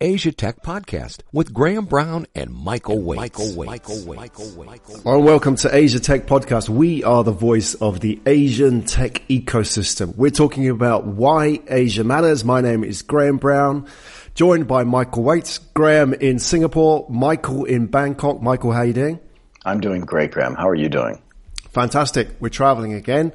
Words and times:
Asia 0.00 0.30
Tech 0.30 0.62
Podcast 0.62 1.20
with 1.32 1.54
Graham 1.54 1.86
Brown 1.86 2.26
and 2.34 2.52
Michael 2.52 2.98
Waitze. 2.98 3.16
Michael 3.16 3.46
Waitze. 3.46 3.66
Michael 3.66 3.96
Waitze. 3.96 4.16
Michael 4.16 4.44
Waitze. 4.50 5.04
Well, 5.06 5.22
welcome 5.22 5.56
to 5.56 5.74
Asia 5.74 6.00
Tech 6.00 6.26
Podcast. 6.26 6.68
We 6.68 7.02
are 7.02 7.24
the 7.24 7.32
voice 7.32 7.72
of 7.76 8.00
the 8.00 8.20
Asian 8.26 8.82
tech 8.82 9.22
ecosystem. 9.28 10.14
We're 10.14 10.28
talking 10.28 10.68
about 10.68 11.06
why 11.06 11.60
Asia 11.66 12.04
matters. 12.04 12.44
My 12.44 12.60
name 12.60 12.84
is 12.84 13.00
Graham 13.00 13.38
Brown, 13.38 13.86
joined 14.34 14.68
by 14.68 14.84
Michael 14.84 15.22
Waitze. 15.24 15.60
Graham 15.72 16.12
in 16.12 16.40
Singapore, 16.40 17.06
Michael 17.08 17.64
in 17.64 17.86
Bangkok. 17.86 18.42
Michael, 18.42 18.72
how 18.72 18.80
are 18.80 18.84
you 18.84 18.92
doing? 18.92 19.18
I'm 19.64 19.80
doing 19.80 20.02
great, 20.02 20.30
Graham. 20.30 20.56
How 20.56 20.68
are 20.68 20.74
you 20.74 20.90
doing? 20.90 21.22
Fantastic. 21.70 22.28
We're 22.38 22.50
traveling 22.50 22.92
again, 22.92 23.32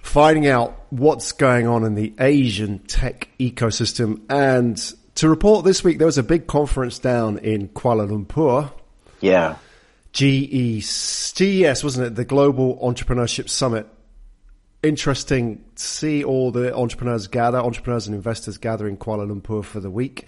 finding 0.00 0.46
out 0.46 0.74
what's 0.88 1.32
going 1.32 1.66
on 1.66 1.84
in 1.84 1.96
the 1.96 2.14
Asian 2.18 2.78
tech 2.78 3.28
ecosystem 3.38 4.22
and 4.30 4.94
to 5.18 5.28
report 5.28 5.64
this 5.64 5.82
week, 5.82 5.98
there 5.98 6.06
was 6.06 6.16
a 6.16 6.22
big 6.22 6.46
conference 6.46 7.00
down 7.00 7.38
in 7.38 7.68
Kuala 7.70 8.08
Lumpur. 8.08 8.72
Yeah. 9.20 9.56
GES, 10.12 11.32
GES, 11.32 11.82
wasn't 11.82 12.06
it? 12.06 12.14
The 12.14 12.24
Global 12.24 12.78
Entrepreneurship 12.78 13.48
Summit. 13.48 13.88
Interesting 14.80 15.64
to 15.74 15.82
see 15.82 16.22
all 16.22 16.52
the 16.52 16.72
entrepreneurs 16.72 17.26
gather, 17.26 17.58
entrepreneurs 17.58 18.06
and 18.06 18.14
investors 18.14 18.58
gather 18.58 18.86
in 18.86 18.96
Kuala 18.96 19.28
Lumpur 19.28 19.64
for 19.64 19.80
the 19.80 19.90
week. 19.90 20.26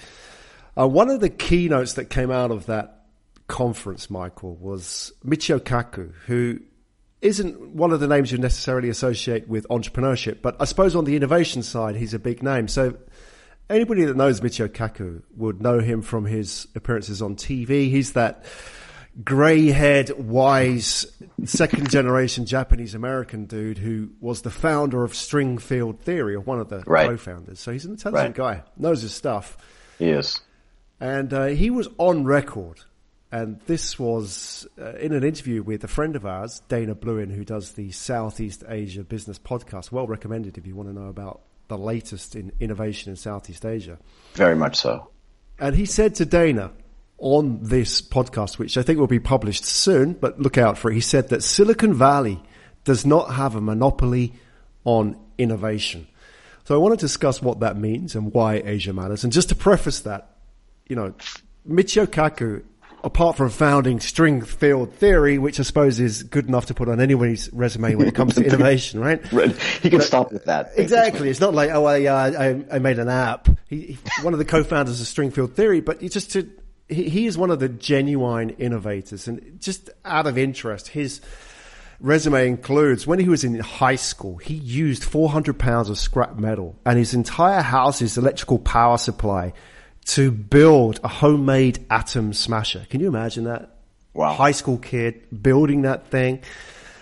Uh, 0.77 0.89
one 0.89 1.09
of 1.09 1.21
the 1.21 1.31
keynotes 1.31 1.93
that 1.93 2.07
came 2.07 2.33
out 2.33 2.51
of 2.51 2.67
that 2.67 3.05
conference, 3.47 4.11
Michael, 4.11 4.57
was 4.57 5.13
Michio 5.25 5.61
Kaku, 5.61 6.13
who 6.27 6.59
isn't 7.23 7.61
one 7.61 7.93
of 7.93 8.01
the 8.01 8.09
names 8.09 8.33
you 8.33 8.39
necessarily 8.39 8.89
associate 8.89 9.47
with 9.47 9.69
entrepreneurship, 9.69 10.43
but 10.43 10.57
I 10.59 10.65
suppose 10.65 10.97
on 10.97 11.05
the 11.05 11.15
innovation 11.15 11.63
side, 11.63 11.95
he's 11.95 12.13
a 12.13 12.19
big 12.19 12.43
name. 12.43 12.67
So 12.67 12.97
anybody 13.71 14.05
that 14.05 14.17
knows 14.17 14.41
Michio 14.41 14.69
Kaku 14.69 15.23
would 15.37 15.63
know 15.63 15.79
him 15.79 16.03
from 16.03 16.27
his 16.27 16.69
appearances 16.75 17.23
on 17.23 17.37
TV. 17.37 17.89
He's 17.91 18.13
that 18.13 18.45
grey-haired, 19.25 20.11
wise, 20.19 21.07
second-generation 21.45 22.47
Japanese 22.47 22.95
American 22.95 23.47
dude 23.47 23.79
who 23.79 24.11
was 24.21 24.43
the 24.43 24.51
founder 24.51 25.05
of 25.05 25.15
String 25.15 25.59
Field 25.59 26.01
Theory, 26.01 26.35
or 26.35 26.41
one 26.41 26.61
of 26.61 26.69
the 26.69 26.83
right. 26.87 27.09
co-founders. 27.09 27.61
So 27.61 27.73
he's 27.73 27.85
an 27.85 27.93
intelligent 27.93 28.37
right. 28.39 28.59
guy, 28.59 28.71
knows 28.77 29.03
his 29.03 29.15
stuff. 29.15 29.57
Yes. 29.99 30.41
And 31.01 31.33
uh, 31.33 31.47
he 31.47 31.71
was 31.71 31.89
on 31.99 32.25
record, 32.25 32.81
and 33.33 33.61
this 33.67 33.99
was 33.99 34.67
uh, 34.79 34.95
in 34.95 35.13
an 35.13 35.25
interview 35.25 35.63
with 35.63 35.83
a 35.85 35.89
friend 35.89 36.15
of 36.15 36.27
ours, 36.27 36.63
Dana 36.69 36.95
Bluin, 36.95 37.31
who 37.31 37.45
does 37.45 37.73
the 37.73 37.91
Southeast 37.93 38.65
Asia 38.69 39.03
Business 39.03 39.39
Podcast. 39.39 39.91
Well 39.93 40.07
recommended 40.07 40.59
if 40.59 40.67
you 40.67 40.77
want 40.77 40.89
to 40.89 40.95
know 40.95 41.09
about 41.09 41.41
the 41.71 41.79
latest 41.79 42.37
in 42.37 42.53
innovation 42.61 43.11
in 43.11 43.17
Southeast 43.17 43.65
Asia. 43.65 43.99
Very 44.35 44.55
much 44.55 44.77
so. 44.77 45.09
And 45.59 45.75
he 45.75 45.87
said 45.87 46.17
to 46.17 46.27
Dana 46.27 46.73
on 47.17 47.61
this 47.63 48.03
podcast, 48.03 48.59
which 48.59 48.77
I 48.77 48.83
think 48.83 48.99
will 48.99 49.07
be 49.07 49.21
published 49.21 49.65
soon, 49.65 50.15
but 50.15 50.39
look 50.39 50.59
out 50.59 50.77
for 50.77 50.91
it. 50.91 50.95
He 50.95 51.01
said 51.01 51.29
that 51.29 51.43
Silicon 51.43 51.95
Valley 51.95 52.43
does 52.85 53.07
not 53.07 53.35
have 53.35 53.55
a 53.55 53.61
monopoly 53.61 54.35
on 54.85 55.17
innovation. 55.39 56.07
So 56.65 56.75
I 56.75 56.79
want 56.79 56.99
to 56.99 57.05
discuss 57.05 57.41
what 57.41 57.61
that 57.61 57.77
means 57.77 58.15
and 58.15 58.33
why 58.33 58.63
Asia 58.65 58.93
matters. 58.93 59.25
And 59.25 59.33
just 59.33 59.49
to 59.51 59.55
preface 59.55 60.01
that, 60.01 60.37
you 60.89 60.97
know, 60.97 61.15
Michio 61.69 62.07
Kaku 62.07 62.65
apart 63.05 63.37
from 63.37 63.51
founding 63.51 64.01
string 64.01 64.43
field 64.43 64.93
theory, 64.95 65.39
which 65.39 65.61
I 65.61 65.63
suppose 65.63 66.01
is 66.01 66.23
good 66.23 66.49
enough 66.49 66.67
to 66.67 66.75
put 66.75 66.89
on 66.89 67.01
anybody's 67.01 67.53
resume 67.53 67.95
when 67.95 68.09
it 68.09 68.15
comes 68.15 68.35
to 68.35 68.45
innovation, 68.47 69.01
right? 69.01 69.21
right. 69.33 69.55
He 69.83 69.91
can 69.91 69.99
but, 69.99 70.07
stop 70.07 70.33
with 70.33 70.45
that. 70.47 70.73
Exactly. 70.77 71.29
It's 71.31 71.41
not 71.41 71.55
like, 71.55 71.71
oh, 71.71 71.85
I, 71.85 72.05
uh, 72.07 72.33
I, 72.71 72.77
I 72.77 72.79
made 72.79 72.99
an 72.99 73.09
app. 73.09 73.49
He, 73.69 73.81
he, 73.81 73.99
one 74.23 74.33
of 74.33 74.39
the 74.39 74.45
co-founders 74.45 75.01
of 75.01 75.07
string 75.07 75.31
field 75.31 75.55
theory, 75.55 75.81
but 75.81 76.01
just 76.01 76.33
to, 76.33 76.49
he, 76.89 77.09
he 77.09 77.27
is 77.27 77.39
one 77.39 77.51
of 77.51 77.61
the 77.61 77.69
genuine 77.69 78.51
innovators 78.51 79.29
and 79.29 79.61
just 79.61 79.91
out 80.05 80.27
of 80.27 80.39
interest, 80.39 80.89
his, 80.89 81.21
resume 82.01 82.49
includes 82.49 83.07
when 83.07 83.19
he 83.19 83.29
was 83.29 83.45
in 83.45 83.59
high 83.59 83.97
school, 83.97 84.39
he 84.39 84.55
used 84.55 85.05
400 85.05 85.59
pounds 85.59 85.91
of 85.91 85.99
scrap 85.99 86.39
metal 86.39 86.79
and 86.87 86.99
his 86.99 87.15
entire 87.15 87.61
house's 87.61 88.17
electrical 88.17 88.59
power 88.59 88.97
supply 88.97 89.53
to 90.07 90.31
build 90.31 91.01
a 91.05 91.09
homemade 91.09 91.85
atom 91.91 92.33
smasher. 92.33 92.87
Can 92.91 93.01
you 93.01 93.09
imagine 93.09 93.45
that? 93.45 93.77
Wow. 94.13 94.35
High 94.35 94.53
school 94.53 94.79
kid 94.79 95.43
building 95.43 95.83
that 95.83 96.09
thing. 96.09 96.43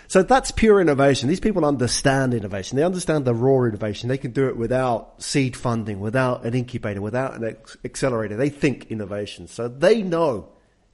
So 0.07 0.23
that's 0.23 0.49
pure 0.49 0.81
innovation. 0.81 1.29
These 1.29 1.39
people 1.39 1.63
understand 1.65 2.33
innovation. 2.33 2.77
They 2.77 2.83
understand 2.83 3.25
the 3.25 3.35
raw 3.35 3.63
innovation. 3.65 4.09
They 4.09 4.17
can 4.17 4.31
do 4.31 4.47
it 4.47 4.57
without 4.57 5.21
seed 5.21 5.55
funding, 5.55 5.99
without 5.99 6.45
an 6.45 6.55
incubator, 6.55 6.99
without 6.99 7.35
an 7.35 7.57
accelerator. 7.85 8.35
They 8.35 8.49
think 8.49 8.87
innovation. 8.89 9.47
So 9.47 9.67
they 9.67 10.01
know 10.01 10.49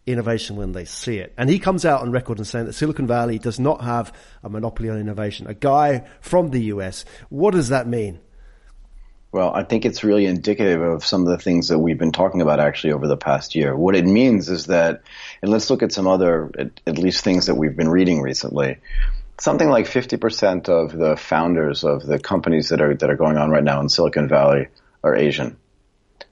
innovation 0.06 0.58
when 0.58 0.74
they 0.74 0.84
see 0.84 1.18
it. 1.18 1.34
And 1.38 1.50
he 1.50 1.60
comes 1.60 1.86
out 1.86 2.02
on 2.02 2.12
record 2.12 2.38
and 2.38 2.46
saying 2.46 2.66
that 2.66 2.74
Silicon 2.74 3.08
Valley 3.08 3.40
does 3.40 3.60
not 3.60 3.82
have 3.86 4.14
a 4.44 4.50
monopoly 4.50 4.90
on 4.90 5.00
innovation. 5.00 5.48
A 5.48 5.54
guy 5.54 6.06
from 6.20 6.52
the 6.52 6.64
US. 6.64 7.06
What 7.30 7.54
does 7.54 7.70
that 7.70 7.88
mean? 7.88 8.20
Well, 9.36 9.52
I 9.54 9.64
think 9.64 9.84
it's 9.84 10.02
really 10.02 10.28
indicative 10.28 10.82
of 10.82 11.04
some 11.04 11.24
of 11.24 11.28
the 11.28 11.38
things 11.38 11.68
that 11.68 11.78
we've 11.78 11.98
been 11.98 12.14
talking 12.14 12.42
about 12.42 12.62
actually 12.62 12.94
over 12.94 13.06
the 13.06 13.18
past 13.18 13.54
year. 13.54 13.76
What 13.76 13.94
it 13.94 14.06
means 14.06 14.48
is 14.48 14.68
that, 14.68 15.02
and 15.42 15.52
let's 15.52 15.70
look 15.70 15.84
at 15.84 15.92
some 15.92 16.08
other, 16.08 16.50
at, 16.58 16.80
at 16.88 16.98
least 16.98 17.22
things 17.22 17.48
that 17.48 17.56
we've 17.56 17.76
been 17.76 17.90
reading 17.90 18.22
recently. 18.22 18.78
Something 19.38 19.70
like 19.70 19.88
50% 19.88 20.70
of 20.70 20.98
the 20.98 21.18
founders 21.18 21.84
of 21.84 22.06
the 22.06 22.18
companies 22.18 22.70
that 22.70 22.80
are, 22.80 22.96
that 22.96 23.10
are 23.10 23.18
going 23.18 23.36
on 23.36 23.50
right 23.50 23.62
now 23.62 23.82
in 23.82 23.90
Silicon 23.90 24.30
Valley 24.30 24.70
are 25.04 25.14
Asian. 25.14 25.58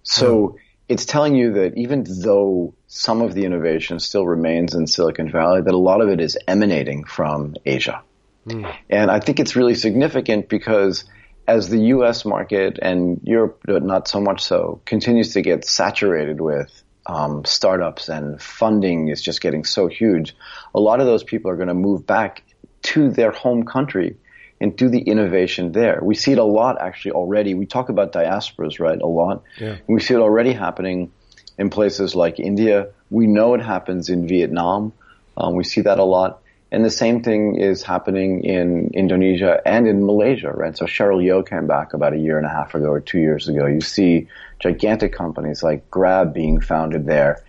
So 0.04 0.58
it's 0.88 1.04
telling 1.04 1.36
you 1.36 1.56
that 1.56 1.78
even 1.78 2.06
though 2.08 2.74
some 2.88 3.22
of 3.22 3.34
the 3.34 3.44
innovation 3.44 4.00
still 4.00 4.26
remains 4.26 4.76
in 4.76 4.88
Silicon 4.88 5.30
Valley, 5.30 5.60
that 5.60 5.74
a 5.74 5.78
lot 5.78 6.00
of 6.00 6.08
it 6.08 6.22
is 6.22 6.38
emanating 6.48 7.04
from 7.04 7.58
Asia. 7.66 8.02
Mm. 8.48 8.74
And 8.90 9.12
I 9.12 9.20
think 9.20 9.42
it's 9.42 9.58
really 9.58 9.76
significant 9.76 10.48
because 10.48 11.04
as 11.48 11.70
the 11.70 11.80
U.S. 11.80 12.26
market 12.26 12.80
and 12.82 13.20
Europe, 13.24 13.62
not 13.68 14.08
so 14.08 14.22
much 14.22 14.42
so, 14.44 14.82
continues 14.86 15.34
to 15.34 15.42
get 15.42 15.66
saturated 15.66 16.40
with 16.40 16.84
um, 17.06 17.44
startups 17.46 18.10
and 18.10 18.42
funding 18.42 19.10
is 19.10 19.22
just 19.22 19.42
getting 19.42 19.66
so 19.66 19.88
huge, 19.88 20.36
a 20.74 20.80
lot 20.80 21.00
of 21.00 21.06
those 21.06 21.24
people 21.24 21.52
are 21.52 21.56
going 21.56 21.68
to 21.68 21.74
move 21.74 22.06
back 22.06 22.44
to 22.84 23.12
their 23.12 23.32
home 23.32 23.66
country 23.66 24.18
and 24.62 24.78
do 24.78 24.88
the 24.88 25.02
innovation 25.02 25.74
there. 25.74 26.00
We 26.02 26.16
see 26.16 26.32
it 26.32 26.38
a 26.38 26.44
lot 26.44 26.80
actually 26.80 27.12
already. 27.12 27.54
We 27.54 27.66
talk 27.66 27.90
about 27.90 28.14
diasporas, 28.14 28.80
right? 28.80 29.00
A 29.00 29.06
lot. 29.06 29.44
Yeah. 29.60 29.78
We 29.88 30.00
see 30.00 30.14
it 30.14 30.20
already 30.20 30.54
happening 30.54 31.12
in 31.58 31.70
places 31.70 32.16
like 32.16 32.40
India. 32.40 32.90
We 33.10 33.28
know 33.28 33.54
it 33.56 33.62
happens 33.62 34.10
in 34.10 34.28
Vietnam. 34.28 34.94
Um, 35.36 35.56
we 35.56 35.64
see 35.66 35.82
that 35.82 36.00
a 36.00 36.04
lot. 36.04 36.43
And 36.74 36.84
the 36.84 36.90
same 36.90 37.22
thing 37.22 37.58
is 37.58 37.84
happening 37.84 38.44
in 38.44 38.90
Indonesia 38.96 39.62
and 39.64 39.88
in 39.88 40.08
Malaysia, 40.08 40.50
right? 40.50 40.76
So 40.76 40.86
Cheryl 40.86 41.24
Yeo 41.24 41.44
came 41.44 41.68
back 41.68 41.94
about 41.94 42.14
a 42.14 42.18
year 42.18 42.38
and 42.38 42.48
a 42.48 42.50
half 42.50 42.74
ago 42.74 42.88
or 42.88 43.00
two 43.00 43.20
years 43.20 43.48
ago. 43.48 43.68
You 43.68 43.80
see 43.80 44.28
gigantic 44.58 45.14
companies 45.14 45.62
like 45.62 45.92
Grab 45.92 46.34
being 46.34 46.60
founded 46.60 47.06
there. 47.06 47.44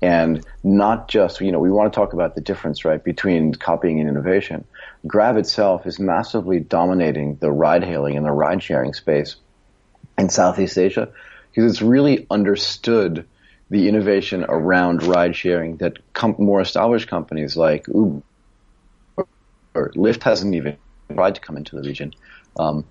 And 0.00 0.42
not 0.64 1.08
just, 1.08 1.42
you 1.42 1.52
know, 1.52 1.58
we 1.58 1.70
want 1.70 1.92
to 1.92 1.94
talk 1.94 2.14
about 2.14 2.34
the 2.34 2.40
difference, 2.40 2.86
right, 2.86 3.04
between 3.04 3.52
copying 3.52 4.00
and 4.00 4.08
innovation. 4.08 4.64
Grab 5.06 5.36
itself 5.36 5.86
is 5.86 6.00
massively 6.00 6.58
dominating 6.58 7.36
the 7.36 7.52
ride 7.52 7.84
hailing 7.84 8.16
and 8.16 8.24
the 8.24 8.32
ride 8.32 8.62
sharing 8.62 8.94
space 8.94 9.36
in 10.16 10.30
Southeast 10.30 10.78
Asia 10.78 11.10
because 11.50 11.70
it's 11.70 11.82
really 11.82 12.26
understood 12.30 13.26
the 13.68 13.88
innovation 13.88 14.46
around 14.48 15.02
ride 15.02 15.36
sharing 15.36 15.76
that 15.76 15.98
com- 16.14 16.36
more 16.38 16.62
established 16.62 17.08
companies 17.08 17.58
like 17.58 17.86
Uber 17.88 18.22
or 19.74 19.90
Lyft 19.90 20.22
hasn't 20.22 20.54
even 20.54 20.76
tried 21.14 21.34
to 21.34 21.40
come 21.40 21.56
into 21.56 21.76
the 21.76 21.82
region, 21.82 22.12
um, 22.58 22.84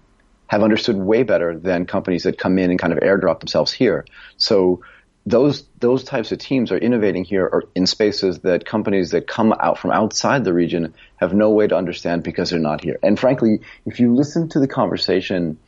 have 0.47 0.63
understood 0.63 0.97
way 0.97 1.23
better 1.23 1.57
than 1.57 1.85
companies 1.85 2.23
that 2.23 2.37
come 2.37 2.57
in 2.57 2.69
and 2.71 2.79
kind 2.79 2.93
of 2.93 2.99
airdrop 2.99 3.39
themselves 3.39 3.71
here. 3.71 4.05
So 4.37 4.81
those 5.25 5.67
those 5.79 6.03
types 6.03 6.31
of 6.31 6.39
teams 6.39 6.71
are 6.71 6.77
innovating 6.77 7.23
here 7.23 7.45
or 7.45 7.65
in 7.75 7.85
spaces 7.85 8.39
that 8.39 8.65
companies 8.65 9.11
that 9.11 9.27
come 9.27 9.53
out 9.59 9.77
from 9.77 9.91
outside 9.91 10.43
the 10.43 10.53
region 10.53 10.93
have 11.17 11.33
no 11.33 11.51
way 11.51 11.67
to 11.67 11.75
understand 11.75 12.23
because 12.23 12.49
they're 12.49 12.59
not 12.59 12.81
here. 12.83 12.97
And 13.03 13.19
frankly, 13.19 13.59
if 13.85 13.99
you 13.99 14.15
listen 14.15 14.49
to 14.49 14.59
the 14.59 14.67
conversation 14.67 15.59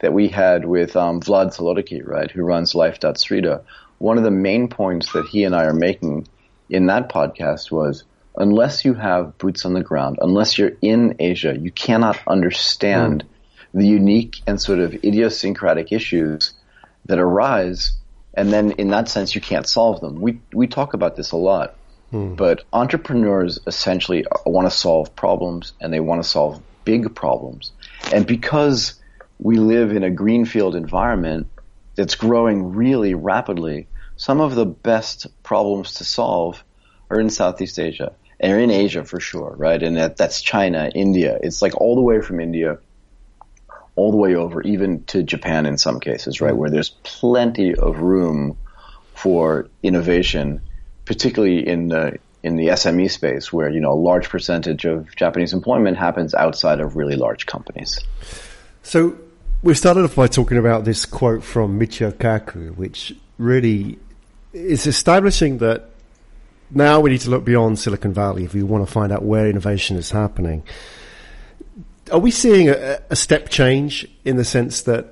that 0.00 0.12
we 0.12 0.28
had 0.28 0.64
with 0.64 0.96
um, 0.96 1.20
Vlad 1.20 1.56
Solodiki, 1.56 2.04
right, 2.04 2.30
who 2.30 2.42
runs 2.42 2.74
Life.Srida, 2.74 3.62
one 3.98 4.18
of 4.18 4.24
the 4.24 4.30
main 4.30 4.68
points 4.68 5.12
that 5.12 5.26
he 5.26 5.44
and 5.44 5.54
I 5.54 5.64
are 5.64 5.74
making 5.74 6.26
in 6.68 6.86
that 6.86 7.08
podcast 7.08 7.70
was 7.70 8.04
unless 8.36 8.84
you 8.84 8.94
have 8.94 9.38
boots 9.38 9.64
on 9.64 9.74
the 9.74 9.82
ground, 9.82 10.18
unless 10.20 10.58
you're 10.58 10.72
in 10.82 11.16
Asia, 11.18 11.56
you 11.56 11.70
cannot 11.70 12.18
understand 12.26 13.24
mm. 13.24 13.80
the 13.80 13.86
unique 13.86 14.40
and 14.46 14.60
sort 14.60 14.80
of 14.80 14.94
idiosyncratic 14.94 15.92
issues 15.92 16.54
that 17.06 17.18
arise. 17.18 17.92
And 18.34 18.52
then 18.52 18.72
in 18.72 18.88
that 18.88 19.08
sense, 19.08 19.34
you 19.34 19.40
can't 19.40 19.66
solve 19.66 20.00
them. 20.00 20.20
We, 20.20 20.40
we 20.52 20.66
talk 20.66 20.94
about 20.94 21.16
this 21.16 21.30
a 21.30 21.36
lot, 21.36 21.76
mm. 22.12 22.36
but 22.36 22.64
entrepreneurs 22.72 23.60
essentially 23.66 24.26
want 24.44 24.66
to 24.66 24.76
solve 24.76 25.14
problems 25.14 25.72
and 25.80 25.92
they 25.92 26.00
want 26.00 26.22
to 26.22 26.28
solve 26.28 26.60
big 26.84 27.14
problems. 27.14 27.72
And 28.12 28.26
because 28.26 28.94
we 29.38 29.56
live 29.56 29.92
in 29.92 30.02
a 30.02 30.10
greenfield 30.10 30.74
environment 30.74 31.48
that's 31.94 32.16
growing 32.16 32.74
really 32.74 33.14
rapidly, 33.14 33.86
some 34.16 34.40
of 34.40 34.54
the 34.56 34.66
best 34.66 35.26
problems 35.44 35.94
to 35.94 36.04
solve 36.04 36.64
are 37.10 37.20
in 37.20 37.30
Southeast 37.30 37.78
Asia 37.78 38.12
and 38.40 38.60
in 38.60 38.70
Asia 38.70 39.04
for 39.04 39.20
sure, 39.20 39.54
right? 39.56 39.82
And 39.82 39.96
that, 39.96 40.16
that's 40.16 40.40
China, 40.40 40.90
India. 40.94 41.38
It's 41.42 41.62
like 41.62 41.80
all 41.80 41.94
the 41.94 42.02
way 42.02 42.20
from 42.20 42.40
India 42.40 42.78
all 43.96 44.10
the 44.10 44.16
way 44.16 44.34
over, 44.34 44.60
even 44.62 45.04
to 45.04 45.22
Japan 45.22 45.66
in 45.66 45.78
some 45.78 46.00
cases, 46.00 46.40
right? 46.40 46.56
Where 46.56 46.70
there's 46.70 46.90
plenty 47.04 47.74
of 47.74 48.00
room 48.00 48.56
for 49.14 49.68
innovation, 49.82 50.60
particularly 51.04 51.66
in 51.66 51.88
the 51.88 52.18
in 52.42 52.56
the 52.56 52.68
SME 52.68 53.10
space, 53.10 53.52
where 53.52 53.70
you 53.70 53.80
know 53.80 53.92
a 53.92 53.94
large 53.94 54.28
percentage 54.28 54.84
of 54.84 55.14
Japanese 55.16 55.52
employment 55.52 55.96
happens 55.96 56.34
outside 56.34 56.80
of 56.80 56.96
really 56.96 57.16
large 57.16 57.46
companies. 57.46 58.00
So 58.82 59.16
we 59.62 59.74
started 59.74 60.04
off 60.04 60.16
by 60.16 60.26
talking 60.26 60.58
about 60.58 60.84
this 60.84 61.06
quote 61.06 61.42
from 61.42 61.78
Michio 61.78 62.12
Kaku, 62.12 62.76
which 62.76 63.14
really 63.38 63.98
is 64.52 64.86
establishing 64.86 65.58
that 65.58 65.88
now 66.74 67.00
we 67.00 67.10
need 67.10 67.20
to 67.22 67.30
look 67.30 67.44
beyond 67.44 67.78
Silicon 67.78 68.12
Valley 68.12 68.44
if 68.44 68.54
we 68.54 68.62
want 68.62 68.86
to 68.86 68.92
find 68.92 69.12
out 69.12 69.22
where 69.22 69.48
innovation 69.48 69.96
is 69.96 70.10
happening. 70.10 70.62
Are 72.12 72.18
we 72.18 72.30
seeing 72.30 72.68
a, 72.68 73.00
a 73.10 73.16
step 73.16 73.48
change 73.48 74.06
in 74.24 74.36
the 74.36 74.44
sense 74.44 74.82
that 74.82 75.06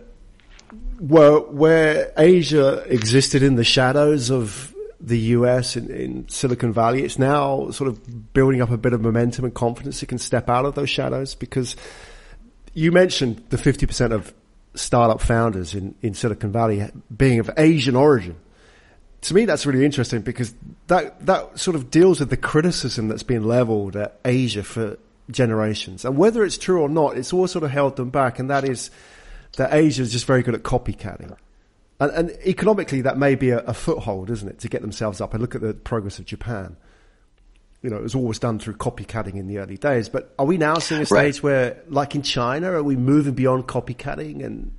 where, 0.98 1.38
where 1.38 2.12
Asia 2.16 2.84
existed 2.86 3.42
in 3.42 3.56
the 3.56 3.64
shadows 3.64 4.30
of 4.30 4.72
the 5.00 5.18
US 5.18 5.76
in, 5.76 5.90
in, 5.90 6.28
Silicon 6.28 6.72
Valley, 6.72 7.02
it's 7.02 7.18
now 7.18 7.70
sort 7.70 7.88
of 7.88 8.32
building 8.32 8.62
up 8.62 8.70
a 8.70 8.76
bit 8.76 8.92
of 8.92 9.00
momentum 9.00 9.44
and 9.44 9.52
confidence 9.52 10.02
it 10.02 10.06
can 10.06 10.18
step 10.18 10.48
out 10.48 10.64
of 10.64 10.76
those 10.76 10.90
shadows 10.90 11.34
because 11.34 11.74
you 12.72 12.92
mentioned 12.92 13.42
the 13.50 13.56
50% 13.56 14.12
of 14.12 14.32
startup 14.74 15.20
founders 15.20 15.74
in, 15.74 15.94
in 16.02 16.14
Silicon 16.14 16.52
Valley 16.52 16.88
being 17.14 17.40
of 17.40 17.50
Asian 17.56 17.96
origin. 17.96 18.36
To 19.22 19.34
me, 19.34 19.44
that's 19.44 19.66
really 19.66 19.84
interesting 19.84 20.20
because 20.20 20.52
that, 20.88 21.24
that 21.26 21.58
sort 21.58 21.76
of 21.76 21.90
deals 21.90 22.20
with 22.20 22.30
the 22.30 22.36
criticism 22.36 23.08
that's 23.08 23.22
been 23.22 23.44
leveled 23.44 23.96
at 23.96 24.18
Asia 24.24 24.62
for 24.62 24.98
generations. 25.30 26.04
And 26.04 26.16
whether 26.16 26.44
it's 26.44 26.58
true 26.58 26.82
or 26.82 26.88
not, 26.88 27.16
it's 27.16 27.32
all 27.32 27.46
sort 27.46 27.64
of 27.64 27.70
held 27.70 27.96
them 27.96 28.10
back. 28.10 28.38
And 28.38 28.50
that 28.50 28.64
is 28.64 28.90
that 29.56 29.72
Asia 29.72 30.02
is 30.02 30.12
just 30.12 30.26
very 30.26 30.42
good 30.42 30.54
at 30.54 30.62
copycatting. 30.62 31.36
And, 32.00 32.10
and 32.12 32.30
economically, 32.44 33.02
that 33.02 33.16
may 33.16 33.34
be 33.36 33.50
a, 33.50 33.58
a, 33.60 33.74
foothold, 33.74 34.30
isn't 34.30 34.48
it, 34.48 34.58
to 34.60 34.68
get 34.68 34.82
themselves 34.82 35.20
up. 35.20 35.34
And 35.34 35.40
look 35.40 35.54
at 35.54 35.60
the 35.60 35.74
progress 35.74 36.18
of 36.18 36.24
Japan. 36.24 36.76
You 37.80 37.90
know, 37.90 37.96
it 37.96 38.02
was 38.02 38.14
always 38.14 38.38
done 38.38 38.58
through 38.58 38.74
copycatting 38.74 39.34
in 39.34 39.46
the 39.46 39.58
early 39.58 39.76
days. 39.76 40.08
But 40.08 40.34
are 40.38 40.46
we 40.46 40.56
now 40.56 40.78
seeing 40.78 41.02
a 41.02 41.06
stage 41.06 41.36
right. 41.36 41.42
where, 41.42 41.82
like 41.88 42.14
in 42.14 42.22
China, 42.22 42.72
are 42.72 42.82
we 42.82 42.96
moving 42.96 43.34
beyond 43.34 43.68
copycatting 43.68 44.44
and 44.44 44.72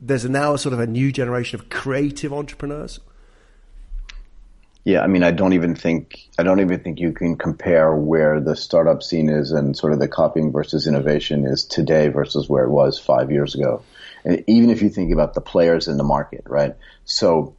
there's 0.00 0.24
now 0.28 0.54
a 0.54 0.58
sort 0.58 0.72
of 0.72 0.80
a 0.80 0.86
new 0.86 1.10
generation 1.10 1.58
of 1.58 1.70
creative 1.70 2.32
entrepreneurs? 2.32 3.00
Yeah, 4.88 5.02
I 5.02 5.06
mean, 5.06 5.22
I 5.22 5.32
don't 5.32 5.52
even 5.52 5.74
think 5.74 6.30
I 6.38 6.42
don't 6.44 6.60
even 6.60 6.80
think 6.80 6.98
you 6.98 7.12
can 7.12 7.36
compare 7.36 7.94
where 7.94 8.40
the 8.40 8.56
startup 8.56 9.02
scene 9.02 9.28
is 9.28 9.52
and 9.52 9.76
sort 9.76 9.92
of 9.92 9.98
the 9.98 10.08
copying 10.08 10.50
versus 10.50 10.86
innovation 10.86 11.44
is 11.44 11.66
today 11.66 12.08
versus 12.08 12.48
where 12.48 12.64
it 12.64 12.70
was 12.70 12.98
five 12.98 13.30
years 13.30 13.54
ago. 13.54 13.82
And 14.24 14.44
even 14.46 14.70
if 14.70 14.80
you 14.80 14.88
think 14.88 15.12
about 15.12 15.34
the 15.34 15.42
players 15.42 15.88
in 15.88 15.98
the 15.98 16.04
market, 16.04 16.44
right? 16.46 16.74
So, 17.04 17.54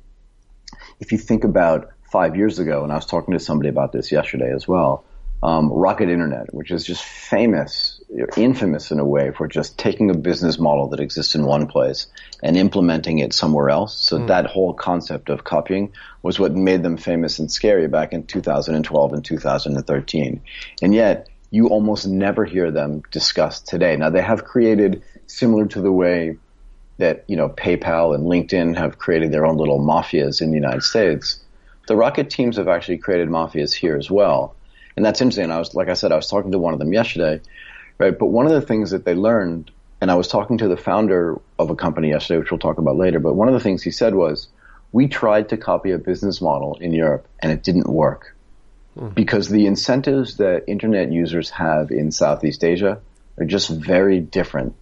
if 0.99 1.11
you 1.11 1.19
think 1.19 1.43
about 1.43 1.91
five 2.11 2.35
years 2.35 2.57
ago, 2.57 2.81
and 2.81 2.91
I 2.91 2.95
was 2.95 3.05
talking 3.05 3.35
to 3.35 3.39
somebody 3.39 3.69
about 3.69 3.91
this 3.91 4.11
yesterday 4.11 4.51
as 4.51 4.67
well, 4.67 5.05
um, 5.43 5.71
Rocket 5.71 6.09
Internet, 6.09 6.51
which 6.51 6.71
is 6.71 6.83
just 6.83 7.03
famous, 7.03 7.98
infamous 8.37 8.91
in 8.91 8.99
a 8.99 9.05
way 9.05 9.31
for 9.31 9.47
just 9.47 9.77
taking 9.77 10.09
a 10.09 10.17
business 10.17 10.57
model 10.59 10.87
that 10.89 10.99
exists 10.99 11.35
in 11.35 11.45
one 11.45 11.67
place 11.67 12.07
and 12.41 12.57
implementing 12.57 13.19
it 13.19 13.33
somewhere 13.33 13.69
else. 13.69 13.97
So 13.97 14.17
mm. 14.17 14.27
that 14.27 14.47
whole 14.47 14.73
concept 14.73 15.29
of 15.29 15.43
copying 15.43 15.93
was 16.23 16.39
what 16.39 16.53
made 16.53 16.81
them 16.81 16.97
famous 16.97 17.39
and 17.39 17.51
scary 17.51 17.87
back 17.87 18.13
in 18.13 18.25
2012 18.25 19.13
and 19.13 19.23
2013. 19.23 20.41
And 20.81 20.93
yet 20.93 21.29
you 21.51 21.67
almost 21.67 22.07
never 22.07 22.45
hear 22.45 22.71
them 22.71 23.03
discussed 23.11 23.67
today. 23.67 23.95
Now 23.95 24.09
they 24.09 24.21
have 24.21 24.43
created 24.43 25.03
similar 25.27 25.67
to 25.67 25.81
the 25.81 25.91
way 25.91 26.37
that, 26.97 27.23
you 27.27 27.37
know, 27.37 27.49
PayPal 27.49 28.15
and 28.15 28.25
LinkedIn 28.25 28.77
have 28.77 28.97
created 28.97 29.31
their 29.31 29.45
own 29.45 29.57
little 29.57 29.79
mafias 29.79 30.41
in 30.41 30.49
the 30.49 30.57
United 30.57 30.83
States. 30.83 31.43
The 31.87 31.95
Rocket 31.95 32.29
teams 32.29 32.57
have 32.57 32.67
actually 32.67 32.97
created 32.97 33.29
mafias 33.29 33.73
here 33.73 33.95
as 33.95 34.11
well 34.11 34.55
and 34.99 35.05
that's 35.05 35.21
interesting. 35.21 35.49
I 35.49 35.59
was, 35.59 35.73
like 35.73 35.87
I 35.87 35.93
said, 35.93 36.11
I 36.11 36.17
was 36.17 36.27
talking 36.27 36.51
to 36.51 36.59
one 36.59 36.73
of 36.73 36.79
them 36.79 36.91
yesterday, 36.91 37.41
right? 37.99 38.17
But 38.17 38.27
one 38.27 38.47
of 38.47 38.53
the 38.53 38.61
things 38.61 38.91
that 38.91 39.05
they 39.05 39.13
learned, 39.13 39.69
and 40.01 40.09
I 40.09 40.15
was 40.15 40.27
talking 40.27 40.57
to 40.59 40.67
the 40.67 40.77
founder 40.77 41.39
of 41.59 41.69
a 41.69 41.75
company 41.75 42.09
yesterday, 42.09 42.39
which 42.39 42.49
we'll 42.51 42.59
talk 42.59 42.79
about 42.79 42.95
later, 42.95 43.19
but 43.19 43.35
one 43.35 43.47
of 43.47 43.53
the 43.53 43.59
things 43.59 43.83
he 43.83 43.91
said 43.91 44.15
was, 44.15 44.47
we 44.91 45.07
tried 45.07 45.49
to 45.49 45.57
copy 45.57 45.91
a 45.91 45.99
business 45.99 46.41
model 46.41 46.77
in 46.81 46.93
Europe 46.93 47.27
and 47.39 47.51
it 47.51 47.61
didn't 47.61 47.87
work. 47.87 48.35
Hmm. 48.97 49.09
Because 49.09 49.49
the 49.49 49.67
incentives 49.67 50.37
that 50.37 50.63
internet 50.67 51.11
users 51.11 51.51
have 51.51 51.91
in 51.91 52.11
Southeast 52.11 52.63
Asia 52.63 52.99
are 53.37 53.45
just 53.45 53.69
very 53.69 54.19
different 54.19 54.75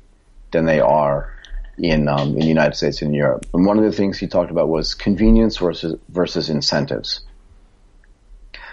than 0.52 0.66
they 0.66 0.80
are 0.80 1.34
in 1.78 2.08
um, 2.08 2.30
in 2.30 2.40
the 2.40 2.46
United 2.46 2.76
States 2.76 3.02
and 3.02 3.14
Europe. 3.14 3.46
And 3.54 3.66
one 3.66 3.78
of 3.78 3.84
the 3.84 3.92
things 3.92 4.18
he 4.18 4.28
talked 4.28 4.50
about 4.50 4.70
was 4.70 4.96
convenience 4.96 5.58
versus 5.58 6.00
versus 6.10 6.50
incentives. 6.50 7.22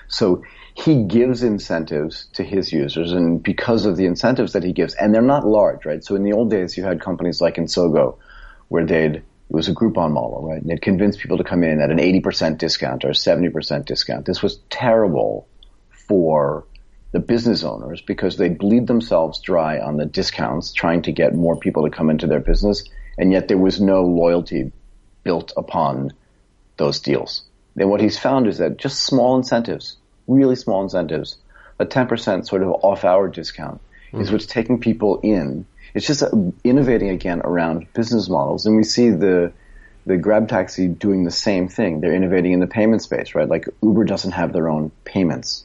So 0.08 0.42
he 0.74 1.04
gives 1.04 1.42
incentives 1.42 2.26
to 2.34 2.42
his 2.42 2.72
users 2.72 3.12
and 3.12 3.42
because 3.42 3.86
of 3.86 3.96
the 3.96 4.06
incentives 4.06 4.52
that 4.54 4.64
he 4.64 4.72
gives, 4.72 4.94
and 4.94 5.14
they're 5.14 5.22
not 5.22 5.46
large, 5.46 5.86
right? 5.86 6.02
So 6.02 6.16
in 6.16 6.24
the 6.24 6.32
old 6.32 6.50
days, 6.50 6.76
you 6.76 6.84
had 6.84 7.00
companies 7.00 7.40
like 7.40 7.56
Ensogo 7.56 8.18
where 8.68 8.84
they'd, 8.84 9.16
it 9.16 9.24
was 9.48 9.68
a 9.68 9.74
Groupon 9.74 10.12
model, 10.12 10.42
right? 10.42 10.60
And 10.60 10.68
they'd 10.68 10.82
convince 10.82 11.16
people 11.16 11.38
to 11.38 11.44
come 11.44 11.62
in 11.62 11.80
at 11.80 11.90
an 11.90 11.98
80% 11.98 12.58
discount 12.58 13.04
or 13.04 13.10
70% 13.10 13.84
discount. 13.84 14.26
This 14.26 14.42
was 14.42 14.58
terrible 14.68 15.46
for 16.08 16.66
the 17.12 17.20
business 17.20 17.62
owners 17.62 18.00
because 18.00 18.36
they'd 18.36 18.58
bleed 18.58 18.88
themselves 18.88 19.40
dry 19.40 19.78
on 19.78 19.96
the 19.96 20.06
discounts 20.06 20.72
trying 20.72 21.02
to 21.02 21.12
get 21.12 21.34
more 21.34 21.56
people 21.56 21.84
to 21.84 21.90
come 21.90 22.10
into 22.10 22.26
their 22.26 22.40
business. 22.40 22.82
And 23.16 23.30
yet 23.30 23.46
there 23.46 23.58
was 23.58 23.80
no 23.80 24.02
loyalty 24.02 24.72
built 25.22 25.52
upon 25.56 26.12
those 26.76 26.98
deals. 26.98 27.44
And 27.76 27.90
what 27.90 28.00
he's 28.00 28.18
found 28.18 28.46
is 28.46 28.58
that 28.58 28.76
just 28.76 29.02
small 29.02 29.36
incentives, 29.36 29.96
really 30.26 30.56
small 30.56 30.82
incentives, 30.82 31.36
a 31.78 31.86
10% 31.86 32.46
sort 32.46 32.62
of 32.62 32.68
off 32.82 33.04
hour 33.04 33.28
discount 33.28 33.80
mm-hmm. 34.08 34.20
is 34.20 34.30
what's 34.30 34.46
taking 34.46 34.80
people 34.80 35.20
in. 35.22 35.66
It's 35.92 36.06
just 36.06 36.22
innovating 36.62 37.10
again 37.10 37.40
around 37.44 37.92
business 37.92 38.28
models. 38.28 38.66
And 38.66 38.76
we 38.76 38.84
see 38.84 39.10
the, 39.10 39.52
the 40.06 40.16
Grab 40.16 40.48
Taxi 40.48 40.88
doing 40.88 41.24
the 41.24 41.30
same 41.30 41.68
thing. 41.68 42.00
They're 42.00 42.14
innovating 42.14 42.52
in 42.52 42.60
the 42.60 42.66
payment 42.66 43.02
space, 43.02 43.34
right? 43.34 43.48
Like 43.48 43.68
Uber 43.82 44.04
doesn't 44.04 44.32
have 44.32 44.52
their 44.52 44.68
own 44.68 44.90
payments. 45.04 45.64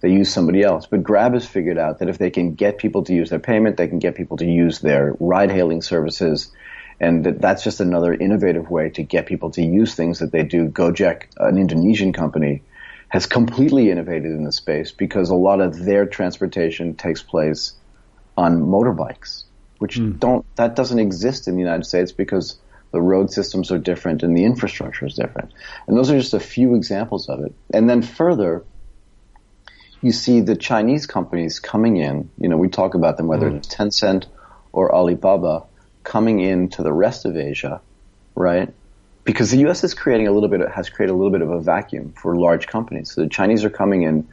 They 0.00 0.10
use 0.10 0.32
somebody 0.32 0.62
else. 0.62 0.86
But 0.86 1.02
Grab 1.02 1.34
has 1.34 1.46
figured 1.46 1.78
out 1.78 2.00
that 2.00 2.08
if 2.08 2.18
they 2.18 2.30
can 2.30 2.54
get 2.54 2.78
people 2.78 3.04
to 3.04 3.14
use 3.14 3.30
their 3.30 3.38
payment, 3.38 3.76
they 3.76 3.88
can 3.88 4.00
get 4.00 4.16
people 4.16 4.36
to 4.38 4.44
use 4.44 4.80
their 4.80 5.14
ride 5.18 5.50
hailing 5.50 5.82
services. 5.82 6.52
And 7.00 7.24
that 7.24 7.40
that's 7.40 7.64
just 7.64 7.80
another 7.80 8.12
innovative 8.12 8.70
way 8.70 8.90
to 8.90 9.02
get 9.02 9.26
people 9.26 9.50
to 9.52 9.62
use 9.62 9.94
things 9.94 10.20
that 10.20 10.32
they 10.32 10.44
do. 10.44 10.68
Gojek, 10.68 11.24
an 11.38 11.58
Indonesian 11.58 12.12
company, 12.12 12.62
has 13.08 13.26
completely 13.26 13.90
innovated 13.90 14.30
in 14.30 14.44
the 14.44 14.52
space 14.52 14.92
because 14.92 15.30
a 15.30 15.34
lot 15.34 15.60
of 15.60 15.84
their 15.84 16.06
transportation 16.06 16.94
takes 16.94 17.22
place 17.22 17.74
on 18.36 18.62
motorbikes, 18.62 19.44
which 19.78 19.98
mm. 19.98 20.18
don't 20.18 20.44
that 20.56 20.76
doesn't 20.76 20.98
exist 20.98 21.48
in 21.48 21.54
the 21.54 21.60
United 21.60 21.84
States 21.84 22.12
because 22.12 22.58
the 22.92 23.00
road 23.00 23.30
systems 23.30 23.72
are 23.72 23.78
different 23.78 24.22
and 24.22 24.36
the 24.36 24.44
infrastructure 24.44 25.04
is 25.04 25.14
different. 25.14 25.52
And 25.86 25.96
those 25.96 26.10
are 26.10 26.18
just 26.18 26.32
a 26.32 26.40
few 26.40 26.76
examples 26.76 27.28
of 27.28 27.40
it. 27.40 27.52
And 27.72 27.90
then 27.90 28.02
further, 28.02 28.64
you 30.00 30.12
see 30.12 30.42
the 30.42 30.54
Chinese 30.54 31.06
companies 31.06 31.58
coming 31.58 31.96
in, 31.96 32.30
you 32.38 32.48
know, 32.48 32.56
we 32.56 32.68
talk 32.68 32.94
about 32.94 33.16
them, 33.16 33.26
whether 33.26 33.50
mm. 33.50 33.56
it's 33.56 33.74
Tencent 33.74 34.26
or 34.72 34.94
Alibaba, 34.94 35.64
coming 36.04 36.40
into 36.40 36.82
the 36.82 36.92
rest 36.92 37.24
of 37.24 37.36
Asia, 37.36 37.80
right? 38.34 38.72
because 39.24 39.50
the 39.50 39.58
U.S. 39.58 39.82
is 39.82 39.94
creating 39.94 40.28
a 40.28 40.32
little 40.32 40.48
bit, 40.48 40.68
has 40.70 40.88
created 40.90 41.12
a 41.12 41.16
little 41.16 41.32
bit 41.32 41.40
of 41.40 41.50
a 41.50 41.60
vacuum 41.60 42.12
for 42.12 42.36
large 42.36 42.66
companies. 42.66 43.12
So 43.12 43.22
the 43.22 43.28
Chinese 43.28 43.64
are 43.64 43.70
coming 43.70 44.02
in 44.02 44.28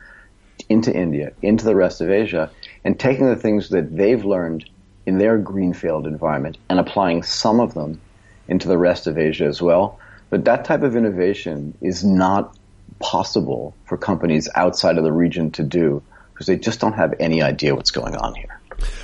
into 0.69 0.93
India, 0.93 1.31
into 1.41 1.65
the 1.65 1.75
rest 1.75 2.01
of 2.01 2.11
Asia, 2.11 2.51
and 2.83 2.99
taking 2.99 3.25
the 3.25 3.35
things 3.35 3.69
that 3.69 3.95
they've 3.95 4.23
learned 4.23 4.69
in 5.05 5.17
their 5.17 5.37
greenfield 5.37 6.05
environment 6.05 6.57
and 6.69 6.79
applying 6.79 7.23
some 7.23 7.59
of 7.59 7.73
them 7.73 7.99
into 8.47 8.67
the 8.67 8.77
rest 8.77 9.07
of 9.07 9.17
Asia 9.17 9.45
as 9.45 9.61
well. 9.61 9.99
But 10.29 10.45
that 10.45 10.65
type 10.65 10.83
of 10.83 10.95
innovation 10.95 11.75
is 11.81 12.03
not 12.03 12.55
possible 12.99 13.75
for 13.85 13.97
companies 13.97 14.47
outside 14.55 14.97
of 14.97 15.03
the 15.03 15.11
region 15.11 15.51
to 15.51 15.63
do 15.63 16.03
because 16.33 16.45
they 16.45 16.57
just 16.57 16.79
don't 16.79 16.93
have 16.93 17.15
any 17.19 17.41
idea 17.41 17.73
what's 17.73 17.91
going 17.91 18.15
on 18.15 18.35
here. 18.35 18.59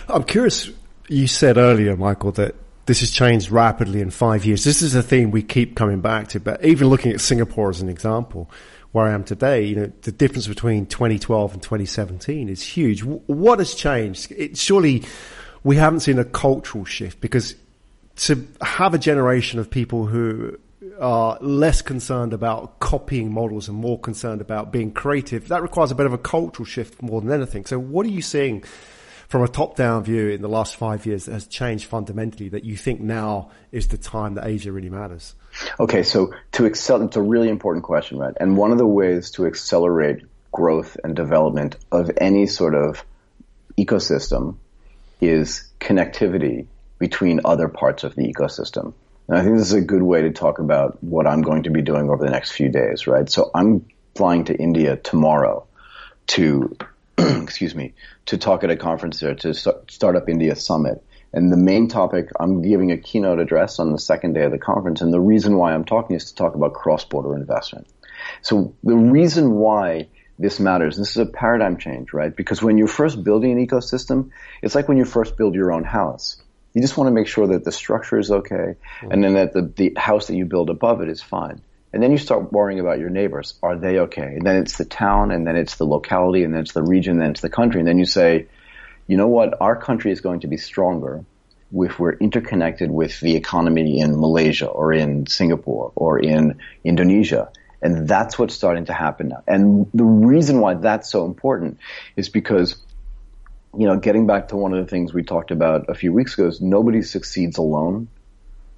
I'm 0.07 0.23
curious. 0.23 0.69
You 1.07 1.27
said 1.27 1.57
earlier, 1.57 1.95
Michael, 1.95 2.31
that 2.33 2.55
this 2.85 2.99
has 2.99 3.11
changed 3.11 3.49
rapidly 3.49 4.01
in 4.01 4.09
five 4.11 4.45
years. 4.45 4.63
This 4.63 4.81
is 4.81 4.95
a 4.95 5.03
theme 5.03 5.31
we 5.31 5.43
keep 5.43 5.75
coming 5.75 6.01
back 6.01 6.29
to, 6.29 6.39
but 6.39 6.63
even 6.65 6.87
looking 6.89 7.11
at 7.11 7.21
Singapore 7.21 7.69
as 7.69 7.81
an 7.81 7.89
example, 7.89 8.49
where 8.91 9.05
I 9.05 9.11
am 9.11 9.23
today, 9.23 9.63
you 9.63 9.75
know, 9.75 9.91
the 10.01 10.11
difference 10.11 10.47
between 10.47 10.85
2012 10.85 11.53
and 11.53 11.61
2017 11.61 12.49
is 12.49 12.61
huge. 12.61 13.03
What 13.03 13.59
has 13.59 13.73
changed? 13.73 14.31
It, 14.31 14.57
surely 14.57 15.03
we 15.63 15.75
haven't 15.75 16.01
seen 16.01 16.19
a 16.19 16.25
cultural 16.25 16.85
shift 16.85 17.21
because 17.21 17.55
to 18.17 18.47
have 18.61 18.93
a 18.93 18.97
generation 18.97 19.59
of 19.59 19.69
people 19.69 20.05
who 20.05 20.57
are 20.99 21.37
less 21.41 21.81
concerned 21.81 22.33
about 22.33 22.79
copying 22.79 23.31
models 23.31 23.67
and 23.67 23.77
more 23.77 23.99
concerned 23.99 24.41
about 24.41 24.71
being 24.71 24.91
creative. 24.91 25.47
That 25.49 25.61
requires 25.61 25.91
a 25.91 25.95
bit 25.95 26.05
of 26.05 26.13
a 26.13 26.17
cultural 26.17 26.65
shift 26.65 27.01
more 27.01 27.21
than 27.21 27.31
anything. 27.31 27.65
So 27.65 27.77
what 27.77 28.05
are 28.05 28.09
you 28.09 28.21
seeing 28.21 28.63
from 29.27 29.43
a 29.43 29.47
top-down 29.47 30.03
view 30.03 30.29
in 30.29 30.41
the 30.41 30.49
last 30.49 30.75
five 30.75 31.05
years 31.05 31.25
that 31.25 31.33
has 31.33 31.47
changed 31.47 31.85
fundamentally 31.85 32.49
that 32.49 32.63
you 32.63 32.77
think 32.77 33.01
now 33.01 33.51
is 33.71 33.87
the 33.89 33.97
time 33.97 34.35
that 34.35 34.45
Asia 34.45 34.71
really 34.71 34.89
matters? 34.89 35.35
Okay, 35.79 36.03
so 36.03 36.33
to 36.53 36.65
excel, 36.65 37.01
it's 37.01 37.17
a 37.17 37.21
really 37.21 37.49
important 37.49 37.83
question, 37.83 38.19
right? 38.19 38.35
And 38.39 38.55
one 38.55 38.71
of 38.71 38.77
the 38.77 38.87
ways 38.87 39.31
to 39.31 39.45
accelerate 39.45 40.23
growth 40.51 40.97
and 41.03 41.15
development 41.15 41.75
of 41.91 42.11
any 42.17 42.47
sort 42.47 42.73
of 42.73 43.03
ecosystem 43.77 44.57
is 45.19 45.69
connectivity 45.79 46.67
between 46.99 47.41
other 47.45 47.67
parts 47.67 48.03
of 48.03 48.15
the 48.15 48.31
ecosystem. 48.31 48.93
And 49.27 49.37
I 49.37 49.43
think 49.43 49.57
this 49.57 49.67
is 49.67 49.73
a 49.73 49.81
good 49.81 50.01
way 50.01 50.21
to 50.21 50.31
talk 50.31 50.59
about 50.59 51.03
what 51.03 51.27
I'm 51.27 51.41
going 51.41 51.63
to 51.63 51.69
be 51.69 51.81
doing 51.81 52.09
over 52.09 52.23
the 52.23 52.31
next 52.31 52.51
few 52.51 52.69
days, 52.69 53.07
right? 53.07 53.29
So 53.29 53.51
I'm 53.53 53.85
flying 54.15 54.45
to 54.45 54.55
India 54.55 54.95
tomorrow 54.95 55.67
to, 56.27 56.75
excuse 57.41 57.73
me, 57.73 57.93
to 58.27 58.37
talk 58.37 58.63
at 58.63 58.69
a 58.69 58.75
conference 58.75 59.19
there 59.19 59.35
to 59.35 59.53
start, 59.53 59.91
Startup 59.91 60.27
India 60.29 60.55
Summit. 60.55 61.03
And 61.33 61.51
the 61.51 61.57
main 61.57 61.87
topic, 61.87 62.29
I'm 62.39 62.61
giving 62.61 62.91
a 62.91 62.97
keynote 62.97 63.39
address 63.39 63.79
on 63.79 63.91
the 63.91 63.99
second 63.99 64.33
day 64.33 64.43
of 64.43 64.51
the 64.51 64.57
conference. 64.57 65.01
And 65.01 65.13
the 65.13 65.19
reason 65.19 65.57
why 65.57 65.73
I'm 65.73 65.83
talking 65.83 66.15
is 66.15 66.31
to 66.31 66.35
talk 66.35 66.55
about 66.55 66.73
cross-border 66.73 67.35
investment. 67.35 67.87
So 68.41 68.73
the 68.83 68.95
reason 68.95 69.55
why 69.55 70.07
this 70.39 70.59
matters, 70.59 70.97
this 70.97 71.11
is 71.11 71.17
a 71.17 71.25
paradigm 71.25 71.77
change, 71.77 72.13
right? 72.13 72.35
Because 72.35 72.61
when 72.61 72.77
you're 72.77 72.87
first 72.87 73.23
building 73.23 73.51
an 73.51 73.65
ecosystem, 73.65 74.29
it's 74.61 74.75
like 74.75 74.87
when 74.87 74.97
you 74.97 75.05
first 75.05 75.37
build 75.37 75.55
your 75.55 75.71
own 75.71 75.83
house. 75.83 76.41
You 76.73 76.81
just 76.81 76.97
want 76.97 77.07
to 77.07 77.11
make 77.11 77.27
sure 77.27 77.47
that 77.47 77.63
the 77.63 77.71
structure 77.71 78.19
is 78.19 78.29
okay, 78.29 78.55
mm-hmm. 78.55 79.11
and 79.11 79.23
then 79.23 79.33
that 79.33 79.53
the, 79.53 79.61
the 79.63 79.99
house 79.99 80.27
that 80.27 80.35
you 80.35 80.45
build 80.45 80.69
above 80.69 81.01
it 81.01 81.09
is 81.09 81.23
fine. 81.23 81.61
And 81.97 82.03
then 82.03 82.11
you 82.11 82.19
start 82.19 82.53
worrying 82.53 82.79
about 82.79 82.99
your 82.99 83.09
neighbors. 83.09 83.55
Are 83.63 83.75
they 83.75 83.97
okay? 84.01 84.35
And 84.35 84.45
then 84.45 84.57
it's 84.57 84.77
the 84.77 84.85
town, 84.85 85.31
and 85.31 85.47
then 85.47 85.55
it's 85.55 85.77
the 85.77 85.83
locality, 85.85 86.43
and 86.43 86.53
then 86.53 86.61
it's 86.61 86.73
the 86.73 86.83
region, 86.83 87.13
and 87.13 87.21
then 87.21 87.31
it's 87.31 87.41
the 87.41 87.49
country. 87.49 87.79
And 87.81 87.87
then 87.87 87.97
you 87.97 88.05
say, 88.05 88.49
you 89.07 89.17
know 89.17 89.29
what? 89.29 89.59
Our 89.59 89.75
country 89.75 90.11
is 90.11 90.21
going 90.21 90.41
to 90.41 90.47
be 90.47 90.57
stronger 90.57 91.25
if 91.73 91.97
we're 91.97 92.13
interconnected 92.13 92.91
with 92.91 93.19
the 93.19 93.35
economy 93.35 93.99
in 93.99 94.11
Malaysia 94.21 94.67
or 94.67 94.93
in 94.93 95.25
Singapore 95.25 95.91
or 95.95 96.19
in 96.19 96.59
Indonesia. 96.83 97.49
And 97.81 98.07
that's 98.07 98.37
what's 98.37 98.53
starting 98.53 98.85
to 98.85 98.93
happen 98.93 99.29
now. 99.29 99.41
And 99.47 99.89
the 99.91 100.03
reason 100.03 100.59
why 100.59 100.75
that's 100.75 101.09
so 101.09 101.25
important 101.25 101.79
is 102.15 102.29
because 102.29 102.75
you 103.75 103.87
know, 103.87 103.97
getting 103.97 104.27
back 104.27 104.49
to 104.49 104.55
one 104.55 104.71
of 104.71 104.85
the 104.85 104.89
things 104.91 105.15
we 105.15 105.23
talked 105.23 105.49
about 105.49 105.89
a 105.89 105.95
few 105.95 106.13
weeks 106.13 106.35
ago 106.35 106.45
is 106.45 106.61
nobody 106.61 107.01
succeeds 107.01 107.57
alone. 107.57 108.07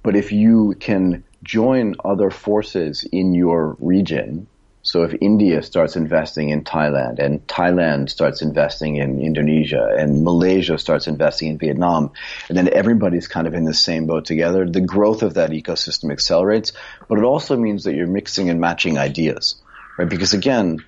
But 0.02 0.16
if 0.16 0.32
you 0.32 0.74
can 0.80 1.22
join 1.42 1.94
other 2.04 2.30
forces 2.30 3.04
in 3.10 3.34
your 3.34 3.76
region, 3.80 4.46
so 4.82 5.02
if 5.02 5.14
India 5.20 5.62
starts 5.62 5.96
investing 5.96 6.48
in 6.48 6.64
Thailand 6.64 7.18
and 7.18 7.46
Thailand 7.46 8.08
starts 8.08 8.40
investing 8.40 8.96
in 8.96 9.20
Indonesia 9.20 9.94
and 9.98 10.24
Malaysia 10.24 10.78
starts 10.78 11.06
investing 11.06 11.48
in 11.48 11.58
Vietnam, 11.58 12.12
and 12.48 12.56
then 12.56 12.72
everybody's 12.72 13.28
kind 13.28 13.46
of 13.46 13.52
in 13.52 13.64
the 13.64 13.74
same 13.74 14.06
boat 14.06 14.24
together, 14.24 14.66
the 14.66 14.80
growth 14.80 15.22
of 15.22 15.34
that 15.34 15.50
ecosystem 15.50 16.10
accelerates. 16.10 16.72
But 17.08 17.18
it 17.18 17.24
also 17.24 17.56
means 17.56 17.84
that 17.84 17.94
you're 17.94 18.06
mixing 18.06 18.48
and 18.48 18.58
matching 18.58 18.96
ideas, 18.96 19.56
right? 19.98 20.08
Because 20.08 20.32
again, 20.32 20.82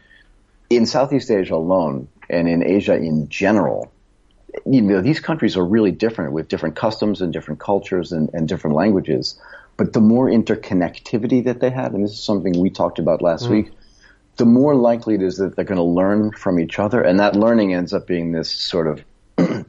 in 0.71 0.87
Southeast 0.87 1.31
Asia 1.31 1.55
alone, 1.55 2.09
and 2.31 2.49
in 2.49 2.65
Asia 2.65 2.97
in 2.97 3.29
general, 3.29 3.93
you 4.65 4.81
know, 4.81 5.03
these 5.03 5.21
countries 5.21 5.57
are 5.57 5.65
really 5.65 5.93
different 5.93 6.33
with 6.33 6.49
different 6.49 6.77
customs 6.77 7.21
and 7.21 7.33
different 7.33 7.61
cultures 7.61 8.13
and, 8.13 8.31
and 8.33 8.49
different 8.49 8.77
languages. 8.77 9.39
But 9.83 9.95
the 9.95 10.01
more 10.01 10.29
interconnectivity 10.29 11.43
that 11.43 11.59
they 11.59 11.71
have, 11.71 11.93
and 11.93 12.05
this 12.05 12.13
is 12.13 12.23
something 12.23 12.53
we 12.57 12.71
talked 12.71 13.01
about 13.01 13.21
last 13.21 13.47
mm. 13.47 13.51
week, 13.51 13.73
the 14.37 14.47
more 14.47 14.77
likely 14.77 15.17
it 15.17 15.23
is 15.23 15.39
that 15.39 15.57
they're 15.57 15.65
going 15.65 15.77
to 15.77 15.83
learn 15.83 16.31
from 16.31 16.61
each 16.61 16.79
other. 16.79 17.03
And 17.03 17.19
that 17.19 17.35
learning 17.35 17.75
ends 17.75 17.93
up 17.93 18.07
being 18.07 18.31
this 18.31 18.49
sort 18.49 18.87
of, 18.87 19.05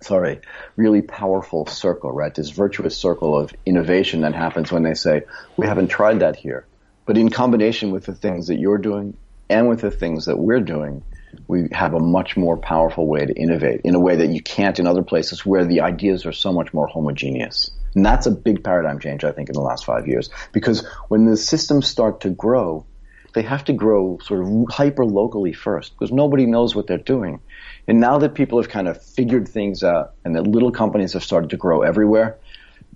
sorry, 0.00 0.42
really 0.76 1.02
powerful 1.02 1.66
circle, 1.66 2.12
right? 2.12 2.32
This 2.32 2.50
virtuous 2.50 2.96
circle 2.96 3.36
of 3.36 3.52
innovation 3.66 4.20
that 4.20 4.32
happens 4.32 4.70
when 4.70 4.84
they 4.84 4.94
say, 4.94 5.22
we 5.56 5.66
haven't 5.66 5.88
tried 5.88 6.20
that 6.20 6.36
here. 6.36 6.64
But 7.04 7.18
in 7.18 7.28
combination 7.28 7.90
with 7.90 8.06
the 8.06 8.14
things 8.14 8.46
that 8.46 8.60
you're 8.60 8.78
doing 8.78 9.16
and 9.50 9.68
with 9.68 9.80
the 9.80 9.90
things 9.90 10.26
that 10.26 10.38
we're 10.38 10.60
doing, 10.60 11.02
we 11.48 11.66
have 11.72 11.94
a 11.94 11.98
much 11.98 12.36
more 12.36 12.56
powerful 12.56 13.08
way 13.08 13.26
to 13.26 13.34
innovate 13.34 13.80
in 13.82 13.96
a 13.96 14.00
way 14.00 14.14
that 14.14 14.28
you 14.28 14.40
can't 14.40 14.78
in 14.78 14.86
other 14.86 15.02
places 15.02 15.44
where 15.44 15.64
the 15.64 15.80
ideas 15.80 16.26
are 16.26 16.32
so 16.32 16.52
much 16.52 16.72
more 16.72 16.86
homogeneous. 16.86 17.72
And 17.94 18.04
that's 18.04 18.26
a 18.26 18.30
big 18.30 18.62
paradigm 18.62 18.98
change, 19.00 19.24
I 19.24 19.32
think, 19.32 19.48
in 19.48 19.54
the 19.54 19.60
last 19.60 19.84
five 19.84 20.06
years. 20.06 20.30
Because 20.52 20.86
when 21.08 21.26
the 21.26 21.36
systems 21.36 21.86
start 21.86 22.20
to 22.22 22.30
grow, 22.30 22.86
they 23.34 23.42
have 23.42 23.64
to 23.64 23.72
grow 23.72 24.18
sort 24.22 24.40
of 24.42 24.66
hyper 24.70 25.04
locally 25.04 25.52
first 25.52 25.92
because 25.92 26.12
nobody 26.12 26.46
knows 26.46 26.74
what 26.74 26.86
they're 26.86 26.98
doing. 26.98 27.40
And 27.86 28.00
now 28.00 28.18
that 28.18 28.34
people 28.34 28.60
have 28.60 28.70
kind 28.70 28.88
of 28.88 29.02
figured 29.02 29.48
things 29.48 29.82
out 29.82 30.14
and 30.24 30.34
that 30.36 30.42
little 30.46 30.70
companies 30.70 31.12
have 31.12 31.24
started 31.24 31.50
to 31.50 31.56
grow 31.56 31.82
everywhere, 31.82 32.38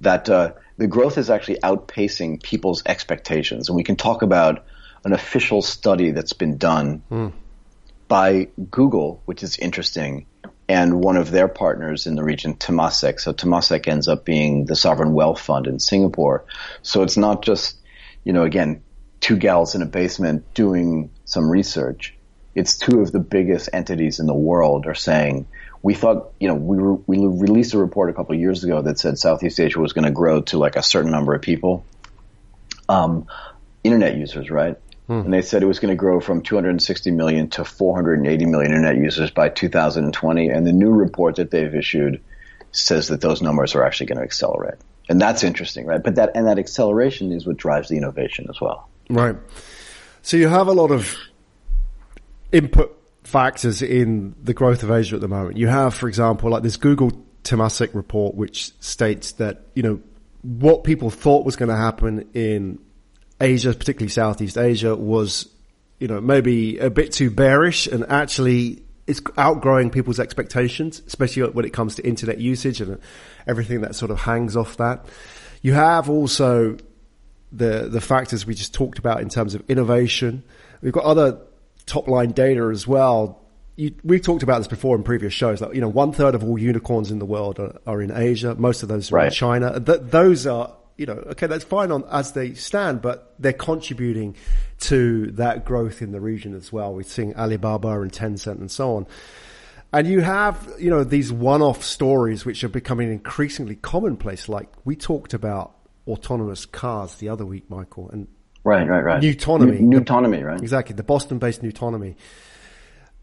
that 0.01 0.29
uh, 0.29 0.53
the 0.79 0.87
growth 0.87 1.19
is 1.19 1.31
actually 1.31 1.59
outpacing 1.59 2.43
people's 2.43 2.83
expectations. 2.87 3.69
And 3.69 3.77
we 3.77 3.85
can 3.85 3.97
talk 3.97 4.23
about 4.23 4.65
an 5.05 5.13
official 5.13 5.63
study 5.63 6.13
that's 6.13 6.33
been 6.33 6.57
done 6.57 7.03
mm 7.11 7.33
by 8.13 8.47
Google, 8.71 9.23
which 9.25 9.43
is 9.43 9.57
interesting, 9.57 10.27
and 10.73 11.05
one 11.05 11.19
of 11.19 11.31
their 11.31 11.49
partners 11.49 12.07
in 12.07 12.14
the 12.14 12.25
region, 12.25 12.55
Temasek. 12.55 13.21
So 13.21 13.35
Temasek 13.35 13.87
ends 13.88 14.09
up 14.09 14.25
being 14.25 14.64
the 14.64 14.75
sovereign 14.75 15.12
wealth 15.12 15.38
fund 15.38 15.67
in 15.67 15.79
Singapore. 15.79 16.47
So 16.81 17.02
it's 17.02 17.19
not 17.19 17.43
just, 17.43 17.76
you 18.25 18.33
know, 18.33 18.45
again, 18.45 18.83
two 19.21 19.37
gals 19.37 19.75
in 19.75 19.83
a 19.83 19.87
basement 19.87 20.55
doing 20.55 21.11
some 21.26 21.50
research. 21.50 22.14
It's 22.55 22.79
two 22.79 23.02
of 23.02 23.12
the 23.12 23.21
biggest 23.21 23.69
entities 23.75 24.19
in 24.19 24.25
the 24.25 24.35
world 24.35 24.87
are 24.87 24.95
saying, 24.95 25.47
we 25.83 25.93
thought, 25.93 26.33
you 26.41 26.49
know, 26.49 26.55
we, 26.55 26.79
re- 26.79 27.02
we 27.07 27.19
released 27.19 27.75
a 27.75 27.79
report 27.79 28.09
a 28.09 28.14
couple 28.14 28.35
of 28.35 28.41
years 28.41 28.64
ago 28.64 28.81
that 28.81 28.99
said 28.99 29.19
Southeast 29.19 29.61
Asia 29.61 29.79
was 29.79 29.93
going 29.93 30.07
to 30.07 30.11
grow 30.11 30.41
to 30.41 30.57
like 30.57 30.76
a 30.76 30.83
certain 30.83 31.11
number 31.11 31.35
of 31.35 31.43
people. 31.43 31.85
Um, 32.88 33.26
internet 33.85 34.17
users, 34.17 34.50
right? 34.50 34.79
Hmm. 35.12 35.26
And 35.26 35.35
they 35.35 35.42
said 35.42 35.62
it 35.62 35.66
was 35.66 35.78
going 35.78 35.92
to 35.92 35.97
grow 35.97 36.21
from 36.21 36.40
260 36.40 37.11
million 37.11 37.50
to 37.50 37.66
480 37.66 38.47
million 38.47 38.73
internet 38.73 38.97
users 38.97 39.31
by 39.31 39.50
2020. 39.50 40.49
And 40.49 40.66
the 40.66 40.73
new 40.73 40.90
report 40.90 41.37
that 41.37 41.50
they've 41.50 41.75
issued 41.75 42.23
says 42.71 43.09
that 43.09 43.21
those 43.21 43.42
numbers 43.42 43.75
are 43.75 43.85
actually 43.85 44.07
going 44.07 44.16
to 44.16 44.25
accelerate. 44.25 44.78
And 45.11 45.21
that's 45.21 45.45
interesting, 45.45 45.85
right? 45.85 46.02
But 46.02 46.14
that, 46.14 46.31
and 46.35 46.47
that 46.47 46.59
acceleration 46.59 47.31
is 47.31 47.47
what 47.47 47.59
drives 47.59 47.90
the 47.90 47.99
innovation 47.99 48.47
as 48.49 48.59
well. 48.59 48.88
Right. 49.11 49.37
So 50.23 50.38
you 50.38 50.49
have 50.49 50.69
a 50.69 50.73
lot 50.73 50.90
of 50.90 51.14
input 52.50 52.99
factors 53.23 53.83
in 53.83 54.35
the 54.42 54.54
growth 54.54 54.83
of 54.83 54.90
Asia 54.90 55.16
at 55.16 55.21
the 55.21 55.28
moment. 55.28 55.59
You 55.59 55.66
have, 55.66 55.92
for 55.92 56.09
example, 56.09 56.49
like 56.49 56.62
this 56.62 56.78
Google 56.78 57.12
Temasek 57.45 57.95
report, 57.95 58.35
which 58.35 58.73
states 58.81 59.33
that, 59.33 59.66
you 59.75 59.83
know, 59.83 60.00
what 60.40 60.85
people 60.85 61.11
thought 61.11 61.45
was 61.45 61.57
going 61.57 61.69
to 61.69 61.76
happen 61.76 62.31
in 62.33 62.78
Asia, 63.43 63.75
particularly 63.75 64.09
Southeast 64.09 64.57
Asia, 64.57 64.95
was, 64.95 65.49
you 65.99 66.09
know, 66.09 66.21
maybe 66.21 66.79
a 66.79 66.89
bit 66.89 67.13
too 67.13 67.31
bearish 67.31 67.87
and 67.87 68.07
actually 68.09 68.83
it's 69.07 69.21
outgrowing 69.37 69.91
people's 69.91 70.21
expectations, 70.21 71.03
especially 71.07 71.43
when 71.51 71.65
it 71.65 71.73
comes 71.73 71.97
to 71.97 72.07
internet 72.07 72.39
usage 72.39 72.81
and 72.81 73.01
everything 73.47 73.81
that 73.81 73.95
sort 73.95 74.11
of 74.11 74.21
hangs 74.21 74.57
off 74.57 74.77
that. 74.77 75.07
You 75.61 75.73
have 75.73 76.09
also 76.09 76.77
the, 77.51 77.89
the 77.89 78.01
factors 78.01 78.47
we 78.47 78.55
just 78.55 78.73
talked 78.73 78.99
about 78.99 79.21
in 79.21 79.29
terms 79.29 79.55
of 79.55 79.63
innovation. 79.69 80.45
We've 80.81 80.93
got 80.93 81.05
other 81.05 81.41
top 81.87 82.09
line 82.09 82.31
data 82.31 82.63
as 82.73 82.87
well. 82.87 83.41
You, 83.77 83.95
we've 84.05 84.23
talked 84.23 84.43
about 84.43 84.59
this 84.59 84.69
before 84.69 84.97
in 84.97 85.03
previous 85.03 85.33
shows. 85.33 85.61
that, 85.61 85.75
you 85.75 85.81
know, 85.81 85.89
one 85.89 86.13
third 86.13 86.35
of 86.35 86.45
all 86.45 86.59
unicorns 86.59 87.11
in 87.11 87.19
the 87.19 87.27
world 87.27 87.59
are, 87.59 87.79
are 87.87 88.01
in 88.01 88.11
Asia. 88.11 88.55
Most 88.55 88.83
of 88.83 88.89
those 88.89 89.11
are 89.11 89.17
right. 89.17 89.27
in 89.27 89.33
China. 89.33 89.81
Th- 89.81 90.01
those 90.01 90.47
are 90.47 90.73
you 91.02 91.06
know, 91.06 91.21
okay, 91.32 91.49
that's 91.49 91.64
fine 91.64 91.90
on 91.90 92.04
as 92.12 92.30
they 92.30 92.54
stand, 92.54 93.02
but 93.02 93.35
they're 93.37 93.52
contributing 93.52 94.37
to 94.78 95.32
that 95.32 95.64
growth 95.64 96.00
in 96.00 96.12
the 96.12 96.21
region 96.21 96.54
as 96.54 96.73
well. 96.73 96.94
We're 96.94 97.02
seeing 97.02 97.35
Alibaba 97.35 98.00
and 98.00 98.12
Tencent 98.12 98.61
and 98.61 98.71
so 98.71 98.94
on. 98.94 99.09
And 99.92 100.06
you 100.06 100.21
have, 100.21 100.73
you 100.78 100.90
know, 100.90 101.02
these 101.02 101.32
one-off 101.32 101.82
stories 101.82 102.44
which 102.44 102.62
are 102.62 102.68
becoming 102.68 103.11
increasingly 103.11 103.75
commonplace. 103.75 104.49
Like 104.49 104.68
we 104.85 104.94
talked 104.94 105.35
about 105.35 105.75
autonomous 106.06 106.66
cars 106.66 107.16
the 107.16 107.30
other 107.30 107.44
week, 107.44 107.68
Michael, 107.68 108.09
and 108.11 108.28
right, 108.62 108.88
right, 108.88 109.02
right. 109.02 109.21
Nutonomy, 109.21 109.80
Nutonomy, 109.80 110.44
right? 110.44 110.61
Exactly, 110.61 110.94
the 110.94 111.02
Boston-based 111.02 111.62
Nutonomy. 111.62 112.14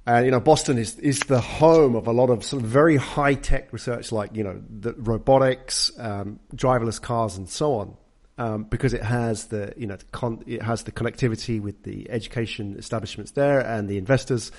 And, 0.10 0.26
you 0.26 0.32
know, 0.32 0.40
Boston 0.40 0.80
is, 0.80 0.98
is 0.98 1.20
the 1.20 1.40
home 1.40 1.96
of 1.96 2.08
a 2.08 2.12
lot 2.12 2.32
of 2.32 2.44
sort 2.44 2.64
of 2.64 2.68
very 2.68 2.96
high 2.96 3.36
tech 3.36 3.72
research 3.72 4.12
like, 4.12 4.36
you 4.36 4.44
know, 4.44 4.60
the 4.68 4.94
robotics, 4.94 5.92
um, 6.00 6.40
driverless 6.56 7.00
cars 7.00 7.38
and 7.38 7.48
so 7.48 7.76
on. 7.76 7.96
Um, 8.40 8.64
because 8.64 8.96
it 8.96 9.04
has 9.04 9.46
the, 9.48 9.72
you 9.78 9.86
know, 9.86 9.98
con- 10.12 10.44
it 10.48 10.64
has 10.64 10.82
the 10.82 10.92
connectivity 10.92 11.62
with 11.62 11.84
the 11.84 12.10
education 12.10 12.76
establishments 12.80 13.34
there 13.34 13.60
and 13.60 13.88
the 13.88 14.00
investors. 14.00 14.52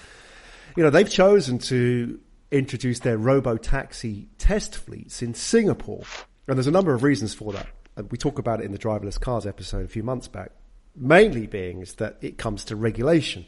You 0.77 0.85
know, 0.85 0.91
they've 0.91 1.11
chosen 1.11 1.59
to 1.59 2.21
introduce 2.53 3.01
their 3.01 3.19
robo 3.19 3.57
taxi 3.57 4.29
test 4.39 4.77
fleets 4.77 5.21
in 5.21 5.35
Singapore. 5.35 6.05
And 6.47 6.59
there's 6.59 6.69
a 6.69 6.71
number 6.71 6.95
of 6.95 7.03
reasons 7.03 7.35
for 7.35 7.53
that. 7.55 7.67
we 8.09 8.19
talk 8.19 8.39
about 8.39 8.61
it 8.61 8.67
in 8.67 8.71
the 8.71 8.79
driverless 8.79 9.19
cars 9.19 9.49
episode 9.49 9.85
a 9.85 9.89
few 9.89 10.05
months 10.05 10.29
back, 10.29 10.53
mainly 10.95 11.49
being 11.49 11.83
is 11.83 11.95
that 11.95 12.19
it 12.21 12.39
comes 12.39 12.67
to 12.67 12.77
regulation. 12.77 13.47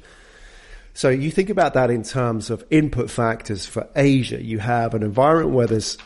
So 0.94 1.08
you 1.08 1.30
think 1.30 1.48
about 1.48 1.74
that 1.74 1.90
in 1.90 2.02
terms 2.02 2.50
of 2.50 2.64
input 2.70 3.10
factors 3.10 3.64
for 3.66 3.88
Asia. 3.96 4.42
You 4.42 4.58
have 4.58 4.94
an 4.94 5.02
environment 5.02 5.54
where 5.54 5.66
there's 5.66 5.96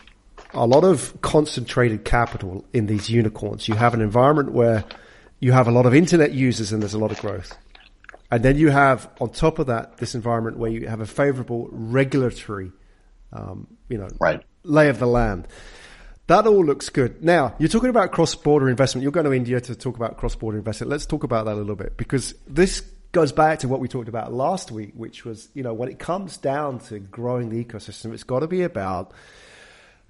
a 0.54 0.66
lot 0.66 0.84
of 0.84 1.20
concentrated 1.22 2.04
capital 2.04 2.64
in 2.72 2.86
these 2.86 3.10
unicorns. 3.10 3.68
You 3.68 3.74
have 3.74 3.94
an 3.94 4.00
environment 4.00 4.52
where 4.52 4.84
you 5.40 5.52
have 5.52 5.68
a 5.68 5.70
lot 5.70 5.86
of 5.86 5.94
internet 5.94 6.32
users 6.32 6.72
and 6.72 6.80
there's 6.82 6.94
a 6.94 6.98
lot 6.98 7.10
of 7.10 7.18
growth. 7.20 7.56
And 8.30 8.42
then 8.42 8.56
you 8.56 8.70
have 8.70 9.08
on 9.20 9.30
top 9.30 9.58
of 9.58 9.66
that 9.66 9.98
this 9.98 10.14
environment 10.14 10.56
where 10.56 10.70
you 10.70 10.88
have 10.88 11.00
a 11.00 11.06
favorable 11.06 11.68
regulatory, 11.70 12.72
um, 13.32 13.66
you 13.88 13.98
know, 13.98 14.08
right. 14.20 14.42
lay 14.62 14.88
of 14.88 14.98
the 14.98 15.06
land. 15.06 15.46
That 16.28 16.46
all 16.46 16.64
looks 16.64 16.88
good. 16.88 17.22
Now, 17.22 17.54
you're 17.58 17.68
talking 17.68 17.90
about 17.90 18.10
cross-border 18.10 18.68
investment. 18.68 19.04
You're 19.04 19.12
going 19.12 19.26
to 19.26 19.32
India 19.32 19.60
to 19.60 19.76
talk 19.76 19.94
about 19.94 20.16
cross-border 20.16 20.58
investment. 20.58 20.90
Let's 20.90 21.06
talk 21.06 21.22
about 21.22 21.44
that 21.44 21.54
a 21.54 21.54
little 21.54 21.76
bit 21.76 21.96
because 21.96 22.34
this 22.48 22.82
goes 23.16 23.32
back 23.32 23.60
to 23.60 23.66
what 23.66 23.80
we 23.80 23.88
talked 23.88 24.10
about 24.10 24.30
last 24.30 24.70
week, 24.70 24.92
which 24.94 25.24
was, 25.24 25.48
you 25.54 25.62
know, 25.62 25.72
when 25.72 25.88
it 25.88 25.98
comes 25.98 26.36
down 26.36 26.78
to 26.78 26.98
growing 26.98 27.48
the 27.48 27.64
ecosystem, 27.64 28.12
it's 28.12 28.24
got 28.24 28.40
to 28.40 28.46
be 28.46 28.60
about 28.60 29.12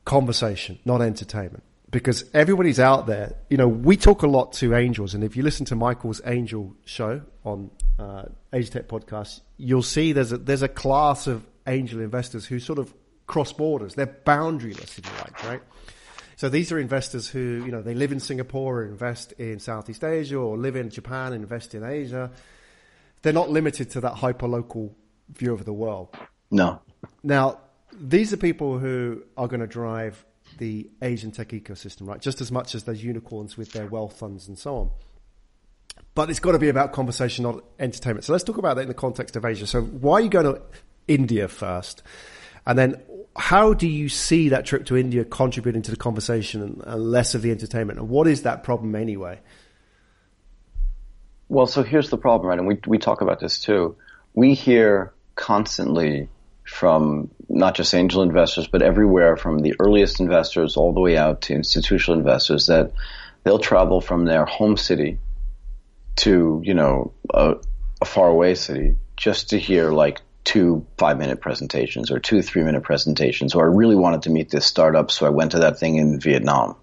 conversation, 0.04 0.76
not 0.84 1.00
entertainment. 1.00 1.62
Because 1.88 2.24
everybody's 2.34 2.80
out 2.80 3.06
there, 3.06 3.36
you 3.48 3.58
know, 3.58 3.68
we 3.68 3.96
talk 3.96 4.22
a 4.22 4.26
lot 4.26 4.54
to 4.54 4.74
angels, 4.74 5.14
and 5.14 5.22
if 5.22 5.36
you 5.36 5.44
listen 5.44 5.64
to 5.66 5.76
Michael's 5.76 6.20
angel 6.26 6.74
show 6.84 7.22
on 7.44 7.70
uh, 7.96 8.24
Asia 8.52 8.72
Tech 8.72 8.88
podcast, 8.88 9.40
you'll 9.56 9.84
see 9.84 10.10
there's 10.12 10.32
a, 10.32 10.38
there's 10.38 10.62
a 10.62 10.68
class 10.68 11.28
of 11.28 11.46
angel 11.68 12.00
investors 12.00 12.44
who 12.44 12.58
sort 12.58 12.80
of 12.80 12.92
cross 13.28 13.52
borders. 13.52 13.94
They're 13.94 14.08
boundaryless, 14.08 14.98
if 14.98 15.06
you 15.06 15.12
like, 15.20 15.44
right? 15.44 15.62
So 16.34 16.48
these 16.48 16.72
are 16.72 16.78
investors 16.80 17.28
who, 17.28 17.62
you 17.64 17.70
know, 17.70 17.82
they 17.82 17.94
live 17.94 18.10
in 18.10 18.18
Singapore 18.18 18.82
and 18.82 18.90
invest 18.90 19.30
in 19.38 19.60
Southeast 19.60 20.02
Asia 20.02 20.36
or 20.36 20.58
live 20.58 20.74
in 20.74 20.90
Japan 20.90 21.32
and 21.32 21.42
invest 21.44 21.72
in 21.76 21.84
Asia. 21.84 22.32
They're 23.26 23.32
not 23.32 23.50
limited 23.50 23.90
to 23.90 24.00
that 24.02 24.12
hyper-local 24.12 24.94
view 25.30 25.52
of 25.52 25.64
the 25.64 25.72
world. 25.72 26.14
No. 26.52 26.80
Now, 27.24 27.58
these 27.92 28.32
are 28.32 28.36
people 28.36 28.78
who 28.78 29.24
are 29.36 29.48
going 29.48 29.58
to 29.58 29.66
drive 29.66 30.24
the 30.58 30.88
Asian 31.02 31.32
tech 31.32 31.48
ecosystem, 31.48 32.06
right? 32.06 32.20
Just 32.20 32.40
as 32.40 32.52
much 32.52 32.76
as 32.76 32.84
those 32.84 33.02
unicorns 33.02 33.56
with 33.56 33.72
their 33.72 33.88
wealth 33.88 34.16
funds 34.16 34.46
and 34.46 34.56
so 34.56 34.76
on. 34.76 34.90
But 36.14 36.30
it's 36.30 36.38
got 36.38 36.52
to 36.52 36.60
be 36.60 36.68
about 36.68 36.92
conversation, 36.92 37.42
not 37.42 37.64
entertainment. 37.80 38.22
So 38.22 38.32
let's 38.32 38.44
talk 38.44 38.58
about 38.58 38.76
that 38.76 38.82
in 38.82 38.88
the 38.88 38.94
context 38.94 39.34
of 39.34 39.44
Asia. 39.44 39.66
So 39.66 39.82
why 39.82 40.18
are 40.18 40.20
you 40.20 40.28
going 40.28 40.54
to 40.54 40.62
India 41.08 41.48
first? 41.48 42.04
And 42.64 42.78
then 42.78 43.02
how 43.36 43.74
do 43.74 43.88
you 43.88 44.08
see 44.08 44.50
that 44.50 44.66
trip 44.66 44.86
to 44.86 44.96
India 44.96 45.24
contributing 45.24 45.82
to 45.82 45.90
the 45.90 45.96
conversation 45.96 46.62
and, 46.62 46.80
and 46.86 47.10
less 47.10 47.34
of 47.34 47.42
the 47.42 47.50
entertainment? 47.50 47.98
And 47.98 48.08
what 48.08 48.28
is 48.28 48.42
that 48.42 48.62
problem 48.62 48.94
anyway? 48.94 49.40
Well, 51.48 51.66
so 51.66 51.82
here's 51.82 52.10
the 52.10 52.18
problem, 52.18 52.48
right? 52.48 52.58
And 52.58 52.66
we, 52.66 52.80
we 52.86 52.98
talk 52.98 53.20
about 53.20 53.40
this 53.40 53.60
too. 53.60 53.96
We 54.34 54.54
hear 54.54 55.12
constantly 55.34 56.28
from 56.64 57.30
not 57.48 57.76
just 57.76 57.94
angel 57.94 58.22
investors, 58.22 58.66
but 58.66 58.82
everywhere 58.82 59.36
from 59.36 59.60
the 59.60 59.74
earliest 59.78 60.20
investors 60.20 60.76
all 60.76 60.92
the 60.92 61.00
way 61.00 61.16
out 61.16 61.42
to 61.42 61.54
institutional 61.54 62.18
investors 62.18 62.66
that 62.66 62.92
they'll 63.44 63.60
travel 63.60 64.00
from 64.00 64.24
their 64.24 64.44
home 64.44 64.76
city 64.76 65.18
to, 66.16 66.60
you 66.64 66.74
know, 66.74 67.12
a, 67.32 67.54
a 68.00 68.04
faraway 68.04 68.54
city 68.54 68.96
just 69.16 69.50
to 69.50 69.58
hear 69.58 69.90
like 69.90 70.20
two 70.42 70.86
five 70.98 71.18
minute 71.18 71.40
presentations 71.40 72.10
or 72.10 72.18
two 72.18 72.42
three 72.42 72.62
minute 72.62 72.82
presentations, 72.82 73.54
or 73.54 73.64
I 73.64 73.74
really 73.74 73.96
wanted 73.96 74.22
to 74.22 74.30
meet 74.30 74.50
this 74.50 74.66
startup, 74.66 75.10
so 75.10 75.26
I 75.26 75.30
went 75.30 75.52
to 75.52 75.60
that 75.60 75.78
thing 75.78 75.96
in 75.96 76.20
Vietnam. 76.20 76.76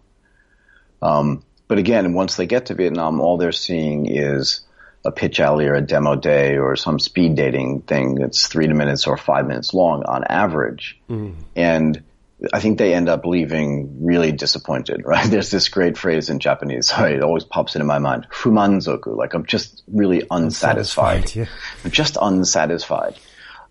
Um, 1.02 1.44
but 1.68 1.78
again, 1.78 2.14
once 2.14 2.36
they 2.36 2.46
get 2.46 2.68
to 2.68 2.74
Vietnam, 2.74 3.22
all 3.22 3.38
they're 3.38 3.52
seeing 3.52 4.06
is 4.06 4.62
a 5.06 5.12
pitch 5.12 5.40
alley 5.40 5.68
or 5.68 5.76
a 5.76 5.82
demo 5.82 6.16
day 6.16 6.58
or 6.58 6.76
some 6.76 7.00
speed 7.00 7.36
dating 7.36 7.82
thing 7.82 8.16
that's 8.16 8.48
three 8.48 8.68
minutes 8.68 9.06
or 9.06 9.18
five 9.18 9.48
minutes 9.48 9.74
long 9.74 10.04
on 10.04 10.24
average. 10.24 11.00
Mm. 11.10 11.36
And 11.56 12.04
I 12.52 12.60
think 12.60 12.78
they 12.78 12.94
end 12.94 13.10
up 13.10 13.26
leaving 13.26 14.06
really 14.06 14.32
disappointed, 14.32 15.02
right? 15.06 15.30
There's 15.30 15.52
this 15.52 15.70
great 15.70 15.98
phrase 15.98 16.30
in 16.30 16.40
Japanese. 16.40 16.88
Sorry, 16.88 17.14
it 17.16 17.24
always 17.24 17.44
pops 17.44 17.76
into 17.76 17.86
my 17.86 18.00
mind. 18.00 18.28
Fumanzoku. 18.32 19.16
Like 19.16 19.34
I'm 19.34 19.46
just 19.46 19.84
really 19.88 20.24
unsatisfied. 20.30 21.24
unsatisfied 21.24 21.36
yeah. 21.36 21.46
I'm 21.84 21.92
just 21.92 22.18
unsatisfied. 22.22 23.16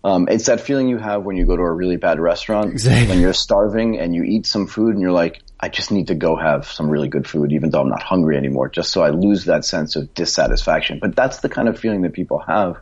Um, 0.03 0.27
it's 0.29 0.47
that 0.47 0.59
feeling 0.59 0.89
you 0.89 0.97
have 0.97 1.23
when 1.23 1.37
you 1.37 1.45
go 1.45 1.55
to 1.55 1.61
a 1.61 1.71
really 1.71 1.95
bad 1.95 2.19
restaurant 2.19 2.71
exactly. 2.71 3.07
when 3.07 3.21
you're 3.21 3.33
starving 3.33 3.97
and 3.97 4.13
you 4.13 4.23
eat 4.23 4.45
some 4.45 4.67
food 4.67 4.93
and 4.93 5.01
you're 5.01 5.11
like, 5.11 5.41
I 5.59 5.69
just 5.69 5.91
need 5.91 6.07
to 6.07 6.15
go 6.15 6.35
have 6.35 6.65
some 6.65 6.89
really 6.89 7.07
good 7.07 7.25
food, 7.25 7.53
even 7.53 7.69
though 7.69 7.79
I'm 7.79 7.89
not 7.89 8.03
hungry 8.03 8.35
anymore, 8.35 8.67
just 8.67 8.91
so 8.91 9.01
I 9.01 9.11
lose 9.11 9.45
that 9.45 9.63
sense 9.63 9.95
of 9.95 10.13
dissatisfaction. 10.13 10.99
But 10.99 11.15
that's 11.15 11.39
the 11.39 11.47
kind 11.47 11.69
of 11.69 11.79
feeling 11.79 12.01
that 12.01 12.11
people 12.11 12.39
have 12.39 12.77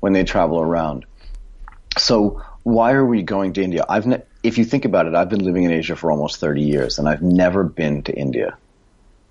when 0.00 0.12
they 0.12 0.24
travel 0.24 0.60
around. 0.60 1.06
So 1.96 2.42
why 2.62 2.92
are 2.92 3.06
we 3.06 3.22
going 3.22 3.54
to 3.54 3.62
India? 3.62 3.86
I've 3.88 4.06
ne- 4.06 4.22
if 4.42 4.58
you 4.58 4.66
think 4.66 4.84
about 4.84 5.06
it, 5.06 5.14
I've 5.14 5.30
been 5.30 5.44
living 5.44 5.64
in 5.64 5.72
Asia 5.72 5.96
for 5.96 6.10
almost 6.10 6.40
30 6.40 6.60
years 6.60 6.98
and 6.98 7.08
I've 7.08 7.22
never 7.22 7.64
been 7.64 8.02
to 8.02 8.12
India. 8.12 8.58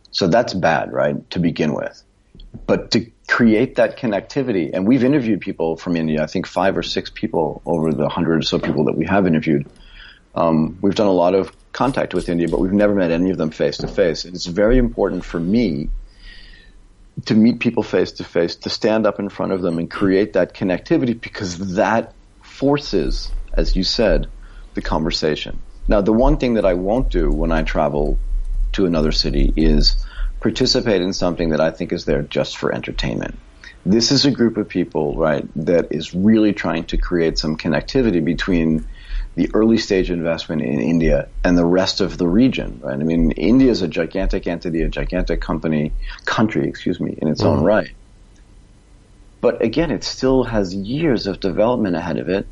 So 0.10 0.28
that's 0.28 0.56
bad, 0.56 0.92
right? 0.92 1.30
To 1.32 1.40
begin 1.40 1.74
with. 1.74 2.02
But 2.66 2.90
to 2.92 3.12
create 3.28 3.76
that 3.76 3.98
connectivity. 3.98 4.72
And 4.74 4.88
we've 4.88 5.04
interviewed 5.04 5.42
people 5.42 5.78
from 5.78 5.96
India, 5.96 6.22
I 6.22 6.28
think 6.28 6.46
five 6.46 6.78
or 6.78 6.84
six 6.84 7.10
people 7.10 7.62
over 7.66 7.92
the 7.92 8.10
hundred 8.10 8.40
or 8.40 8.42
so 8.42 8.60
people 8.60 8.86
that 8.86 8.98
we 8.98 9.06
have 9.06 9.26
interviewed. 9.26 9.68
Um, 10.36 10.78
we've 10.82 10.96
done 10.96 11.08
a 11.08 11.14
lot 11.14 11.36
of 11.36 11.56
contact 11.72 12.14
with 12.14 12.30
India, 12.30 12.48
but 12.48 12.60
we've 12.60 12.74
never 12.74 12.94
met 12.96 13.12
any 13.12 13.30
of 13.32 13.38
them 13.38 13.52
face 13.52 13.78
to 13.78 13.88
face. 13.88 14.26
And 14.26 14.36
it's 14.36 14.46
very 14.46 14.78
important 14.78 15.24
for 15.24 15.40
me 15.40 15.90
to 17.26 17.36
meet 17.36 17.60
people 17.60 17.84
face 17.84 18.12
to 18.14 18.24
face, 18.24 18.56
to 18.58 18.70
stand 18.70 19.06
up 19.06 19.20
in 19.20 19.30
front 19.30 19.52
of 19.52 19.62
them 19.62 19.78
and 19.78 19.90
create 19.90 20.34
that 20.34 20.54
connectivity 20.54 21.20
because 21.20 21.76
that 21.76 22.14
forces, 22.42 23.32
as 23.54 23.76
you 23.76 23.84
said, 23.84 24.28
the 24.74 24.82
conversation. 24.82 25.60
Now, 25.88 26.02
the 26.02 26.14
one 26.14 26.38
thing 26.38 26.56
that 26.56 26.66
I 26.66 26.74
won't 26.74 27.10
do 27.10 27.30
when 27.30 27.52
I 27.52 27.64
travel 27.64 28.18
to 28.74 28.86
another 28.86 29.12
city 29.12 29.54
is 29.56 30.04
participate 30.44 31.02
in 31.02 31.14
something 31.14 31.50
that 31.50 31.62
I 31.62 31.72
think 31.72 31.92
is 31.92 32.06
there 32.06 32.22
just 32.22 32.58
for 32.58 32.72
entertainment. 32.72 33.40
This 33.86 34.12
is 34.12 34.26
a 34.26 34.32
group 34.32 34.58
of 34.58 34.70
people, 34.70 35.16
right, 35.16 35.48
that 35.56 35.92
is 35.92 36.14
really 36.14 36.54
trying 36.54 36.84
to 36.86 36.98
create 36.98 37.40
some 37.40 37.58
connectivity 37.58 38.24
between 38.24 38.86
the 39.36 39.50
early 39.54 39.78
stage 39.78 40.12
investment 40.12 40.62
in 40.62 40.80
India 40.80 41.28
and 41.44 41.58
the 41.58 41.66
rest 41.66 42.02
of 42.02 42.18
the 42.18 42.28
region, 42.28 42.80
right? 42.84 42.94
I 42.94 43.04
mean, 43.04 43.32
India 43.32 43.72
is 43.72 43.82
a 43.82 43.88
gigantic 43.88 44.46
entity, 44.46 44.82
a 44.82 44.90
gigantic 44.90 45.42
company, 45.42 45.92
country, 46.26 46.68
excuse 46.68 47.00
me, 47.00 47.18
in 47.20 47.28
its 47.30 47.42
mm-hmm. 47.42 47.60
own 47.60 47.64
right. 47.64 47.92
But 49.42 49.62
again, 49.62 49.92
it 49.92 50.04
still 50.04 50.44
has 50.44 50.74
years 50.74 51.26
of 51.26 51.40
development 51.40 51.96
ahead 51.96 52.18
of 52.18 52.30
it. 52.30 52.48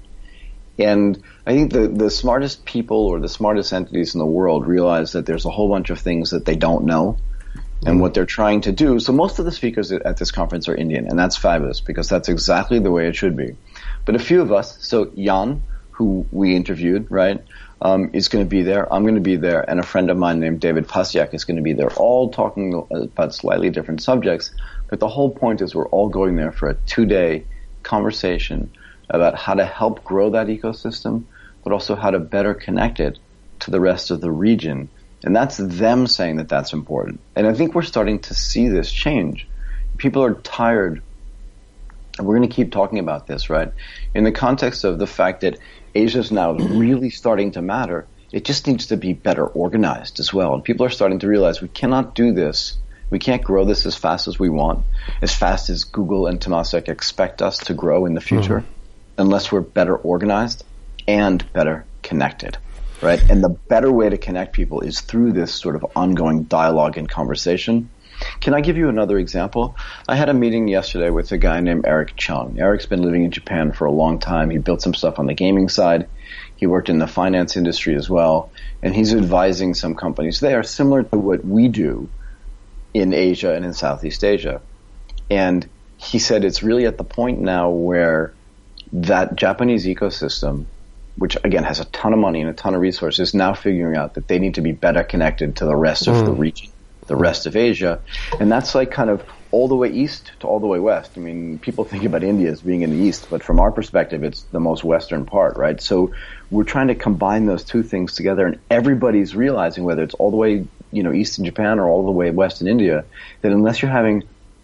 And 0.79 1.21
I 1.45 1.53
think 1.53 1.71
the, 1.71 1.87
the 1.87 2.09
smartest 2.09 2.65
people 2.65 3.05
or 3.07 3.19
the 3.19 3.29
smartest 3.29 3.71
entities 3.71 4.15
in 4.15 4.19
the 4.19 4.25
world 4.25 4.65
realize 4.65 5.11
that 5.11 5.25
there's 5.25 5.45
a 5.45 5.49
whole 5.49 5.69
bunch 5.69 5.89
of 5.89 5.99
things 5.99 6.31
that 6.31 6.45
they 6.45 6.55
don't 6.55 6.85
know 6.85 7.17
and 7.85 7.99
what 7.99 8.13
they're 8.13 8.25
trying 8.25 8.61
to 8.61 8.71
do. 8.71 8.99
So 8.99 9.11
most 9.11 9.39
of 9.39 9.45
the 9.45 9.51
speakers 9.51 9.91
at 9.91 10.17
this 10.17 10.31
conference 10.31 10.67
are 10.69 10.75
Indian, 10.75 11.07
and 11.07 11.17
that's 11.17 11.35
fabulous 11.35 11.81
because 11.81 12.09
that's 12.09 12.29
exactly 12.29 12.79
the 12.79 12.91
way 12.91 13.07
it 13.07 13.15
should 13.15 13.35
be. 13.35 13.55
But 14.05 14.15
a 14.15 14.19
few 14.19 14.41
of 14.41 14.51
us, 14.51 14.85
so 14.85 15.05
Jan, 15.05 15.63
who 15.91 16.25
we 16.31 16.55
interviewed, 16.55 17.07
right, 17.09 17.43
um, 17.81 18.11
is 18.13 18.27
going 18.27 18.45
to 18.45 18.49
be 18.49 18.61
there. 18.61 18.91
I'm 18.93 19.03
going 19.03 19.15
to 19.15 19.21
be 19.21 19.35
there, 19.35 19.67
and 19.67 19.79
a 19.79 19.83
friend 19.83 20.11
of 20.11 20.17
mine 20.17 20.39
named 20.39 20.59
David 20.59 20.87
Pasiak 20.87 21.33
is 21.33 21.45
going 21.45 21.57
to 21.57 21.63
be 21.63 21.73
there, 21.73 21.91
all 21.93 22.29
talking 22.29 22.85
about 22.91 23.33
slightly 23.33 23.71
different 23.71 24.03
subjects. 24.03 24.51
But 24.87 24.99
the 24.99 25.07
whole 25.07 25.31
point 25.31 25.61
is 25.61 25.73
we're 25.73 25.87
all 25.87 26.09
going 26.09 26.35
there 26.35 26.51
for 26.51 26.69
a 26.69 26.75
two-day 26.75 27.45
conversation 27.81 28.71
about 29.09 29.35
how 29.35 29.55
to 29.55 29.65
help 29.65 30.03
grow 30.03 30.29
that 30.31 30.47
ecosystem, 30.47 31.23
but 31.63 31.73
also 31.73 31.95
how 31.95 32.11
to 32.11 32.19
better 32.19 32.53
connect 32.53 32.99
it 32.99 33.17
to 33.61 33.71
the 33.71 33.79
rest 33.79 34.11
of 34.11 34.21
the 34.21 34.31
region 34.31 34.89
and 35.23 35.35
that's 35.35 35.57
them 35.57 36.07
saying 36.07 36.37
that 36.37 36.49
that's 36.49 36.73
important. 36.73 37.19
And 37.35 37.45
I 37.45 37.53
think 37.53 37.75
we're 37.75 37.83
starting 37.83 38.19
to 38.19 38.33
see 38.33 38.67
this 38.67 38.91
change. 38.91 39.47
People 39.97 40.23
are 40.23 40.33
tired. 40.33 41.01
We're 42.19 42.37
going 42.37 42.49
to 42.49 42.55
keep 42.55 42.71
talking 42.71 42.99
about 42.99 43.27
this, 43.27 43.49
right? 43.49 43.71
In 44.15 44.23
the 44.23 44.31
context 44.31 44.83
of 44.83 44.97
the 44.97 45.07
fact 45.07 45.41
that 45.41 45.59
Asia 45.93 46.19
is 46.19 46.31
now 46.31 46.53
really 46.53 47.11
starting 47.11 47.51
to 47.51 47.61
matter, 47.61 48.07
it 48.31 48.45
just 48.45 48.65
needs 48.65 48.87
to 48.87 48.97
be 48.97 49.13
better 49.13 49.45
organized 49.45 50.19
as 50.19 50.33
well. 50.33 50.55
And 50.55 50.63
people 50.63 50.85
are 50.85 50.89
starting 50.89 51.19
to 51.19 51.27
realize 51.27 51.61
we 51.61 51.67
cannot 51.67 52.15
do 52.15 52.33
this. 52.33 52.77
We 53.09 53.19
can't 53.19 53.43
grow 53.43 53.65
this 53.65 53.85
as 53.85 53.95
fast 53.95 54.27
as 54.27 54.39
we 54.39 54.49
want, 54.49 54.85
as 55.21 55.35
fast 55.35 55.69
as 55.69 55.83
Google 55.83 56.27
and 56.27 56.39
Temasek 56.39 56.87
expect 56.87 57.41
us 57.41 57.57
to 57.59 57.73
grow 57.73 58.05
in 58.05 58.13
the 58.13 58.21
future, 58.21 58.61
mm-hmm. 58.61 58.71
unless 59.21 59.51
we're 59.51 59.59
better 59.59 59.97
organized 59.97 60.63
and 61.07 61.51
better 61.51 61.85
connected 62.01 62.57
right? 63.01 63.21
And 63.29 63.43
the 63.43 63.49
better 63.49 63.91
way 63.91 64.09
to 64.09 64.17
connect 64.17 64.53
people 64.53 64.81
is 64.81 65.01
through 65.01 65.33
this 65.33 65.53
sort 65.53 65.75
of 65.75 65.85
ongoing 65.95 66.43
dialogue 66.43 66.97
and 66.97 67.09
conversation. 67.09 67.89
Can 68.39 68.53
I 68.53 68.61
give 68.61 68.77
you 68.77 68.87
another 68.87 69.17
example? 69.17 69.75
I 70.07 70.15
had 70.15 70.29
a 70.29 70.33
meeting 70.33 70.67
yesterday 70.67 71.09
with 71.09 71.31
a 71.31 71.37
guy 71.37 71.59
named 71.59 71.85
Eric 71.87 72.15
Chung. 72.15 72.59
Eric's 72.59 72.85
been 72.85 73.01
living 73.01 73.23
in 73.23 73.31
Japan 73.31 73.71
for 73.71 73.85
a 73.85 73.91
long 73.91 74.19
time. 74.19 74.51
He 74.51 74.59
built 74.59 74.81
some 74.81 74.93
stuff 74.93 75.17
on 75.17 75.25
the 75.25 75.33
gaming 75.33 75.69
side. 75.69 76.07
He 76.55 76.67
worked 76.67 76.89
in 76.89 76.99
the 76.99 77.07
finance 77.07 77.57
industry 77.57 77.95
as 77.95 78.07
well, 78.07 78.51
and 78.83 78.95
he's 78.95 79.15
advising 79.15 79.73
some 79.73 79.95
companies. 79.95 80.39
They 80.39 80.53
are 80.53 80.61
similar 80.61 81.01
to 81.01 81.17
what 81.17 81.43
we 81.43 81.67
do, 81.67 82.09
in 82.93 83.13
Asia 83.13 83.53
and 83.53 83.65
in 83.65 83.73
Southeast 83.73 84.23
Asia. 84.23 84.61
And 85.29 85.67
he 85.97 86.19
said 86.19 86.43
it's 86.43 86.63
really 86.63 86.85
at 86.85 86.97
the 86.97 87.03
point 87.03 87.39
now 87.39 87.69
where 87.69 88.33
that 88.93 89.35
Japanese 89.35 89.85
ecosystem, 89.85 90.65
which 91.21 91.37
again 91.43 91.63
has 91.63 91.79
a 91.79 91.85
ton 91.85 92.13
of 92.13 92.19
money 92.19 92.41
and 92.41 92.49
a 92.49 92.53
ton 92.53 92.73
of 92.73 92.81
resources, 92.81 93.29
is 93.29 93.35
now 93.35 93.53
figuring 93.53 93.95
out 93.95 94.15
that 94.15 94.27
they 94.27 94.39
need 94.39 94.55
to 94.55 94.61
be 94.61 94.71
better 94.71 95.03
connected 95.03 95.57
to 95.57 95.65
the 95.65 95.75
rest 95.75 96.07
of 96.07 96.25
the 96.25 96.31
mm. 96.31 96.39
region, 96.39 96.71
the 97.05 97.15
rest 97.15 97.45
of 97.45 97.55
Asia. 97.55 98.01
And 98.39 98.51
that's 98.51 98.73
like 98.73 98.89
kind 98.89 99.11
of 99.11 99.23
all 99.51 99.67
the 99.67 99.75
way 99.75 99.91
east 99.91 100.31
to 100.39 100.47
all 100.47 100.59
the 100.59 100.65
way 100.65 100.79
west. 100.79 101.11
I 101.17 101.19
mean, 101.19 101.59
people 101.59 101.83
think 101.83 102.05
about 102.05 102.23
India 102.23 102.49
as 102.49 102.61
being 102.61 102.81
in 102.81 102.89
the 102.89 102.97
east, 102.97 103.27
but 103.29 103.43
from 103.43 103.59
our 103.59 103.71
perspective, 103.71 104.23
it's 104.23 104.41
the 104.45 104.59
most 104.59 104.83
western 104.83 105.27
part, 105.27 105.57
right? 105.57 105.79
So 105.79 106.11
we're 106.49 106.63
trying 106.63 106.87
to 106.87 106.95
combine 106.95 107.45
those 107.45 107.63
two 107.63 107.83
things 107.83 108.15
together 108.15 108.47
and 108.47 108.57
everybody's 108.71 109.35
realizing 109.35 109.83
whether 109.83 110.01
it's 110.01 110.15
all 110.15 110.31
the 110.31 110.37
way, 110.37 110.65
you 110.91 111.03
know, 111.03 111.13
east 111.13 111.37
in 111.37 111.45
Japan 111.45 111.77
or 111.77 111.87
all 111.87 112.03
the 112.03 112.11
way 112.11 112.31
west 112.31 112.61
in 112.61 112.67
India, 112.67 113.05
that 113.41 113.51
unless 113.51 113.83
you're 113.83 113.91
having, 113.91 114.23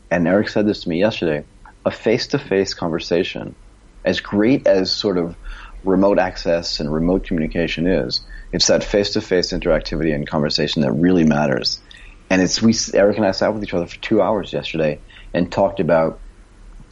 and 0.09 0.27
Eric 0.27 0.49
said 0.49 0.65
this 0.65 0.81
to 0.81 0.89
me 0.89 0.97
yesterday, 0.99 1.45
a 1.85 1.91
face-to-face 1.91 2.73
conversation, 2.73 3.53
as 4.03 4.21
great 4.21 4.65
as 4.65 4.89
sort 4.89 5.19
of 5.19 5.35
remote 5.83 6.19
access 6.19 6.79
and 6.79 6.91
remote 6.91 7.25
communication 7.25 7.87
is, 7.87 8.21
it's 8.51 8.67
that 8.67 8.83
face-to-face 8.83 9.51
interactivity 9.51 10.13
and 10.13 10.27
conversation 10.27 10.81
that 10.81 10.91
really 10.91 11.23
matters. 11.23 11.81
And 12.29 12.41
it's 12.41 12.61
we 12.61 12.73
Eric 12.93 13.17
and 13.17 13.25
I 13.25 13.31
sat 13.31 13.53
with 13.53 13.63
each 13.63 13.73
other 13.73 13.87
for 13.87 13.97
two 13.97 14.21
hours 14.21 14.51
yesterday 14.51 15.01
and 15.33 15.51
talked 15.51 15.79
about 15.79 16.19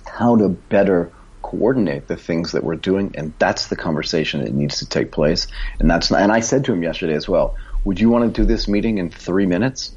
how 0.07 0.37
to 0.37 0.49
better 0.49 1.13
coordinate 1.41 2.07
the 2.07 2.15
things 2.15 2.53
that 2.53 2.63
we're 2.63 2.75
doing, 2.75 3.13
and 3.15 3.33
that's 3.37 3.67
the 3.67 3.75
conversation 3.75 4.43
that 4.43 4.53
needs 4.53 4.79
to 4.79 4.89
take 4.89 5.11
place. 5.11 5.47
And 5.79 5.89
that's 5.89 6.09
not, 6.09 6.21
and 6.21 6.31
I 6.31 6.39
said 6.39 6.65
to 6.65 6.73
him 6.73 6.83
yesterday 6.83 7.13
as 7.13 7.27
well, 7.27 7.55
would 7.83 7.99
you 7.99 8.09
want 8.09 8.33
to 8.33 8.41
do 8.41 8.47
this 8.47 8.67
meeting 8.67 8.97
in 8.97 9.11
three 9.11 9.45
minutes? 9.45 9.95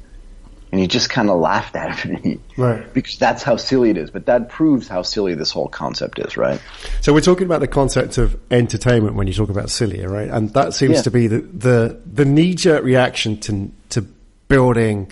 And 0.71 0.79
he 0.79 0.87
just 0.87 1.09
kind 1.09 1.29
of 1.31 1.39
laughed 1.39 1.75
at 1.75 2.05
me. 2.05 2.39
Right. 2.57 2.93
Because 2.93 3.17
that's 3.17 3.41
how 3.41 3.55
silly 3.55 3.89
it 3.89 3.97
is. 3.97 4.11
But 4.11 4.25
that 4.25 4.49
proves 4.49 4.87
how 4.89 5.01
silly 5.01 5.33
this 5.33 5.49
whole 5.49 5.69
concept 5.69 6.19
is, 6.19 6.35
right? 6.35 6.61
So 6.99 7.13
we're 7.13 7.21
talking 7.21 7.45
about 7.45 7.61
the 7.61 7.67
concept 7.69 8.17
of 8.17 8.37
entertainment 8.51 9.15
when 9.15 9.27
you 9.27 9.33
talk 9.33 9.49
about 9.49 9.69
silly, 9.69 10.05
right? 10.05 10.27
And 10.29 10.53
that 10.55 10.73
seems 10.73 10.97
Yeah. 10.97 11.01
to 11.03 11.11
be 11.11 11.27
the, 11.27 11.39
the, 11.39 12.01
the 12.05 12.25
knee 12.25 12.55
jerk 12.55 12.83
reaction 12.83 13.39
to, 13.39 13.71
to 13.91 14.01
building 14.49 15.09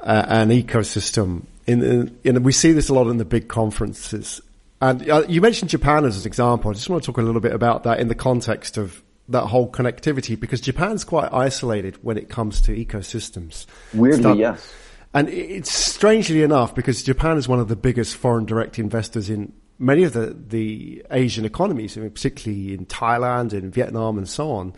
uh, 0.00 0.24
an 0.26 0.48
ecosystem. 0.48 1.42
In, 1.66 2.16
in, 2.24 2.42
we 2.42 2.52
see 2.52 2.72
this 2.72 2.88
a 2.88 2.94
lot 2.94 3.08
in 3.08 3.18
the 3.18 3.24
big 3.26 3.46
conferences. 3.48 4.40
And 4.80 5.08
uh, 5.10 5.24
you 5.28 5.40
mentioned 5.42 5.70
Japan 5.70 6.06
as 6.06 6.22
an 6.22 6.26
example. 6.26 6.70
I 6.70 6.74
just 6.74 6.88
want 6.88 7.02
to 7.02 7.06
talk 7.06 7.18
a 7.18 7.22
little 7.22 7.42
bit 7.42 7.52
about 7.52 7.84
that 7.84 8.00
in 8.00 8.08
the 8.08 8.14
context 8.14 8.78
of 8.78 9.02
that 9.28 9.46
whole 9.46 9.70
connectivity 9.70 10.38
because 10.38 10.60
Japan's 10.60 11.04
quite 11.04 11.32
isolated 11.32 11.96
when 12.02 12.18
it 12.18 12.28
comes 12.28 12.60
to 12.62 12.72
ecosystems. 12.72 13.66
Weirdly, 13.94 14.20
Stuff- 14.20 14.38
yes. 14.38 14.74
and 15.14 15.28
it's 15.28 15.72
strangely 15.72 16.42
enough 16.42 16.74
because 16.74 17.02
Japan 17.02 17.38
is 17.38 17.48
one 17.48 17.58
of 17.58 17.68
the 17.68 17.76
biggest 17.76 18.16
foreign 18.16 18.44
direct 18.44 18.78
investors 18.78 19.30
in 19.30 19.52
many 19.78 20.04
of 20.04 20.12
the, 20.12 20.36
the 20.48 21.04
Asian 21.10 21.44
economies, 21.44 21.96
particularly 21.96 22.74
in 22.74 22.86
Thailand 22.86 23.52
and 23.52 23.72
Vietnam 23.72 24.18
and 24.18 24.28
so 24.28 24.50
on. 24.50 24.74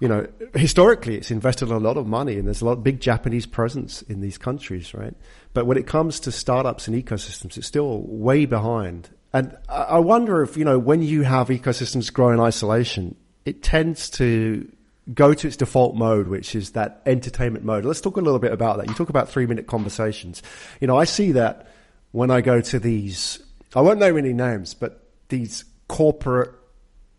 You 0.00 0.08
know, 0.08 0.26
historically, 0.54 1.16
it's 1.16 1.30
invested 1.30 1.70
a 1.70 1.78
lot 1.78 1.96
of 1.96 2.06
money 2.06 2.36
and 2.36 2.46
there's 2.46 2.60
a 2.60 2.64
lot 2.64 2.72
of 2.72 2.84
big 2.84 3.00
Japanese 3.00 3.46
presence 3.46 4.02
in 4.02 4.20
these 4.20 4.36
countries, 4.36 4.92
right? 4.92 5.14
But 5.54 5.66
when 5.66 5.78
it 5.78 5.86
comes 5.86 6.20
to 6.20 6.32
startups 6.32 6.88
and 6.88 7.02
ecosystems, 7.02 7.56
it's 7.56 7.66
still 7.66 8.02
way 8.02 8.44
behind. 8.44 9.08
And 9.32 9.56
I 9.68 9.98
wonder 9.98 10.42
if, 10.42 10.56
you 10.56 10.64
know, 10.64 10.78
when 10.78 11.00
you 11.02 11.22
have 11.22 11.48
ecosystems 11.48 12.12
grow 12.12 12.30
in 12.30 12.40
isolation, 12.40 13.16
it 13.44 13.62
tends 13.62 14.10
to 14.10 14.70
go 15.12 15.34
to 15.34 15.46
its 15.46 15.56
default 15.56 15.94
mode, 15.94 16.28
which 16.28 16.54
is 16.54 16.70
that 16.72 17.02
entertainment 17.04 17.64
mode. 17.64 17.84
Let's 17.84 18.00
talk 18.00 18.16
a 18.16 18.20
little 18.20 18.38
bit 18.38 18.52
about 18.52 18.78
that. 18.78 18.88
You 18.88 18.94
talk 18.94 19.10
about 19.10 19.28
three 19.28 19.46
minute 19.46 19.66
conversations. 19.66 20.42
You 20.80 20.86
know, 20.86 20.96
I 20.96 21.04
see 21.04 21.32
that 21.32 21.68
when 22.12 22.30
I 22.30 22.40
go 22.40 22.60
to 22.62 22.78
these, 22.78 23.38
I 23.74 23.80
won't 23.82 24.00
name 24.00 24.16
any 24.16 24.32
names, 24.32 24.72
but 24.72 25.06
these 25.28 25.64
corporate 25.88 26.52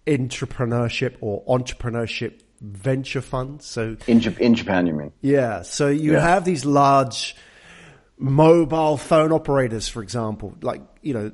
entrepreneurship 0.07 1.15
or 1.21 1.43
entrepreneurship 1.45 2.41
venture 2.61 3.21
funds. 3.21 3.65
So 3.65 3.97
In, 4.07 4.19
Jap- 4.19 4.39
in 4.39 4.55
Japan, 4.55 4.87
you 4.87 4.93
mean? 4.93 5.11
yeah. 5.21 5.61
So 5.61 5.87
you 5.89 6.13
Yeah. 6.13 6.21
have 6.21 6.45
these 6.45 6.65
large 6.65 7.35
mobile 8.17 8.97
phone 8.97 9.31
operators, 9.31 9.87
for 9.87 10.01
example, 10.01 10.55
like, 10.61 10.81
you 11.01 11.13
know, 11.13 11.31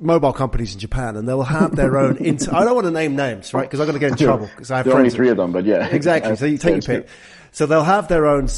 mobile 0.00 0.32
companies 0.32 0.74
in 0.74 0.80
Japan 0.80 1.16
and 1.16 1.28
they'll 1.28 1.42
have 1.42 1.74
their 1.74 1.98
own, 1.98 2.16
inter- 2.20 2.54
I 2.54 2.64
don't 2.64 2.74
want 2.74 2.86
to 2.86 2.90
name 2.90 3.16
names, 3.16 3.52
right? 3.52 3.68
Cause 3.68 3.80
I'm 3.80 3.86
going 3.86 3.98
to 3.98 4.00
get 4.00 4.12
in 4.12 4.26
trouble 4.26 4.46
because 4.46 4.70
I 4.70 4.78
have 4.78 4.86
There 4.86 4.94
are 4.94 4.98
only 4.98 5.10
three 5.10 5.28
of 5.28 5.36
them, 5.36 5.52
but 5.52 5.64
yeah. 5.64 5.86
Exactly. 5.88 6.36
So 6.36 6.46
you 6.46 6.58
take 6.58 6.86
your 6.86 7.02
pick. 7.02 7.08
So 7.50 7.66
they'll 7.66 7.82
have 7.82 8.08
their 8.08 8.26
own 8.26 8.48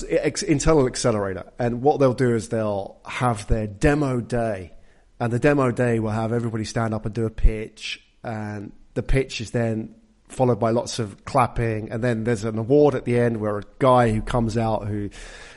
internal 0.46 0.86
accelerator, 0.86 1.44
and 1.58 1.80
what 1.80 2.00
they'll 2.00 2.12
do 2.12 2.34
is 2.34 2.48
they'll 2.48 2.98
have 3.06 3.46
their 3.46 3.66
demo 3.66 4.20
day, 4.20 4.72
and 5.20 5.32
the 5.32 5.38
demo 5.38 5.70
day 5.70 6.00
will 6.00 6.10
have 6.10 6.32
everybody 6.32 6.64
stand 6.64 6.92
up 6.92 7.06
and 7.06 7.14
do 7.14 7.24
a 7.24 7.30
pitch, 7.30 8.04
and 8.24 8.72
the 8.94 9.02
pitch 9.02 9.40
is 9.40 9.52
then 9.52 9.94
followed 10.28 10.58
by 10.58 10.70
lots 10.70 10.98
of 10.98 11.24
clapping, 11.24 11.90
and 11.92 12.02
then 12.02 12.24
there's 12.24 12.44
an 12.44 12.58
award 12.58 12.94
at 12.94 13.04
the 13.04 13.18
end 13.18 13.40
where 13.40 13.58
a 13.58 13.62
guy 13.78 14.10
who 14.10 14.20
comes 14.20 14.58
out 14.58 14.86
who, 14.86 15.08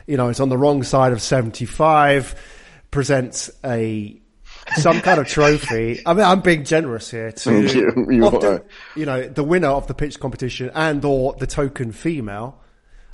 you 0.05 0.15
know, 0.15 0.29
is 0.29 0.39
on 0.39 0.49
the 0.49 0.57
wrong 0.57 0.83
side 0.83 1.11
of 1.11 1.21
seventy-five, 1.21 2.35
presents 2.91 3.49
a 3.65 4.21
some 4.75 5.01
kind 5.01 5.19
of 5.19 5.27
trophy. 5.27 6.01
I 6.05 6.13
mean, 6.13 6.25
I'm 6.25 6.41
being 6.41 6.63
generous 6.63 7.09
here 7.11 7.31
to 7.31 7.37
Thank 7.67 7.73
you. 7.75 8.07
You 8.11 8.25
often- 8.25 8.43
are. 8.53 8.65
you 8.95 9.05
know, 9.05 9.23
the 9.27 9.43
winner 9.43 9.69
of 9.69 9.87
the 9.87 9.93
pitch 9.93 10.19
competition 10.19 10.71
and 10.73 11.03
or 11.05 11.33
the 11.33 11.47
token 11.47 11.91
female. 11.91 12.59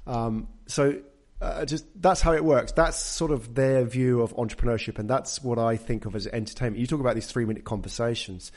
Um, 0.08 0.48
so 0.68 1.00
uh, 1.42 1.66
just 1.66 1.86
that's 2.02 2.22
how 2.22 2.34
it 2.34 2.44
works. 2.44 2.72
That's 2.74 2.98
sort 2.98 3.32
of 3.32 3.56
their 3.56 3.84
view 3.86 4.22
of 4.22 4.36
entrepreneurship, 4.36 5.00
and 5.00 5.10
that's 5.10 5.42
what 5.44 5.58
I 5.60 5.78
think 5.78 6.06
of 6.06 6.16
as 6.16 6.28
entertainment. 6.28 6.80
You 6.80 6.88
talk 6.88 7.00
about 7.00 7.16
these 7.16 7.28
three 7.28 7.46
minute 7.46 7.64
conversations. 7.64 8.52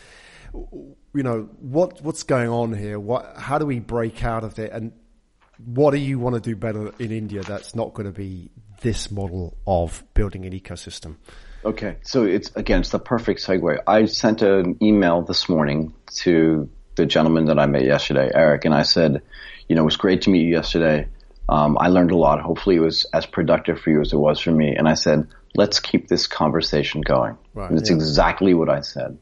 You 0.52 1.22
know 1.22 1.48
what 1.60 2.02
what's 2.02 2.24
going 2.24 2.48
on 2.48 2.72
here? 2.74 2.98
What 2.98 3.36
how 3.36 3.58
do 3.58 3.66
we 3.66 3.78
break 3.78 4.24
out 4.24 4.44
of 4.44 4.58
it? 4.58 4.72
And 4.72 4.92
what 5.64 5.92
do 5.92 5.98
you 5.98 6.18
want 6.18 6.34
to 6.34 6.40
do 6.40 6.56
better 6.56 6.92
in 6.98 7.12
India? 7.12 7.42
That's 7.42 7.74
not 7.74 7.94
going 7.94 8.06
to 8.06 8.12
be 8.12 8.50
this 8.80 9.10
model 9.10 9.56
of 9.66 10.02
building 10.14 10.44
an 10.44 10.52
ecosystem. 10.52 11.16
Okay, 11.64 11.96
so 12.02 12.24
it's 12.24 12.50
again, 12.56 12.80
it's 12.80 12.90
the 12.90 12.98
perfect 12.98 13.40
segue. 13.40 13.78
I 13.86 14.06
sent 14.06 14.42
an 14.42 14.78
email 14.82 15.22
this 15.22 15.48
morning 15.48 15.94
to 16.16 16.68
the 16.96 17.06
gentleman 17.06 17.46
that 17.46 17.58
I 17.58 17.66
met 17.66 17.84
yesterday, 17.84 18.30
Eric, 18.34 18.64
and 18.64 18.74
I 18.74 18.82
said, 18.82 19.22
you 19.68 19.76
know, 19.76 19.82
it 19.82 19.84
was 19.84 19.96
great 19.96 20.22
to 20.22 20.30
meet 20.30 20.42
you 20.42 20.52
yesterday. 20.52 21.08
Um, 21.48 21.78
I 21.78 21.88
learned 21.88 22.10
a 22.10 22.16
lot. 22.16 22.40
Hopefully, 22.40 22.76
it 22.76 22.80
was 22.80 23.06
as 23.12 23.26
productive 23.26 23.80
for 23.80 23.90
you 23.90 24.00
as 24.00 24.12
it 24.12 24.16
was 24.16 24.40
for 24.40 24.50
me. 24.50 24.74
And 24.74 24.88
I 24.88 24.94
said, 24.94 25.28
let's 25.54 25.78
keep 25.78 26.08
this 26.08 26.26
conversation 26.26 27.00
going. 27.00 27.38
Right, 27.54 27.70
and 27.70 27.78
it's 27.78 27.90
yeah. 27.90 27.96
exactly 27.96 28.54
what 28.54 28.68
I 28.68 28.80
said. 28.80 29.18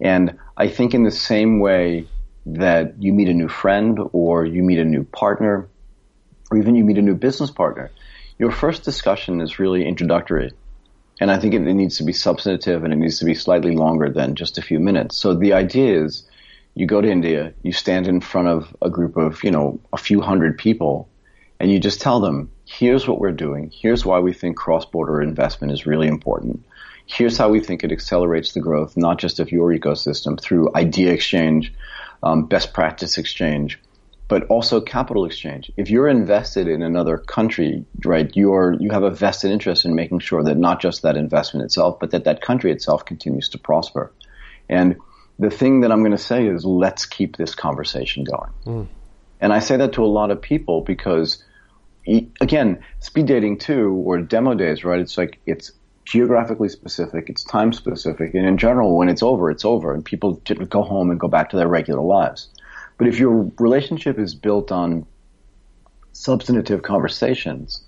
And 0.00 0.38
I 0.56 0.68
think 0.68 0.94
in 0.94 1.02
the 1.02 1.10
same 1.10 1.60
way 1.60 2.06
that 2.46 3.02
you 3.02 3.12
meet 3.12 3.28
a 3.28 3.34
new 3.34 3.48
friend 3.48 3.98
or 4.12 4.46
you 4.46 4.62
meet 4.62 4.78
a 4.78 4.84
new 4.84 5.04
partner 5.04 5.68
or 6.50 6.56
even 6.56 6.74
you 6.76 6.84
meet 6.84 6.96
a 6.96 7.02
new 7.02 7.14
business 7.14 7.50
partner, 7.50 7.90
your 8.38 8.50
first 8.50 8.84
discussion 8.84 9.40
is 9.42 9.58
really 9.58 9.86
introductory. 9.86 10.52
And 11.20 11.30
I 11.30 11.38
think 11.38 11.54
it, 11.54 11.66
it 11.66 11.74
needs 11.74 11.98
to 11.98 12.04
be 12.04 12.12
substantive 12.12 12.84
and 12.84 12.92
it 12.92 12.96
needs 12.96 13.18
to 13.18 13.24
be 13.24 13.34
slightly 13.34 13.74
longer 13.74 14.08
than 14.08 14.34
just 14.34 14.58
a 14.58 14.62
few 14.62 14.78
minutes. 14.78 15.16
So 15.16 15.34
the 15.34 15.52
idea 15.52 16.02
is 16.04 16.28
you 16.74 16.86
go 16.86 17.00
to 17.00 17.10
India, 17.10 17.54
you 17.62 17.72
stand 17.72 18.06
in 18.06 18.20
front 18.20 18.48
of 18.48 18.76
a 18.80 18.90
group 18.90 19.16
of, 19.16 19.42
you 19.42 19.50
know, 19.50 19.80
a 19.92 19.96
few 19.96 20.20
hundred 20.20 20.58
people 20.58 21.08
and 21.60 21.72
you 21.72 21.80
just 21.80 22.00
tell 22.00 22.20
them, 22.20 22.50
here's 22.64 23.08
what 23.08 23.18
we're 23.18 23.32
doing. 23.32 23.72
Here's 23.74 24.04
why 24.04 24.20
we 24.20 24.32
think 24.32 24.56
cross-border 24.56 25.20
investment 25.20 25.72
is 25.72 25.86
really 25.86 26.06
important. 26.06 26.64
Here's 27.06 27.36
how 27.36 27.48
we 27.48 27.60
think 27.60 27.82
it 27.82 27.90
accelerates 27.90 28.52
the 28.52 28.60
growth, 28.60 28.96
not 28.96 29.18
just 29.18 29.40
of 29.40 29.50
your 29.50 29.72
ecosystem 29.72 30.40
through 30.40 30.74
idea 30.76 31.12
exchange, 31.12 31.72
um, 32.22 32.46
best 32.46 32.72
practice 32.72 33.18
exchange, 33.18 33.80
but 34.28 34.44
also 34.48 34.80
capital 34.80 35.24
exchange. 35.24 35.72
If 35.76 35.90
you're 35.90 36.08
invested 36.08 36.68
in 36.68 36.82
another 36.82 37.16
country, 37.16 37.84
right, 38.04 38.30
you're, 38.36 38.74
you 38.78 38.90
have 38.90 39.02
a 39.02 39.10
vested 39.10 39.50
interest 39.50 39.84
in 39.84 39.94
making 39.94 40.20
sure 40.20 40.42
that 40.44 40.56
not 40.56 40.80
just 40.80 41.02
that 41.02 41.16
investment 41.16 41.64
itself, 41.64 41.98
but 41.98 42.10
that 42.10 42.24
that 42.24 42.42
country 42.42 42.70
itself 42.70 43.04
continues 43.04 43.48
to 43.50 43.58
prosper. 43.58 44.12
And 44.68 44.96
the 45.38 45.50
thing 45.50 45.80
that 45.80 45.90
I'm 45.90 46.00
going 46.00 46.12
to 46.12 46.18
say 46.18 46.46
is 46.46 46.64
let's 46.64 47.06
keep 47.06 47.36
this 47.36 47.54
conversation 47.54 48.24
going. 48.24 48.50
Hmm. 48.64 48.82
And 49.40 49.52
I 49.52 49.60
say 49.60 49.78
that 49.78 49.94
to 49.94 50.04
a 50.04 50.06
lot 50.06 50.30
of 50.30 50.42
people 50.42 50.82
because 50.82 51.42
again, 52.40 52.82
speed 53.00 53.26
dating 53.26 53.58
too, 53.58 53.90
or 54.04 54.20
demo 54.20 54.54
days, 54.54 54.84
right? 54.84 55.00
It's 55.00 55.18
like, 55.18 55.38
it's 55.46 55.72
geographically 56.04 56.68
specific, 56.68 57.28
it's 57.28 57.44
time 57.44 57.72
specific, 57.72 58.34
and 58.34 58.46
in 58.46 58.56
general, 58.56 58.96
when 58.96 59.08
it's 59.08 59.22
over, 59.22 59.50
it's 59.50 59.64
over, 59.64 59.92
and 59.92 60.04
people 60.04 60.34
go 60.34 60.82
home 60.82 61.10
and 61.10 61.20
go 61.20 61.28
back 61.28 61.50
to 61.50 61.56
their 61.56 61.68
regular 61.68 62.00
lives. 62.00 62.48
But 62.98 63.06
if 63.06 63.18
your 63.18 63.50
relationship 63.58 64.18
is 64.18 64.34
built 64.34 64.70
on 64.72 65.06
substantive 66.12 66.82
conversations, 66.82 67.82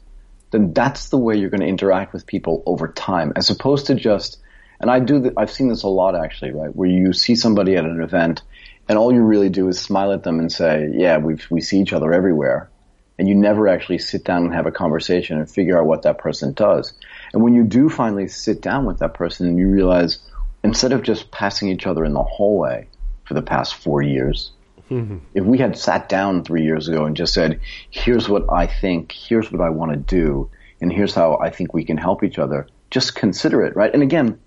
then 0.53 0.73
that's 0.73 1.09
the 1.09 1.19
way 1.19 1.37
you're 1.37 1.51
going 1.51 1.61
to 1.61 1.67
interact 1.67 2.13
with 2.13 2.27
people 2.27 2.63
over 2.65 2.89
time, 2.89 3.33
as 3.37 3.51
opposed 3.51 3.87
to 3.87 3.95
just, 3.95 4.39
and 4.81 4.91
I 4.91 5.01
do, 5.01 5.33
I've 5.37 5.51
seen 5.51 5.69
this 5.69 5.83
a 5.83 5.89
lot 5.89 6.17
actually, 6.17 6.53
right, 6.53 6.75
where 6.75 6.89
you 6.89 7.13
see 7.13 7.35
somebody 7.35 7.77
at 7.77 7.85
an 7.85 8.01
event, 8.01 8.43
and 8.89 8.99
all 8.99 9.13
you 9.13 9.23
really 9.23 9.49
do 9.49 9.69
is 9.69 9.79
smile 9.79 10.13
at 10.13 10.25
them 10.25 10.41
and 10.41 10.51
say, 10.51 10.91
"Yeah, 10.93 11.19
we 11.19 11.39
we 11.49 11.61
see 11.61 11.81
each 11.81 11.93
other 11.93 12.13
everywhere," 12.13 12.71
and 13.19 13.29
you 13.29 13.37
never 13.37 13.69
actually 13.69 13.99
sit 13.99 14.25
down 14.25 14.45
and 14.45 14.55
have 14.55 14.67
a 14.67 14.73
conversation 14.73 15.39
and 15.39 15.49
figure 15.49 15.79
out 15.79 15.87
what 15.87 16.03
that 16.03 16.19
person 16.19 16.53
does. 16.55 16.93
And 17.33 17.43
when 17.43 17.55
you 17.55 17.63
do 17.63 17.89
finally 17.89 18.27
sit 18.27 18.61
down 18.63 18.87
with 18.87 18.99
that 18.99 19.15
person 19.15 19.47
and 19.47 19.59
you 19.59 19.69
realize 19.69 20.19
instead 20.65 20.93
of 20.93 21.03
just 21.03 21.31
passing 21.31 21.69
each 21.69 21.87
other 21.87 22.05
in 22.05 22.15
the 22.15 22.23
hallway 22.23 22.89
for 23.25 23.35
the 23.35 23.43
past 23.43 23.77
four 23.77 24.03
years, 24.03 24.51
mm-hmm. 24.91 25.19
if 25.35 25.45
we 25.45 25.59
had 25.59 25.79
sat 25.79 26.09
down 26.09 26.45
three 26.45 26.65
years 26.65 26.89
ago 26.89 27.05
and 27.05 27.17
just 27.17 27.33
said, 27.33 27.61
here's 27.91 28.29
what 28.29 28.45
I 28.53 28.67
think, 28.67 29.13
here's 29.13 29.51
what 29.51 29.61
I 29.61 29.71
want 29.71 29.93
to 29.93 29.97
do, 29.97 30.51
and 30.81 30.93
here's 30.93 31.15
how 31.15 31.39
I 31.39 31.51
think 31.51 31.73
we 31.73 31.85
can 31.85 31.97
help 31.97 32.23
each 32.23 32.39
other, 32.39 32.67
just 32.91 33.15
consider 33.15 33.65
it, 33.65 33.77
right? 33.77 33.93
And 33.93 34.03
again, 34.03 34.41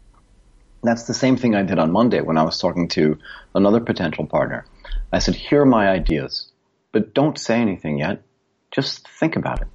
that's 0.84 1.04
the 1.04 1.14
same 1.14 1.38
thing 1.38 1.56
I 1.56 1.64
did 1.64 1.80
on 1.80 1.92
Monday 1.92 2.22
when 2.22 2.38
I 2.38 2.44
was 2.44 2.60
talking 2.60 2.90
to 2.90 3.18
another 3.56 3.80
potential 3.80 4.26
partner. 4.26 4.66
I 5.12 5.20
said, 5.20 5.36
here 5.36 5.62
are 5.62 5.66
my 5.66 5.88
ideas, 5.88 6.52
but 6.92 7.14
don't 7.14 7.40
say 7.40 7.60
anything 7.62 8.00
yet. 8.00 8.24
Just 8.72 9.08
think 9.08 9.36
about 9.36 9.62
it. 9.62 9.68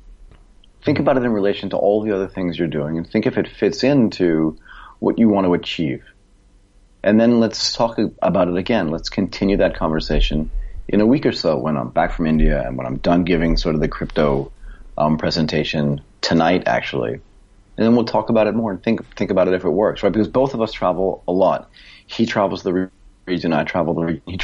Think 0.85 0.99
about 0.99 1.17
it 1.17 1.25
in 1.25 1.33
relation 1.33 1.71
to 1.71 1.77
all 1.77 2.03
the 2.03 2.15
other 2.15 2.29
things 2.29 2.59
you're 2.59 2.69
doing 2.69 2.99
and 2.99 3.09
think 3.09 3.27
if 3.27 3.39
it 3.39 3.49
fits 3.49 3.83
into 3.83 4.59
what 4.99 5.19
you 5.19 5.29
want 5.29 5.47
to 5.47 5.55
achieve. 5.55 6.05
And 7.03 7.21
then 7.21 7.41
let's 7.41 7.73
talk 7.73 7.99
about 8.21 8.49
it 8.49 8.57
again. 8.57 8.89
Let's 8.89 9.09
continue 9.09 9.57
that 9.59 9.77
conversation 9.77 10.51
in 10.89 11.01
a 11.01 11.07
week 11.07 11.27
or 11.27 11.33
so 11.33 11.59
when 11.59 11.77
I'm 11.77 11.91
back 11.91 12.13
from 12.13 12.27
India 12.27 12.67
and 12.67 12.77
when 12.77 12.87
I'm 12.87 12.97
done 12.97 13.25
giving 13.25 13.57
sort 13.57 13.75
of 13.75 13.81
the 13.81 13.89
crypto 13.89 14.51
um, 14.97 15.19
presentation 15.19 16.01
tonight, 16.21 16.65
actually. 16.67 17.13
And 17.13 17.87
then 17.87 17.95
we'll 17.95 18.07
talk 18.07 18.31
about 18.31 18.47
it 18.49 18.55
more 18.55 18.73
and 18.73 18.83
think 18.83 19.15
think 19.17 19.31
about 19.31 19.47
it 19.47 19.55
if 19.55 19.65
it 19.65 19.71
works, 19.71 20.03
right? 20.03 20.13
Because 20.13 20.29
both 20.29 20.55
of 20.55 20.61
us 20.61 20.73
travel 20.73 21.23
a 21.29 21.33
lot. 21.33 21.71
He 22.07 22.27
travels 22.27 22.63
the 22.63 22.91
region, 23.27 23.53
I 23.53 23.65
travel 23.65 23.95
the 23.95 24.05
region. 24.05 24.41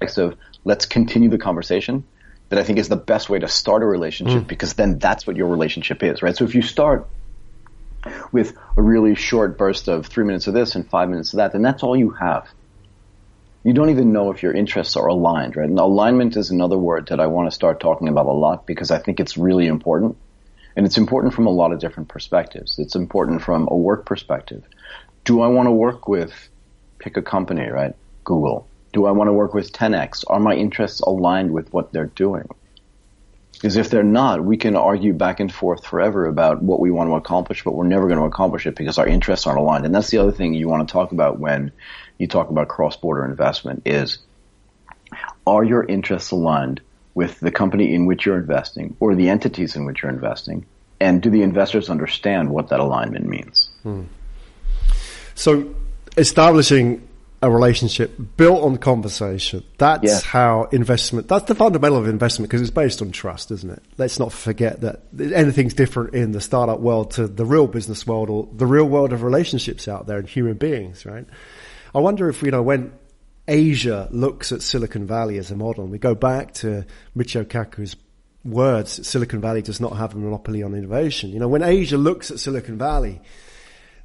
Of 0.00 0.36
let's 0.64 0.84
continue 0.84 1.30
the 1.30 1.38
conversation. 1.38 2.04
That 2.50 2.58
I 2.58 2.62
think 2.62 2.78
is 2.78 2.90
the 2.90 2.96
best 2.96 3.30
way 3.30 3.38
to 3.38 3.48
start 3.48 3.82
a 3.82 3.86
relationship 3.86 4.42
mm. 4.42 4.46
because 4.46 4.74
then 4.74 4.98
that's 4.98 5.26
what 5.26 5.34
your 5.34 5.48
relationship 5.48 6.02
is, 6.02 6.22
right? 6.22 6.36
So 6.36 6.44
if 6.44 6.54
you 6.54 6.60
start 6.60 7.08
with 8.32 8.54
a 8.76 8.82
really 8.82 9.14
short 9.14 9.56
burst 9.56 9.88
of 9.88 10.06
three 10.06 10.24
minutes 10.24 10.46
of 10.46 10.52
this 10.52 10.74
and 10.74 10.88
five 10.88 11.08
minutes 11.08 11.32
of 11.32 11.38
that, 11.38 11.52
then 11.52 11.62
that's 11.62 11.82
all 11.82 11.96
you 11.96 12.10
have. 12.10 12.46
You 13.64 13.72
don't 13.72 13.88
even 13.88 14.12
know 14.12 14.30
if 14.30 14.42
your 14.42 14.52
interests 14.52 14.94
are 14.94 15.06
aligned, 15.06 15.56
right? 15.56 15.66
And 15.66 15.78
alignment 15.78 16.36
is 16.36 16.50
another 16.50 16.76
word 16.76 17.08
that 17.08 17.18
I 17.18 17.28
want 17.28 17.50
to 17.50 17.54
start 17.54 17.80
talking 17.80 18.08
about 18.08 18.26
a 18.26 18.32
lot 18.32 18.66
because 18.66 18.90
I 18.90 18.98
think 18.98 19.20
it's 19.20 19.38
really 19.38 19.66
important. 19.66 20.18
And 20.76 20.84
it's 20.84 20.98
important 20.98 21.32
from 21.32 21.46
a 21.46 21.50
lot 21.50 21.72
of 21.72 21.78
different 21.78 22.10
perspectives. 22.10 22.78
It's 22.78 22.94
important 22.94 23.40
from 23.40 23.66
a 23.70 23.76
work 23.76 24.04
perspective. 24.04 24.64
Do 25.24 25.40
I 25.40 25.46
want 25.46 25.68
to 25.68 25.70
work 25.70 26.08
with, 26.08 26.32
pick 26.98 27.16
a 27.16 27.22
company, 27.22 27.66
right? 27.66 27.94
Google. 28.22 28.68
Do 28.92 29.06
I 29.06 29.12
want 29.12 29.28
to 29.28 29.32
work 29.32 29.54
with 29.54 29.72
Tencent? 29.72 30.24
Are 30.26 30.40
my 30.40 30.54
interests 30.54 31.00
aligned 31.00 31.50
with 31.50 31.72
what 31.72 31.90
they're 31.90 32.04
doing? 32.04 32.46
Because 33.54 33.76
if 33.76 33.90
they're 33.90 34.02
not, 34.02 34.44
we 34.44 34.56
can 34.56 34.76
argue 34.76 35.12
back 35.12 35.40
and 35.40 35.52
forth 35.52 35.86
forever 35.86 36.26
about 36.26 36.62
what 36.62 36.80
we 36.80 36.90
want 36.90 37.08
to 37.08 37.14
accomplish, 37.14 37.64
but 37.64 37.74
we're 37.74 37.86
never 37.86 38.08
going 38.08 38.18
to 38.18 38.26
accomplish 38.26 38.66
it 38.66 38.74
because 38.74 38.98
our 38.98 39.06
interests 39.06 39.46
aren't 39.46 39.58
aligned. 39.58 39.86
And 39.86 39.94
that's 39.94 40.10
the 40.10 40.18
other 40.18 40.32
thing 40.32 40.54
you 40.54 40.68
want 40.68 40.86
to 40.86 40.92
talk 40.92 41.12
about 41.12 41.38
when 41.38 41.72
you 42.18 42.26
talk 42.26 42.50
about 42.50 42.68
cross-border 42.68 43.24
investment 43.24 43.82
is 43.86 44.18
are 45.46 45.64
your 45.64 45.84
interests 45.84 46.30
aligned 46.30 46.80
with 47.14 47.38
the 47.40 47.50
company 47.50 47.94
in 47.94 48.06
which 48.06 48.26
you're 48.26 48.38
investing 48.38 48.96
or 49.00 49.14
the 49.14 49.28
entities 49.28 49.76
in 49.76 49.84
which 49.84 50.02
you're 50.02 50.12
investing? 50.12 50.66
And 51.00 51.22
do 51.22 51.30
the 51.30 51.42
investors 51.42 51.90
understand 51.90 52.50
what 52.50 52.68
that 52.68 52.80
alignment 52.80 53.26
means? 53.26 53.70
Hmm. 53.82 54.02
So 55.34 55.74
establishing 56.16 57.06
a 57.44 57.50
relationship 57.50 58.18
built 58.38 58.62
on 58.62 58.78
conversation. 58.78 59.62
That's 59.76 60.02
yeah. 60.02 60.20
how 60.20 60.64
investment, 60.72 61.28
that's 61.28 61.44
the 61.44 61.54
fundamental 61.54 61.98
of 61.98 62.08
investment 62.08 62.50
because 62.50 62.62
it's 62.62 62.70
based 62.70 63.02
on 63.02 63.12
trust, 63.12 63.50
isn't 63.50 63.70
it? 63.70 63.82
Let's 63.98 64.18
not 64.18 64.32
forget 64.32 64.80
that 64.80 65.02
anything's 65.18 65.74
different 65.74 66.14
in 66.14 66.32
the 66.32 66.40
startup 66.40 66.80
world 66.80 67.10
to 67.12 67.26
the 67.26 67.44
real 67.44 67.66
business 67.66 68.06
world 68.06 68.30
or 68.30 68.48
the 68.50 68.64
real 68.64 68.86
world 68.86 69.12
of 69.12 69.22
relationships 69.22 69.88
out 69.88 70.06
there 70.06 70.16
and 70.16 70.26
human 70.26 70.54
beings, 70.54 71.04
right? 71.04 71.26
I 71.94 71.98
wonder 71.98 72.30
if, 72.30 72.42
you 72.42 72.50
know, 72.50 72.62
when 72.62 72.94
Asia 73.46 74.08
looks 74.10 74.50
at 74.50 74.62
Silicon 74.62 75.06
Valley 75.06 75.36
as 75.36 75.50
a 75.50 75.56
model, 75.56 75.84
and 75.84 75.92
we 75.92 75.98
go 75.98 76.14
back 76.14 76.54
to 76.54 76.86
Michio 77.14 77.44
Kaku's 77.44 77.94
words, 78.42 79.06
Silicon 79.06 79.42
Valley 79.42 79.60
does 79.60 79.82
not 79.82 79.98
have 79.98 80.14
a 80.14 80.16
monopoly 80.16 80.62
on 80.62 80.74
innovation. 80.74 81.28
You 81.28 81.40
know, 81.40 81.48
when 81.48 81.62
Asia 81.62 81.98
looks 81.98 82.30
at 82.30 82.40
Silicon 82.40 82.78
Valley, 82.78 83.20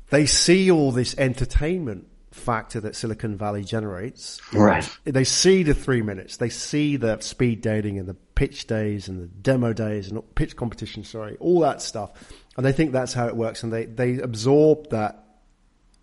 they 0.09 0.25
see 0.25 0.69
all 0.69 0.91
this 0.91 1.17
entertainment 1.17 2.08
factor 2.31 2.79
that 2.81 2.95
Silicon 2.95 3.35
Valley 3.35 3.63
generates. 3.63 4.39
Right. 4.53 4.87
They 5.03 5.23
see 5.23 5.63
the 5.63 5.73
three 5.73 6.01
minutes. 6.01 6.37
They 6.37 6.49
see 6.49 6.95
the 6.95 7.19
speed 7.21 7.61
dating 7.61 7.97
and 7.97 8.07
the 8.07 8.13
pitch 8.13 8.67
days 8.67 9.07
and 9.07 9.19
the 9.19 9.27
demo 9.27 9.73
days 9.73 10.09
and 10.09 10.35
pitch 10.35 10.55
competition, 10.55 11.03
sorry, 11.03 11.37
all 11.39 11.59
that 11.61 11.81
stuff. 11.81 12.11
And 12.55 12.65
they 12.65 12.71
think 12.71 12.91
that's 12.91 13.13
how 13.13 13.27
it 13.27 13.35
works. 13.35 13.63
And 13.63 13.73
they, 13.73 13.85
they 13.85 14.19
absorb 14.19 14.89
that 14.91 15.25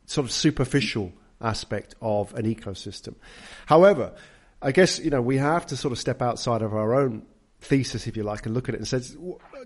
sort 0.07 0.25
of 0.25 0.33
superficial 0.33 1.13
aspect 1.41 1.95
of 2.01 2.35
an 2.35 2.53
ecosystem. 2.53 3.15
However, 3.67 4.15
I 4.63 4.73
guess, 4.73 4.99
you 4.99 5.11
know, 5.11 5.21
we 5.21 5.37
have 5.37 5.67
to 5.67 5.77
sort 5.77 5.93
of 5.93 5.99
step 5.99 6.23
outside 6.23 6.63
of 6.63 6.75
our 6.75 6.95
own 6.95 7.27
thesis, 7.61 8.07
if 8.07 8.17
you 8.17 8.23
like, 8.23 8.47
and 8.47 8.55
look 8.55 8.69
at 8.69 8.75
it 8.75 8.79
and 8.79 8.89
say, 8.89 9.01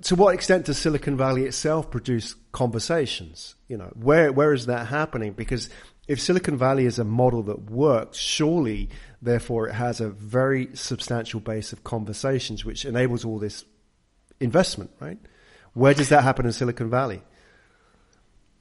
to 0.02 0.16
what 0.16 0.34
extent 0.34 0.66
does 0.66 0.78
Silicon 0.78 1.16
Valley 1.16 1.44
itself 1.44 1.90
produce 1.90 2.34
conversations? 2.52 3.54
You 3.68 3.78
know, 3.78 3.92
where, 3.94 4.32
where 4.32 4.52
is 4.52 4.66
that 4.66 4.86
happening? 4.88 5.32
Because 5.32 5.70
if 6.08 6.20
Silicon 6.20 6.56
Valley 6.56 6.86
is 6.86 6.98
a 6.98 7.04
model 7.04 7.42
that 7.44 7.70
works, 7.70 8.18
surely, 8.18 8.88
therefore, 9.22 9.68
it 9.68 9.74
has 9.74 10.00
a 10.00 10.08
very 10.08 10.68
substantial 10.74 11.40
base 11.40 11.72
of 11.72 11.84
conversations, 11.84 12.64
which 12.64 12.84
enables 12.84 13.24
all 13.24 13.38
this 13.38 13.64
investment, 14.40 14.90
right? 15.00 15.18
Where 15.74 15.94
does 15.94 16.08
that 16.08 16.24
happen 16.24 16.46
in 16.46 16.52
Silicon 16.52 16.90
Valley? 16.90 17.22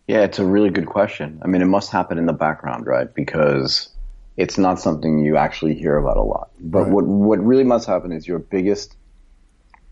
Yeah, 0.08 0.24
it's 0.24 0.40
a 0.40 0.46
really 0.46 0.70
good 0.70 0.88
question. 0.88 1.40
I 1.44 1.48
mean, 1.48 1.62
it 1.62 1.66
must 1.66 1.92
happen 1.92 2.18
in 2.18 2.26
the 2.26 2.34
background, 2.34 2.88
right? 2.88 3.14
Because 3.14 3.90
it's 4.38 4.58
not 4.58 4.80
something 4.80 5.20
you 5.20 5.38
actually 5.38 5.76
hear 5.76 5.98
about 5.98 6.18
a 6.18 6.24
lot. 6.24 6.50
But 6.60 6.84
right. 6.84 6.92
what 6.92 7.06
what 7.06 7.46
really 7.46 7.64
must 7.64 7.88
happen 7.88 8.12
is 8.12 8.28
your 8.28 8.40
biggest 8.40 8.96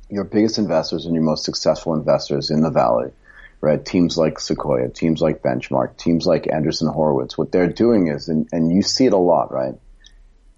your 0.09 0.23
biggest 0.23 0.57
investors 0.57 1.05
and 1.05 1.13
your 1.13 1.23
most 1.23 1.43
successful 1.43 1.93
investors 1.93 2.49
in 2.49 2.61
the 2.61 2.71
valley 2.71 3.11
right? 3.61 3.83
Teams 3.83 4.17
like 4.17 4.39
Sequoia, 4.39 4.89
teams 4.89 5.21
like 5.21 5.41
Benchmark, 5.41 5.97
teams 5.97 6.25
like 6.25 6.43
Andreessen 6.43 6.93
Horowitz, 6.93 7.37
what 7.37 7.51
they're 7.51 7.71
doing 7.71 8.07
is, 8.07 8.27
and, 8.27 8.47
and 8.51 8.71
you 8.71 8.81
see 8.81 9.05
it 9.05 9.13
a 9.13 9.17
lot, 9.17 9.51
right? 9.51 9.73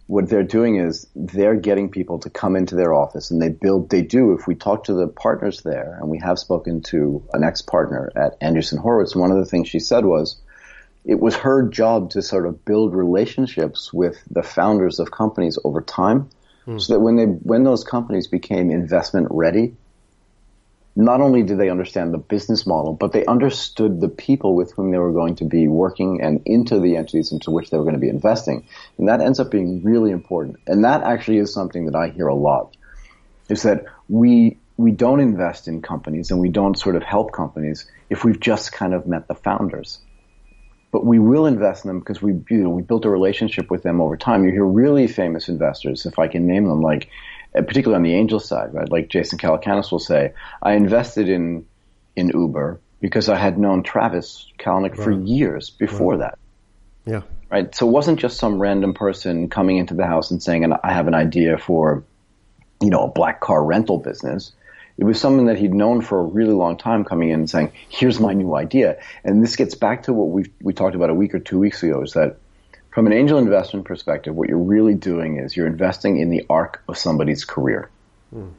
What 0.08 0.28
they're 0.28 0.44
doing 0.44 0.78
is 0.78 1.08
they're 1.16 1.56
getting 1.56 1.92
people 1.92 2.20
to 2.20 2.30
come 2.30 2.56
into 2.56 2.76
their 2.76 2.94
office 2.94 3.32
and 3.32 3.42
they 3.42 3.50
build, 3.50 3.90
they 3.90 4.02
do, 4.02 4.34
if 4.34 4.48
we 4.48 4.56
talk 4.56 4.86
to 4.86 4.94
the 4.94 5.08
partners 5.08 5.62
there, 5.62 5.98
and 6.00 6.10
we 6.10 6.20
have 6.20 6.40
spoken 6.40 6.82
to 6.82 7.24
an 7.32 7.44
ex-partner 7.44 8.12
at 8.16 8.40
Andreessen 8.42 8.80
Horowitz, 8.80 9.16
one 9.16 9.32
of 9.32 9.38
the 9.38 9.46
things 9.46 9.70
she 9.70 9.80
said 9.80 10.06
was, 10.06 10.42
it 11.06 11.20
was 11.20 11.36
her 11.36 11.68
job 11.70 12.12
to 12.12 12.22
sort 12.22 12.46
of 12.46 12.66
build 12.66 12.94
relationships 12.94 13.94
with 13.94 14.18
the 14.30 14.44
founders 14.44 15.00
of 15.00 15.12
companies 15.12 15.58
over 15.64 15.82
time, 15.82 16.30
mm. 16.68 16.82
so 16.82 16.94
that 16.94 17.00
when 17.00 17.16
they, 17.16 17.26
when 17.26 17.64
those 17.64 17.84
companies 17.84 18.28
became 18.28 18.70
investment 18.70 19.28
ready, 19.32 19.76
not 21.00 21.22
only 21.22 21.44
did 21.44 21.58
they 21.58 21.70
understand 21.70 22.14
the 22.14 22.18
business 22.18 22.68
model, 22.68 22.92
but 22.92 23.14
they 23.14 23.26
understood 23.26 24.02
the 24.02 24.10
people 24.10 24.54
with 24.54 24.74
whom 24.74 24.92
they 24.92 24.98
were 24.98 25.14
going 25.14 25.34
to 25.34 25.46
be 25.46 25.66
working 25.66 26.22
and 26.22 26.42
into 26.46 26.78
the 26.78 26.98
entities 26.98 27.32
into 27.32 27.52
which 27.52 27.70
they 27.70 27.78
were 27.78 27.86
going 27.86 27.96
to 27.96 28.02
be 28.02 28.10
investing. 28.10 28.68
And 28.98 29.08
that 29.08 29.22
ends 29.22 29.40
up 29.40 29.50
being 29.50 29.82
really 29.82 30.12
important. 30.12 30.58
And 30.68 30.84
that 30.84 31.02
actually 31.04 31.38
is 31.38 31.54
something 31.54 31.86
that 31.86 31.96
I 31.96 32.10
hear 32.10 32.28
a 32.28 32.36
lot 32.36 32.76
is 33.48 33.64
that 33.64 33.86
we, 34.10 34.58
we 34.76 34.92
don't 34.92 35.22
invest 35.22 35.70
in 35.70 35.82
companies 35.82 36.32
and 36.32 36.42
we 36.42 36.50
don't 36.50 36.78
sort 36.78 36.98
of 36.98 37.04
help 37.04 37.32
companies 37.32 37.90
if 38.10 38.26
we've 38.26 38.40
just 38.40 38.74
kind 38.74 38.94
of 38.94 39.08
met 39.08 39.30
the 39.30 39.36
founders. 39.36 40.00
But 40.92 41.06
we 41.06 41.18
will 41.18 41.46
invest 41.46 41.86
in 41.86 41.90
them 41.90 42.00
because 42.00 42.22
we, 42.22 42.34
you 42.50 42.58
know, 42.58 42.72
we 42.72 42.82
built 42.82 43.06
a 43.06 43.10
relationship 43.10 43.72
with 43.72 43.84
them 43.84 44.02
over 44.02 44.18
time. 44.18 44.44
You 44.44 44.52
hear 44.52 44.66
really 44.66 45.08
famous 45.08 45.48
investors, 45.48 46.06
if 46.06 46.20
I 46.20 46.28
can 46.28 46.46
name 46.46 46.68
them, 46.68 46.82
like 46.82 47.08
Uh, 47.56 47.62
particularly 47.62 47.96
on 47.96 48.04
the 48.04 48.14
angel 48.14 48.40
side, 48.40 48.74
right? 48.74 48.90
Like 48.92 49.10
Jason 49.10 49.40
Calacanis 49.40 49.92
will 49.92 50.00
say, 50.00 50.34
I 50.62 50.74
invested 50.74 51.30
in 51.30 51.66
in 52.16 52.30
Uber 52.30 52.80
because 53.02 53.30
I 53.30 53.38
had 53.38 53.58
known 53.58 53.82
Travis 53.82 54.52
Kalanick 54.60 54.98
right. 54.98 55.00
for 55.00 55.12
years 55.12 55.70
before 55.70 56.16
right. 56.16 56.32
that. 56.32 56.40
Yeah. 57.06 57.22
Right. 57.50 57.74
So 57.74 57.88
it 57.88 57.92
wasn't 57.92 58.20
just 58.20 58.38
some 58.38 58.62
random 58.62 58.94
person 58.94 59.50
coming 59.50 59.78
into 59.78 59.96
the 59.96 60.06
house 60.06 60.30
and 60.30 60.44
saying, 60.44 60.72
I 60.72 60.94
have 60.94 61.08
an 61.08 61.16
idea 61.16 61.58
for, 61.58 62.04
you 62.82 62.90
know, 62.92 63.06
a 63.06 63.08
black 63.08 63.40
car 63.40 63.64
rental 63.64 63.98
business. 63.98 64.52
It 65.00 65.06
was 65.06 65.20
someone 65.20 65.46
that 65.46 65.58
he'd 65.58 65.74
known 65.74 66.02
for 66.02 66.20
a 66.20 66.24
really 66.24 66.54
long 66.54 66.78
time 66.78 67.06
coming 67.06 67.30
in 67.30 67.40
and 67.40 67.50
saying, 67.50 67.72
here's 67.88 68.20
my 68.20 68.34
new 68.34 68.54
idea. 68.54 69.00
And 69.24 69.42
this 69.42 69.56
gets 69.56 69.74
back 69.74 70.04
to 70.04 70.14
what 70.14 70.28
we 70.28 70.52
we 70.62 70.74
talked 70.74 70.96
about 70.96 71.10
a 71.10 71.16
week 71.16 71.34
or 71.34 71.40
two 71.40 71.58
weeks 71.58 71.82
ago 71.82 72.04
is 72.04 72.14
that 72.14 72.38
from 72.92 73.08
an 73.08 73.14
angel 73.14 73.38
investment 73.38 73.86
perspective, 73.86 74.36
what 74.36 74.50
you're 74.50 74.58
really 74.58 74.96
doing 74.96 75.38
is 75.38 75.56
you're 75.56 75.68
investing 75.68 76.20
in 76.20 76.30
the 76.30 76.46
arc 76.50 76.82
of 76.88 76.98
somebody's 76.98 77.46
career. 77.46 77.90
Mm. 78.34 78.54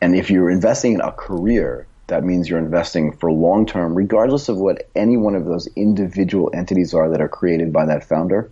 And 0.00 0.16
if 0.16 0.30
you're 0.30 0.50
investing 0.50 0.94
in 0.94 1.00
a 1.00 1.12
career, 1.12 1.86
that 2.08 2.24
means 2.24 2.48
you're 2.48 2.58
investing 2.58 3.12
for 3.16 3.30
long 3.30 3.66
term, 3.66 3.94
regardless 3.94 4.48
of 4.48 4.58
what 4.58 4.90
any 4.96 5.16
one 5.16 5.36
of 5.36 5.44
those 5.44 5.68
individual 5.76 6.50
entities 6.52 6.92
are 6.92 7.10
that 7.10 7.20
are 7.20 7.28
created 7.28 7.72
by 7.72 7.86
that 7.86 8.08
founder. 8.08 8.50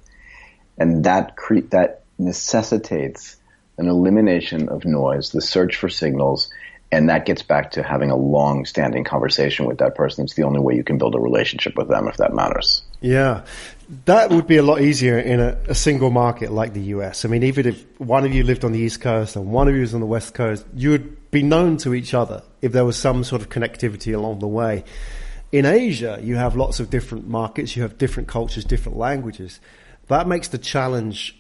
And 0.78 1.04
that 1.04 1.36
cre- 1.36 1.66
that 1.70 2.04
necessitates 2.18 3.36
an 3.78 3.88
elimination 3.88 4.68
of 4.68 4.84
noise, 4.84 5.30
the 5.30 5.40
search 5.40 5.76
for 5.76 5.88
signals, 5.88 6.50
and 6.92 7.08
that 7.08 7.26
gets 7.26 7.42
back 7.42 7.72
to 7.72 7.82
having 7.82 8.10
a 8.10 8.16
long 8.16 8.64
standing 8.64 9.04
conversation 9.04 9.66
with 9.66 9.78
that 9.78 9.94
person. 9.94 10.24
It's 10.24 10.34
the 10.34 10.42
only 10.44 10.60
way 10.60 10.74
you 10.74 10.84
can 10.84 10.98
build 10.98 11.14
a 11.14 11.20
relationship 11.20 11.76
with 11.76 11.88
them 11.88 12.08
if 12.08 12.16
that 12.18 12.32
matters. 12.32 12.82
Yeah. 13.00 13.44
That 14.04 14.30
would 14.30 14.46
be 14.46 14.56
a 14.56 14.62
lot 14.62 14.80
easier 14.80 15.18
in 15.18 15.40
a, 15.40 15.58
a, 15.68 15.74
single 15.74 16.10
market 16.10 16.52
like 16.52 16.74
the 16.74 16.82
US. 16.94 17.24
I 17.24 17.28
mean, 17.28 17.42
even 17.42 17.66
if 17.66 17.84
one 17.98 18.24
of 18.24 18.32
you 18.32 18.44
lived 18.44 18.64
on 18.64 18.70
the 18.70 18.78
East 18.78 19.00
Coast 19.00 19.34
and 19.34 19.50
one 19.50 19.66
of 19.66 19.74
you 19.74 19.80
was 19.80 19.94
on 19.94 20.00
the 20.00 20.06
West 20.06 20.32
Coast, 20.32 20.64
you 20.76 20.90
would 20.90 21.30
be 21.32 21.42
known 21.42 21.76
to 21.78 21.92
each 21.92 22.14
other 22.14 22.44
if 22.62 22.70
there 22.70 22.84
was 22.84 22.96
some 22.96 23.24
sort 23.24 23.42
of 23.42 23.48
connectivity 23.48 24.14
along 24.14 24.38
the 24.38 24.46
way. 24.46 24.84
In 25.50 25.66
Asia, 25.66 26.20
you 26.22 26.36
have 26.36 26.54
lots 26.54 26.78
of 26.78 26.88
different 26.88 27.26
markets, 27.26 27.74
you 27.74 27.82
have 27.82 27.98
different 27.98 28.28
cultures, 28.28 28.64
different 28.64 28.96
languages. 28.96 29.58
That 30.06 30.28
makes 30.28 30.46
the 30.46 30.58
challenge 30.58 31.39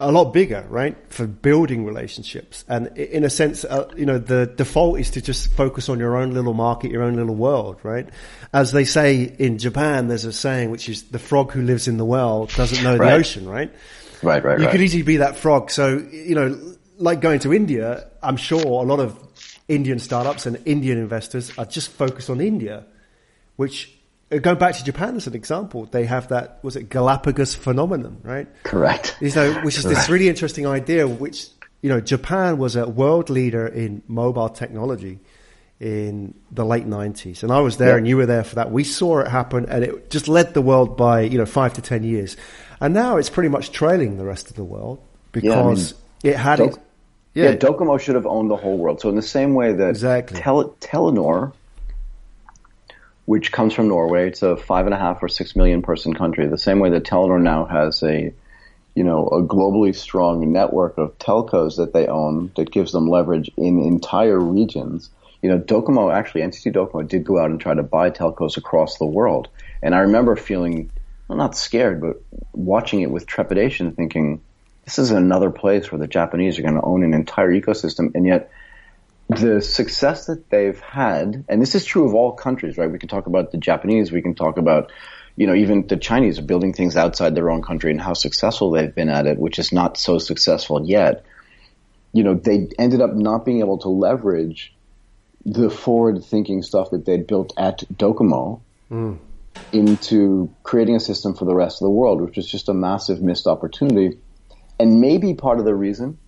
a 0.00 0.10
lot 0.10 0.32
bigger, 0.32 0.66
right? 0.68 0.96
For 1.10 1.26
building 1.26 1.84
relationships. 1.84 2.64
And 2.68 2.96
in 2.96 3.22
a 3.22 3.30
sense, 3.30 3.64
uh, 3.64 3.88
you 3.96 4.06
know, 4.06 4.18
the 4.18 4.46
default 4.46 4.98
is 4.98 5.10
to 5.10 5.20
just 5.20 5.52
focus 5.52 5.88
on 5.88 5.98
your 5.98 6.16
own 6.16 6.32
little 6.32 6.54
market, 6.54 6.90
your 6.90 7.02
own 7.02 7.16
little 7.16 7.34
world, 7.34 7.78
right? 7.82 8.08
As 8.52 8.72
they 8.72 8.84
say 8.84 9.22
in 9.38 9.58
Japan, 9.58 10.08
there's 10.08 10.24
a 10.24 10.32
saying 10.32 10.70
which 10.70 10.88
is 10.88 11.04
the 11.04 11.18
frog 11.18 11.52
who 11.52 11.62
lives 11.62 11.86
in 11.86 11.98
the 11.98 12.04
well 12.04 12.46
doesn't 12.46 12.82
know 12.82 12.96
right. 12.96 13.10
the 13.10 13.14
ocean, 13.14 13.48
right? 13.48 13.70
Right, 14.22 14.42
right, 14.42 14.58
You 14.58 14.64
right. 14.66 14.72
could 14.72 14.80
easily 14.80 15.02
be 15.02 15.18
that 15.18 15.36
frog. 15.36 15.70
So, 15.70 15.98
you 16.10 16.34
know, 16.34 16.58
like 16.96 17.20
going 17.20 17.40
to 17.40 17.52
India, 17.52 18.08
I'm 18.22 18.36
sure 18.36 18.62
a 18.62 18.86
lot 18.86 19.00
of 19.00 19.18
Indian 19.68 19.98
startups 19.98 20.46
and 20.46 20.58
Indian 20.64 20.98
investors 20.98 21.56
are 21.58 21.66
just 21.66 21.90
focused 21.90 22.30
on 22.30 22.40
India, 22.40 22.84
which 23.56 23.94
Uh, 24.32 24.38
going 24.38 24.58
back 24.58 24.74
to 24.76 24.84
Japan 24.84 25.16
as 25.16 25.26
an 25.26 25.34
example, 25.34 25.86
they 25.86 26.04
have 26.04 26.28
that 26.28 26.58
was 26.62 26.76
it 26.76 26.88
Galapagos 26.88 27.54
phenomenon, 27.54 28.18
right? 28.22 28.46
Correct. 28.62 29.16
You 29.20 29.32
know, 29.32 29.52
which 29.62 29.76
is 29.76 29.84
Correct. 29.84 30.00
this 30.00 30.08
really 30.08 30.28
interesting 30.28 30.66
idea, 30.66 31.06
which 31.06 31.48
you 31.82 31.88
know, 31.88 32.00
Japan 32.00 32.58
was 32.58 32.76
a 32.76 32.86
world 32.88 33.30
leader 33.30 33.66
in 33.66 34.02
mobile 34.06 34.50
technology 34.50 35.18
in 35.80 36.34
the 36.50 36.64
late 36.64 36.86
nineties, 36.86 37.42
and 37.42 37.50
I 37.50 37.60
was 37.60 37.78
there, 37.78 37.96
and 37.96 38.06
you 38.06 38.18
were 38.18 38.26
there 38.26 38.44
for 38.44 38.56
that. 38.56 38.70
We 38.70 38.84
saw 38.84 39.20
it 39.20 39.28
happen, 39.28 39.64
and 39.66 39.82
it 39.82 40.10
just 40.10 40.28
led 40.28 40.52
the 40.52 40.60
world 40.60 40.96
by 40.96 41.22
you 41.22 41.38
know 41.38 41.46
five 41.46 41.74
to 41.74 41.82
ten 41.82 42.02
years, 42.04 42.36
and 42.80 42.92
now 42.92 43.16
it's 43.16 43.30
pretty 43.30 43.48
much 43.48 43.72
trailing 43.72 44.18
the 44.18 44.24
rest 44.26 44.50
of 44.50 44.56
the 44.56 44.64
world 44.64 45.00
because 45.32 45.92
yeah, 46.22 46.28
I 46.28 46.28
mean, 46.28 46.34
it 46.34 46.38
had 46.38 46.56
Doc- 46.56 46.72
it. 46.72 46.78
Yeah. 47.32 47.44
yeah, 47.50 47.56
Docomo 47.56 47.98
should 47.98 48.16
have 48.16 48.26
owned 48.26 48.50
the 48.50 48.56
whole 48.56 48.76
world. 48.76 49.00
So 49.00 49.08
in 49.08 49.16
the 49.16 49.22
same 49.22 49.54
way 49.54 49.72
that 49.72 49.88
exactly. 49.88 50.40
Tel- 50.40 50.76
Telenor 50.80 51.52
which 53.30 53.52
comes 53.52 53.72
from 53.72 53.86
Norway. 53.86 54.26
It's 54.26 54.42
a 54.42 54.56
five 54.56 54.86
and 54.86 54.94
a 54.94 54.98
half 54.98 55.22
or 55.22 55.28
six 55.28 55.54
million 55.54 55.82
person 55.82 56.14
country. 56.14 56.48
The 56.48 56.58
same 56.58 56.80
way 56.80 56.90
that 56.90 57.04
Telenor 57.04 57.40
now 57.40 57.64
has 57.64 58.02
a, 58.02 58.34
you 58.96 59.04
know, 59.04 59.28
a 59.28 59.40
globally 59.40 59.94
strong 59.94 60.50
network 60.50 60.98
of 60.98 61.16
telcos 61.16 61.76
that 61.76 61.92
they 61.92 62.08
own 62.08 62.50
that 62.56 62.72
gives 62.72 62.90
them 62.90 63.06
leverage 63.06 63.48
in 63.56 63.78
entire 63.78 64.40
regions. 64.40 65.10
You 65.42 65.50
know, 65.50 65.60
Docomo 65.60 66.12
actually, 66.12 66.40
NTT 66.40 66.74
Docomo 66.74 67.06
did 67.06 67.22
go 67.22 67.38
out 67.38 67.50
and 67.50 67.60
try 67.60 67.72
to 67.72 67.84
buy 67.84 68.10
telcos 68.10 68.56
across 68.56 68.98
the 68.98 69.06
world. 69.06 69.46
And 69.80 69.94
I 69.94 70.00
remember 70.00 70.34
feeling, 70.34 70.90
well, 71.28 71.38
not 71.38 71.56
scared, 71.56 72.00
but 72.00 72.20
watching 72.52 73.02
it 73.02 73.12
with 73.12 73.26
trepidation, 73.26 73.92
thinking, 73.92 74.40
this 74.86 74.98
is 74.98 75.12
another 75.12 75.50
place 75.50 75.92
where 75.92 76.00
the 76.00 76.08
Japanese 76.08 76.58
are 76.58 76.62
going 76.62 76.74
to 76.74 76.82
own 76.82 77.04
an 77.04 77.14
entire 77.14 77.52
ecosystem. 77.52 78.12
And 78.16 78.26
yet, 78.26 78.50
the 79.30 79.62
success 79.62 80.26
that 80.26 80.50
they've 80.50 80.78
had, 80.80 81.44
and 81.48 81.62
this 81.62 81.74
is 81.74 81.84
true 81.84 82.06
of 82.06 82.14
all 82.14 82.32
countries, 82.32 82.76
right? 82.76 82.90
We 82.90 82.98
can 82.98 83.08
talk 83.08 83.26
about 83.26 83.52
the 83.52 83.58
Japanese, 83.58 84.10
we 84.10 84.22
can 84.22 84.34
talk 84.34 84.56
about, 84.56 84.90
you 85.36 85.46
know, 85.46 85.54
even 85.54 85.86
the 85.86 85.96
Chinese 85.96 86.38
are 86.38 86.42
building 86.42 86.72
things 86.72 86.96
outside 86.96 87.34
their 87.34 87.50
own 87.50 87.62
country 87.62 87.92
and 87.92 88.00
how 88.00 88.14
successful 88.14 88.72
they've 88.72 88.94
been 88.94 89.08
at 89.08 89.26
it, 89.26 89.38
which 89.38 89.58
is 89.58 89.72
not 89.72 89.96
so 89.96 90.18
successful 90.18 90.84
yet. 90.84 91.24
You 92.12 92.24
know, 92.24 92.34
they 92.34 92.68
ended 92.78 93.00
up 93.00 93.14
not 93.14 93.44
being 93.44 93.60
able 93.60 93.78
to 93.78 93.88
leverage 93.88 94.74
the 95.46 95.70
forward 95.70 96.24
thinking 96.24 96.62
stuff 96.62 96.90
that 96.90 97.06
they'd 97.06 97.26
built 97.26 97.52
at 97.56 97.84
Docomo 97.92 98.60
mm. 98.90 99.16
into 99.72 100.52
creating 100.64 100.96
a 100.96 101.00
system 101.00 101.34
for 101.34 101.44
the 101.44 101.54
rest 101.54 101.80
of 101.80 101.86
the 101.86 101.90
world, 101.90 102.20
which 102.20 102.36
was 102.36 102.50
just 102.50 102.68
a 102.68 102.74
massive 102.74 103.22
missed 103.22 103.46
opportunity. 103.46 104.18
And 104.80 105.00
maybe 105.00 105.34
part 105.34 105.60
of 105.60 105.64
the 105.64 105.74
reason 105.74 106.18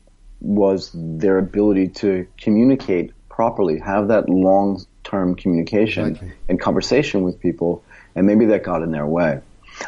was 0.42 0.90
their 0.92 1.38
ability 1.38 1.88
to 1.88 2.26
communicate 2.38 3.12
properly, 3.28 3.78
have 3.78 4.08
that 4.08 4.28
long 4.28 4.84
term 5.04 5.34
communication 5.34 6.08
exactly. 6.08 6.32
and 6.48 6.60
conversation 6.60 7.22
with 7.22 7.40
people, 7.40 7.82
and 8.14 8.26
maybe 8.26 8.46
that 8.46 8.62
got 8.62 8.82
in 8.82 8.90
their 8.90 9.06
way. 9.06 9.40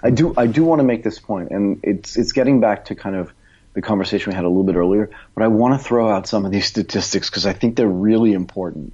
I 0.02 0.10
do 0.10 0.32
I 0.36 0.46
do 0.46 0.64
want 0.64 0.78
to 0.78 0.84
make 0.84 1.02
this 1.02 1.18
point, 1.18 1.50
and 1.50 1.80
it's 1.82 2.16
it's 2.16 2.32
getting 2.32 2.60
back 2.60 2.86
to 2.86 2.94
kind 2.94 3.16
of 3.16 3.32
the 3.74 3.82
conversation 3.82 4.30
we 4.30 4.36
had 4.36 4.44
a 4.44 4.48
little 4.48 4.64
bit 4.64 4.76
earlier, 4.76 5.10
but 5.34 5.42
I 5.42 5.48
want 5.48 5.78
to 5.78 5.84
throw 5.84 6.08
out 6.08 6.26
some 6.26 6.46
of 6.46 6.52
these 6.52 6.66
statistics 6.74 7.28
because 7.28 7.46
I 7.46 7.52
think 7.52 7.76
they're 7.76 7.88
really 7.88 8.32
important, 8.32 8.92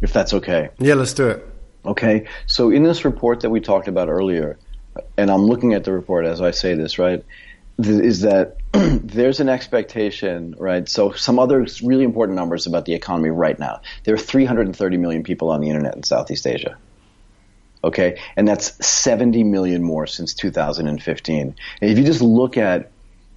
if 0.00 0.12
that's 0.12 0.32
okay. 0.34 0.70
Yeah, 0.78 0.94
let's 0.94 1.12
do 1.12 1.28
it. 1.28 1.46
Okay, 1.84 2.26
so 2.46 2.70
in 2.70 2.82
this 2.82 3.04
report 3.04 3.40
that 3.40 3.50
we 3.50 3.60
talked 3.60 3.88
about 3.88 4.08
earlier, 4.08 4.58
and 5.16 5.30
I'm 5.30 5.44
looking 5.44 5.74
at 5.74 5.84
the 5.84 5.92
report 5.92 6.26
as 6.26 6.40
I 6.40 6.52
say 6.52 6.74
this, 6.74 6.98
right? 6.98 7.24
is 7.78 8.20
that 8.22 8.56
there's 8.72 9.40
an 9.40 9.48
expectation, 9.48 10.54
right? 10.58 10.88
So 10.88 11.12
some 11.12 11.38
other 11.38 11.66
really 11.82 12.04
important 12.04 12.36
numbers 12.36 12.66
about 12.66 12.84
the 12.84 12.94
economy 12.94 13.30
right 13.30 13.58
now. 13.58 13.80
There 14.04 14.14
are 14.14 14.18
330 14.18 14.96
million 14.96 15.24
people 15.24 15.50
on 15.50 15.60
the 15.60 15.68
internet 15.68 15.96
in 15.96 16.02
Southeast 16.02 16.46
Asia. 16.46 16.76
Okay, 17.82 18.20
and 18.36 18.46
that's 18.46 18.86
70 18.86 19.42
million 19.44 19.82
more 19.82 20.06
since 20.06 20.34
2015. 20.34 21.54
And 21.80 21.90
if 21.90 21.98
you 21.98 22.04
just 22.04 22.20
look 22.20 22.58
at 22.58 22.90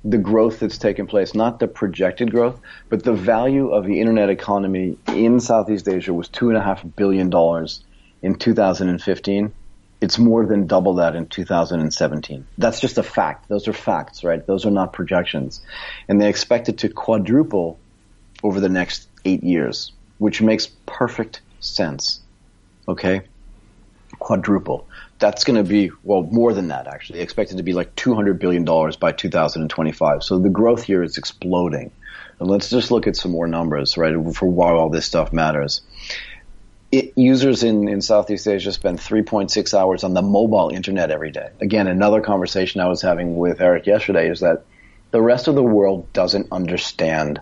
the 0.03 0.17
growth 0.17 0.59
that's 0.59 0.77
taken 0.77 1.07
place, 1.07 1.33
not 1.33 1.59
the 1.59 1.67
projected 1.67 2.29
growth, 2.29 2.59
but 2.89 3.03
the 3.03 3.13
value 3.13 3.69
of 3.69 3.85
the 3.85 4.01
internet 4.01 4.29
economy 4.29 4.97
in 5.07 5.39
Southeast 5.39 5.87
Asia 5.87 6.13
was 6.13 6.27
two 6.27 6.49
and 6.49 6.57
a 6.57 6.61
half 6.61 6.83
billion 6.95 7.29
dollars 7.29 7.83
in 8.21 8.35
2015 8.35 9.53
it's 10.03 10.19
more 10.19 10.45
than 10.45 10.67
double 10.67 10.95
that 10.95 11.15
in 11.15 11.27
2017. 11.27 12.45
That's 12.57 12.81
just 12.81 12.97
a 12.97 13.03
fact. 13.03 13.47
Those 13.47 13.69
are 13.69 13.73
facts, 13.73 14.21
right? 14.25 14.45
Those 14.45 14.65
are 14.65 14.69
not 14.69 14.91
projections. 14.91 15.61
And 16.09 16.19
they 16.19 16.27
expect 16.27 16.67
it 16.67 16.79
to 16.79 16.89
quadruple 16.89 17.79
over 18.43 18.59
the 18.59 18.67
next 18.67 19.07
eight 19.23 19.45
years, 19.45 19.93
which 20.17 20.41
makes 20.41 20.67
perfect 20.85 21.39
sense. 21.61 22.19
Okay? 22.85 23.21
Quadruple. 24.19 24.89
That's 25.19 25.45
going 25.45 25.55
to 25.55 25.63
be, 25.63 25.91
well, 26.03 26.23
more 26.23 26.51
than 26.51 26.67
that 26.67 26.85
actually. 26.87 27.19
They 27.19 27.23
expect 27.23 27.53
it 27.53 27.55
to 27.57 27.63
be 27.63 27.71
like 27.71 27.95
$200 27.95 28.39
billion 28.39 28.65
by 28.99 29.13
2025. 29.13 30.21
So 30.21 30.37
the 30.37 30.49
growth 30.49 30.83
here 30.83 31.01
is 31.01 31.17
exploding. 31.17 31.91
And 32.41 32.49
let's 32.49 32.69
just 32.69 32.91
look 32.91 33.07
at 33.07 33.15
some 33.15 33.31
more 33.31 33.47
numbers, 33.47 33.95
right, 33.95 34.15
for 34.35 34.47
why 34.47 34.71
all 34.71 34.89
this 34.89 35.05
stuff 35.05 35.31
matters 35.31 35.79
it, 36.93 37.13
users 37.15 37.63
in, 37.63 37.87
in 37.87 38.01
Southeast 38.01 38.47
Asia 38.47 38.71
spend 38.71 38.99
3.6 38.99 39.73
hours 39.73 40.03
on 40.03 40.13
the 40.13 40.21
mobile 40.21 40.69
internet 40.69 41.09
every 41.09 41.31
day. 41.31 41.49
Again, 41.59 41.87
another 41.87 42.21
conversation 42.21 42.81
I 42.81 42.87
was 42.87 43.01
having 43.01 43.35
with 43.35 43.61
Eric 43.61 43.87
yesterday 43.87 44.29
is 44.29 44.41
that 44.41 44.63
the 45.09 45.19
rest 45.19 45.47
of 45.47 45.55
the 45.55 45.63
world 45.63 46.13
doesn't 46.13 46.49
understand 46.51 47.41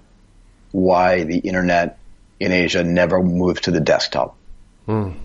why 0.71 1.23
the 1.23 1.39
internet 1.39 1.99
in 2.39 2.53
Asia 2.53 2.81
never 2.85 3.21
moved 3.21 3.65
to 3.65 3.71
the 3.71 3.81
desktop. 3.81 4.37
Mm. 4.87 5.15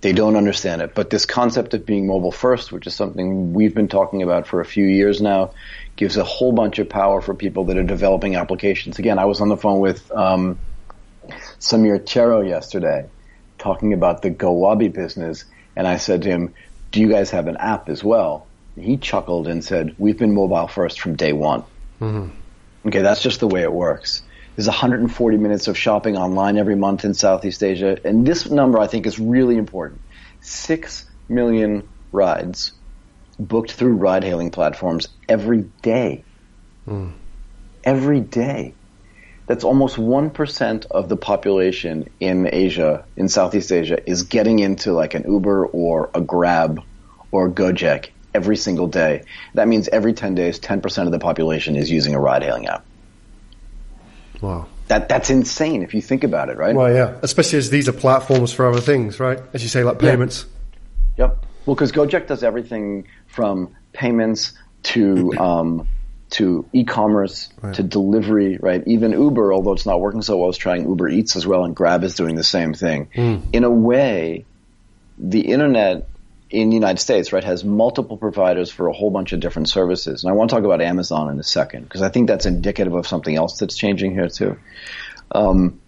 They 0.00 0.12
don't 0.12 0.36
understand 0.36 0.82
it. 0.82 0.94
But 0.94 1.10
this 1.10 1.26
concept 1.26 1.74
of 1.74 1.84
being 1.84 2.06
mobile 2.06 2.30
first, 2.30 2.70
which 2.70 2.86
is 2.86 2.94
something 2.94 3.52
we've 3.52 3.74
been 3.74 3.88
talking 3.88 4.22
about 4.22 4.46
for 4.46 4.60
a 4.60 4.64
few 4.64 4.84
years 4.84 5.20
now, 5.20 5.54
gives 5.96 6.16
a 6.16 6.24
whole 6.24 6.52
bunch 6.52 6.78
of 6.78 6.88
power 6.88 7.20
for 7.20 7.34
people 7.34 7.64
that 7.64 7.76
are 7.76 7.82
developing 7.82 8.36
applications. 8.36 9.00
Again, 9.00 9.18
I 9.18 9.24
was 9.24 9.40
on 9.40 9.48
the 9.48 9.56
phone 9.56 9.80
with 9.80 10.10
um, 10.12 10.60
Samir 11.58 11.98
Chero 11.98 12.48
yesterday 12.48 13.08
talking 13.62 13.92
about 13.92 14.22
the 14.22 14.30
GoWabi 14.30 14.92
business, 14.92 15.44
and 15.76 15.86
I 15.86 15.96
said 15.96 16.22
to 16.22 16.28
him, 16.28 16.54
"Do 16.90 17.00
you 17.00 17.08
guys 17.08 17.30
have 17.30 17.46
an 17.46 17.56
app 17.56 17.88
as 17.88 18.02
well?" 18.02 18.46
He 18.76 18.96
chuckled 18.96 19.46
and 19.46 19.64
said, 19.64 19.94
"We've 19.98 20.18
been 20.18 20.34
mobile 20.34 20.66
first 20.66 21.00
from 21.00 21.14
day 21.14 21.32
one." 21.32 21.62
Mm-hmm. 22.00 22.88
Okay, 22.88 23.02
that's 23.02 23.22
just 23.22 23.40
the 23.40 23.46
way 23.46 23.62
it 23.62 23.72
works. 23.72 24.22
There's 24.56 24.66
140 24.66 25.36
minutes 25.38 25.68
of 25.68 25.78
shopping 25.78 26.16
online 26.16 26.58
every 26.58 26.74
month 26.74 27.04
in 27.04 27.14
Southeast 27.14 27.62
Asia, 27.62 27.96
and 28.04 28.26
this 28.26 28.50
number 28.50 28.78
I 28.78 28.88
think 28.88 29.06
is 29.06 29.18
really 29.18 29.56
important. 29.56 30.00
Six 30.40 31.08
million 31.28 31.88
rides 32.10 32.72
booked 33.38 33.72
through 33.72 33.94
ride-hailing 33.94 34.50
platforms 34.50 35.08
every 35.28 35.62
day. 35.82 36.24
Mm. 36.86 37.12
Every 37.84 38.20
day 38.20 38.74
that's 39.52 39.64
almost 39.64 39.96
1% 39.96 40.86
of 40.86 41.10
the 41.10 41.16
population 41.18 42.08
in 42.20 42.48
Asia, 42.50 43.04
in 43.18 43.28
Southeast 43.28 43.70
Asia, 43.70 43.98
is 44.08 44.22
getting 44.22 44.60
into 44.60 44.94
like 44.94 45.12
an 45.12 45.30
Uber 45.30 45.66
or 45.66 46.08
a 46.14 46.22
Grab 46.22 46.80
or 47.30 47.48
a 47.48 47.50
Gojek 47.50 48.08
every 48.32 48.56
single 48.56 48.86
day. 48.86 49.24
That 49.52 49.68
means 49.68 49.88
every 49.88 50.14
10 50.14 50.34
days, 50.34 50.58
10% 50.58 51.04
of 51.04 51.12
the 51.12 51.18
population 51.18 51.76
is 51.76 51.90
using 51.90 52.14
a 52.14 52.18
ride 52.18 52.42
hailing 52.42 52.66
app. 52.66 52.82
Wow. 54.40 54.68
That, 54.88 55.10
that's 55.10 55.28
insane 55.28 55.82
if 55.82 55.92
you 55.92 56.00
think 56.00 56.24
about 56.24 56.48
it, 56.48 56.56
right? 56.56 56.74
Well, 56.74 56.90
yeah. 56.90 57.18
Especially 57.20 57.58
as 57.58 57.68
these 57.68 57.90
are 57.90 57.92
platforms 57.92 58.54
for 58.54 58.66
other 58.66 58.80
things, 58.80 59.20
right? 59.20 59.38
As 59.52 59.62
you 59.62 59.68
say, 59.68 59.84
like 59.84 59.98
payments. 59.98 60.46
Yeah. 61.18 61.26
Yep. 61.26 61.46
Well, 61.66 61.74
because 61.74 61.92
Gojek 61.92 62.26
does 62.26 62.42
everything 62.42 63.06
from 63.26 63.76
payments 63.92 64.54
to, 64.84 65.36
um, 65.38 65.88
to 66.32 66.68
e-commerce 66.72 67.50
right. 67.60 67.74
to 67.74 67.82
delivery, 67.82 68.58
right? 68.58 68.82
Even 68.86 69.12
Uber, 69.12 69.52
although 69.52 69.72
it's 69.72 69.86
not 69.86 70.00
working 70.00 70.22
so 70.22 70.38
well, 70.38 70.50
is 70.50 70.56
trying 70.56 70.88
Uber 70.88 71.08
Eats 71.08 71.36
as 71.36 71.46
well, 71.46 71.64
and 71.64 71.76
Grab 71.76 72.04
is 72.04 72.14
doing 72.14 72.34
the 72.34 72.44
same 72.44 72.74
thing. 72.74 73.08
Mm. 73.14 73.42
In 73.52 73.64
a 73.64 73.70
way, 73.70 74.44
the 75.18 75.40
internet 75.40 76.08
in 76.50 76.68
the 76.68 76.74
United 76.74 76.98
States, 77.00 77.32
right, 77.32 77.44
has 77.44 77.64
multiple 77.64 78.16
providers 78.16 78.70
for 78.70 78.86
a 78.86 78.92
whole 78.92 79.10
bunch 79.10 79.32
of 79.32 79.40
different 79.40 79.68
services. 79.68 80.22
And 80.22 80.30
I 80.30 80.34
want 80.34 80.50
to 80.50 80.56
talk 80.56 80.64
about 80.64 80.82
Amazon 80.82 81.30
in 81.30 81.38
a 81.38 81.42
second 81.42 81.84
because 81.84 82.02
I 82.02 82.10
think 82.10 82.28
that's 82.28 82.44
indicative 82.44 82.94
of 82.94 83.06
something 83.06 83.34
else 83.34 83.58
that's 83.58 83.76
changing 83.76 84.12
here 84.12 84.28
too. 84.28 84.58
Um, 85.34 85.80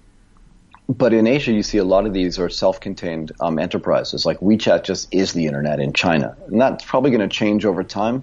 but 0.89 1.13
in 1.13 1.27
Asia, 1.27 1.53
you 1.53 1.63
see 1.63 1.79
a 1.79 1.85
lot 1.85 2.07
of 2.07 2.13
these 2.13 2.39
are 2.39 2.49
self-contained 2.49 3.33
um, 3.41 3.59
enterprises. 3.59 4.25
Like 4.27 4.41
WeChat 4.41 4.85
just 4.85 5.15
is 5.15 5.33
the 5.33 5.47
internet 5.47 5.81
in 5.81 5.93
China, 5.93 6.37
and 6.47 6.61
that's 6.61 6.85
probably 6.85 7.11
going 7.11 7.29
to 7.29 7.35
change 7.35 7.65
over 7.65 7.83
time. 7.83 8.23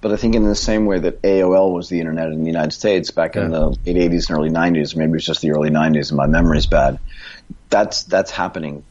But 0.00 0.12
I 0.12 0.16
think 0.16 0.34
in 0.34 0.44
the 0.44 0.54
same 0.54 0.86
way 0.86 0.98
that 0.98 1.20
AOL 1.22 1.74
was 1.74 1.88
the 1.88 2.00
internet 2.00 2.28
in 2.28 2.40
the 2.40 2.46
United 2.46 2.72
States 2.72 3.10
back 3.10 3.34
yeah. 3.34 3.44
in 3.44 3.50
the 3.50 3.68
late 3.68 3.96
80s 3.96 4.28
and 4.28 4.38
early 4.38 4.50
90s, 4.50 4.96
maybe 4.96 5.14
it's 5.14 5.26
just 5.26 5.42
the 5.42 5.50
early 5.52 5.70
90s 5.70 6.10
and 6.10 6.16
my 6.16 6.26
memory's 6.26 6.66
bad. 6.66 6.98
That's 7.68 8.04
that's 8.04 8.30
happening, 8.30 8.84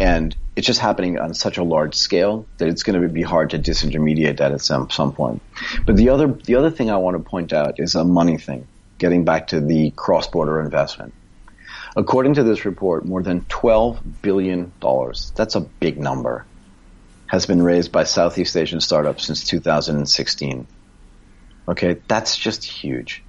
and 0.00 0.34
it's 0.56 0.66
just 0.66 0.80
happening 0.80 1.18
on 1.18 1.34
such 1.34 1.58
a 1.58 1.62
large 1.62 1.94
scale 1.94 2.46
that 2.58 2.68
it's 2.68 2.82
going 2.82 3.00
to 3.00 3.08
be 3.08 3.22
hard 3.22 3.50
to 3.50 3.58
disintermediate 3.58 4.38
that 4.38 4.52
at 4.52 4.60
some 4.60 4.90
some 4.90 5.12
point. 5.12 5.42
But 5.86 5.96
the 5.96 6.08
other 6.08 6.28
the 6.28 6.56
other 6.56 6.70
thing 6.70 6.90
I 6.90 6.96
want 6.96 7.16
to 7.16 7.22
point 7.22 7.52
out 7.52 7.78
is 7.78 7.94
a 7.94 8.04
money 8.04 8.38
thing. 8.38 8.66
Getting 8.98 9.24
back 9.24 9.48
to 9.48 9.60
the 9.60 9.90
cross-border 9.90 10.60
investment 10.60 11.12
According 11.96 12.34
to 12.34 12.42
this 12.42 12.64
report, 12.64 13.04
more 13.04 13.22
than 13.22 13.42
$12 13.42 14.00
billion, 14.20 14.72
that's 15.36 15.54
a 15.54 15.60
big 15.60 15.98
number, 15.98 16.44
has 17.26 17.46
been 17.46 17.62
raised 17.62 17.92
by 17.92 18.04
Southeast 18.04 18.56
Asian 18.56 18.80
startups 18.80 19.24
since 19.26 19.44
2016. 19.44 20.66
Okay, 21.66 21.96
that's 22.06 22.36
just 22.36 22.64
huge. 22.64 23.22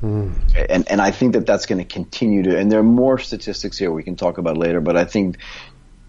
Hmm. 0.00 0.32
And, 0.54 0.90
and 0.90 1.00
I 1.00 1.12
think 1.12 1.34
that 1.34 1.46
that's 1.46 1.66
going 1.66 1.78
to 1.78 1.84
continue 1.84 2.42
to, 2.42 2.58
and 2.58 2.70
there 2.70 2.80
are 2.80 2.82
more 2.82 3.18
statistics 3.18 3.78
here 3.78 3.90
we 3.92 4.02
can 4.02 4.16
talk 4.16 4.38
about 4.38 4.58
later, 4.58 4.80
but 4.80 4.96
I 4.96 5.04
think 5.04 5.38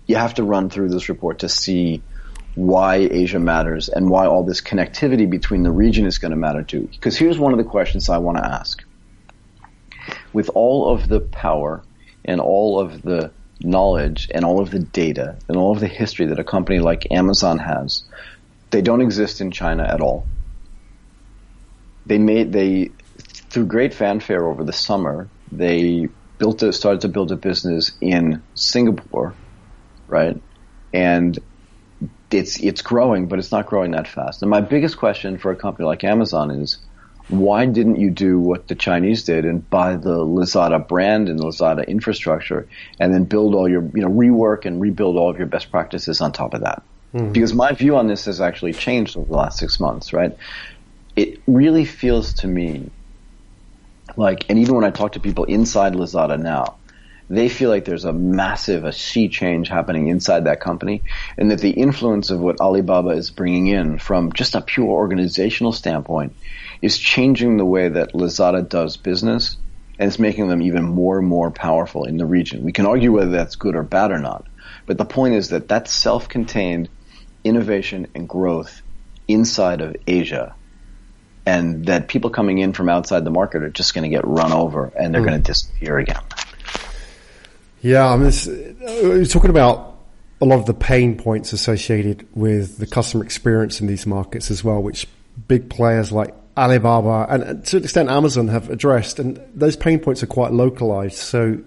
you 0.08 0.16
have 0.16 0.34
to 0.36 0.44
run 0.44 0.70
through 0.70 0.90
this 0.90 1.08
report 1.10 1.40
to 1.40 1.50
see 1.50 2.02
why 2.56 2.96
Asia 2.96 3.40
matters 3.40 3.90
and 3.90 4.10
why 4.10 4.26
all 4.26 4.44
this 4.44 4.62
connectivity 4.62 5.30
between 5.30 5.64
the 5.64 5.72
region 5.72 6.06
is 6.06 6.18
going 6.18 6.32
to 6.32 6.38
matter 6.38 6.64
too. 6.64 6.88
Because 6.92 7.18
here's 7.18 7.38
one 7.38 7.52
of 7.52 7.58
the 7.58 7.64
questions 7.64 8.10
I 8.10 8.18
want 8.18 8.38
to 8.38 8.46
ask 8.46 8.84
with 10.34 10.50
all 10.54 10.90
of 10.94 11.08
the 11.08 11.20
power 11.20 11.84
and 12.24 12.42
all 12.42 12.80
of 12.80 13.02
the 13.02 13.32
knowledge 13.66 14.30
and 14.34 14.46
all 14.46 14.62
of 14.62 14.72
the 14.72 14.80
data 14.80 15.38
and 15.48 15.58
all 15.58 15.72
of 15.72 15.80
the 15.80 15.88
history 15.88 16.28
that 16.28 16.40
a 16.40 16.44
company 16.44 16.80
like 16.80 17.12
Amazon 17.12 17.60
has, 17.60 18.04
they 18.72 18.82
don't 18.82 19.02
exist 19.02 19.42
in 19.42 19.52
China 19.52 19.84
at 19.84 20.02
all. 20.02 20.28
They 22.06 22.18
made 22.18 22.54
they 22.54 22.92
through 23.50 23.66
great 23.66 23.94
fanfare 23.94 24.48
over 24.48 24.64
the 24.64 24.74
summer, 24.74 25.30
they 25.52 26.10
built 26.38 26.62
a, 26.62 26.74
started 26.74 27.02
to 27.02 27.08
build 27.08 27.32
a 27.32 27.38
business 27.38 27.92
in 28.02 28.44
Singapore, 28.54 29.38
right? 30.08 30.42
And 30.94 31.40
it's 32.32 32.60
it's 32.62 32.82
growing, 32.82 33.28
but 33.28 33.40
it's 33.40 33.52
not 33.52 33.68
growing 33.68 33.92
that 33.92 34.08
fast. 34.08 34.42
And 34.42 34.52
my 34.52 34.62
biggest 34.62 34.98
question 34.98 35.38
for 35.38 35.52
a 35.52 35.56
company 35.56 35.86
like 35.86 36.04
Amazon 36.04 36.52
is 36.52 36.85
why 37.28 37.66
didn't 37.66 37.96
you 37.96 38.12
do 38.12 38.40
what 38.40 38.68
the 38.68 38.76
Chinese 38.76 39.24
did 39.24 39.46
and 39.46 39.68
buy 39.70 39.96
the 39.96 40.18
Lazada 40.18 40.86
brand 40.86 41.28
and 41.28 41.40
Lazada 41.40 41.88
infrastructure 41.88 42.68
and 43.00 43.14
then 43.14 43.24
build 43.24 43.56
all 43.56 43.68
your, 43.68 43.84
you 43.94 44.02
know, 44.02 44.10
rework 44.10 44.66
and 44.66 44.80
rebuild 44.80 45.18
all 45.18 45.30
of 45.30 45.38
your 45.38 45.48
best 45.48 45.72
practices 45.72 46.22
on 46.22 46.32
top 46.32 46.54
of 46.54 46.62
that? 46.62 46.84
Mm-hmm. 47.14 47.32
Because 47.32 47.54
my 47.54 47.72
view 47.72 47.96
on 47.96 48.08
this 48.08 48.26
has 48.26 48.42
actually 48.42 48.74
changed 48.74 49.18
over 49.18 49.28
the 49.28 49.38
last 49.38 49.58
six 49.58 49.80
months, 49.80 50.14
right? 50.14 50.38
It 51.16 51.42
really 51.48 51.86
feels 51.86 52.34
to 52.36 52.48
me 52.48 52.92
like, 54.18 54.46
and 54.50 54.60
even 54.60 54.76
when 54.76 54.84
I 54.84 54.92
talk 54.92 55.14
to 55.14 55.20
people 55.20 55.46
inside 55.46 55.94
Lazada 55.94 56.40
now, 56.40 56.76
they 57.30 57.50
feel 57.50 57.70
like 57.70 57.86
there's 57.86 58.06
a 58.06 58.14
massive, 58.14 58.84
a 58.84 58.92
sea 58.92 59.30
change 59.30 59.68
happening 59.68 60.08
inside 60.08 60.46
that 60.46 60.60
company 60.60 61.02
and 61.38 61.50
that 61.50 61.60
the 61.60 61.72
influence 61.72 62.30
of 62.30 62.40
what 62.40 62.60
Alibaba 62.60 63.10
is 63.10 63.32
bringing 63.32 63.68
in 63.68 63.98
from 63.98 64.32
just 64.34 64.56
a 64.56 64.62
pure 64.62 64.88
organizational 64.88 65.72
standpoint 65.72 66.36
is 66.82 66.98
changing 66.98 67.58
the 67.58 67.66
way 67.66 67.90
that 67.90 68.14
Lazada 68.14 68.68
does 68.68 68.98
business 68.98 69.58
and 69.98 70.08
it's 70.08 70.20
making 70.20 70.50
them 70.50 70.62
even 70.62 70.84
more 70.84 71.18
and 71.18 71.28
more 71.28 71.50
powerful 71.50 72.04
in 72.04 72.18
the 72.18 72.26
region. 72.26 72.64
We 72.64 72.74
can 72.74 72.86
argue 72.86 73.12
whether 73.12 73.32
that's 73.32 73.56
good 73.56 73.76
or 73.76 73.84
bad 73.84 74.12
or 74.12 74.20
not, 74.20 74.46
but 74.86 74.98
the 74.98 75.06
point 75.06 75.36
is 75.36 75.50
that 75.50 75.70
that 75.70 75.88
self-contained 75.88 76.90
innovation 77.44 78.08
and 78.14 78.28
growth 78.28 78.82
inside 79.28 79.82
of 79.82 79.96
Asia 80.06 80.56
and 81.46 81.86
that 81.86 82.08
people 82.08 82.30
coming 82.30 82.58
in 82.58 82.74
from 82.74 82.90
outside 82.90 83.24
the 83.24 83.32
market 83.32 83.64
are 83.64 83.70
just 83.70 83.94
going 83.94 84.04
to 84.04 84.16
get 84.16 84.28
run 84.28 84.52
over 84.52 84.92
and 84.98 85.14
they're 85.14 85.22
mm. 85.22 85.28
going 85.28 85.42
to 85.42 85.48
disappear 85.48 85.98
again. 85.98 86.22
Yeah, 87.86 88.08
I 88.08 88.18
mean, 88.18 88.32
we're 88.82 89.22
uh, 89.22 89.26
talking 89.26 89.52
about 89.52 90.00
a 90.42 90.46
lot 90.46 90.58
of 90.58 90.66
the 90.66 90.74
pain 90.74 91.16
points 91.16 91.54
associated 91.54 92.28
with 92.34 92.80
the 92.80 92.88
customer 92.88 93.24
experience 93.24 93.80
in 93.80 93.86
these 93.86 94.08
markets 94.08 94.50
as 94.50 94.64
well, 94.64 94.82
which 94.82 95.08
big 95.48 95.70
players 95.70 96.12
like 96.12 96.34
Alibaba 96.58 97.28
and 97.30 97.44
uh, 97.44 97.54
to 97.54 97.78
an 97.78 97.84
extent 97.84 98.10
Amazon 98.10 98.48
have 98.48 98.72
addressed, 98.72 99.20
and 99.20 99.40
those 99.54 99.76
pain 99.76 100.00
points 100.00 100.24
are 100.24 100.28
quite 100.28 100.52
localized. 100.52 101.18
So, 101.18 101.60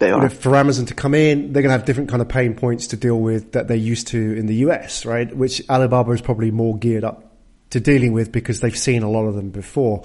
they 0.00 0.10
are. 0.10 0.28
for 0.28 0.56
Amazon 0.56 0.86
to 0.86 0.94
come 0.94 1.14
in, 1.14 1.52
they're 1.52 1.62
going 1.62 1.70
to 1.70 1.78
have 1.78 1.84
different 1.84 2.10
kind 2.10 2.20
of 2.20 2.28
pain 2.28 2.54
points 2.54 2.88
to 2.88 2.96
deal 2.96 3.20
with 3.20 3.52
that 3.52 3.68
they're 3.68 3.76
used 3.76 4.08
to 4.08 4.18
in 4.18 4.46
the 4.46 4.56
US, 4.66 5.06
right? 5.06 5.32
Which 5.32 5.62
Alibaba 5.70 6.10
is 6.10 6.20
probably 6.20 6.50
more 6.50 6.76
geared 6.78 7.04
up 7.04 7.32
to 7.70 7.78
dealing 7.78 8.12
with 8.12 8.32
because 8.32 8.58
they've 8.58 8.76
seen 8.76 9.04
a 9.04 9.08
lot 9.08 9.26
of 9.26 9.36
them 9.36 9.50
before. 9.50 10.02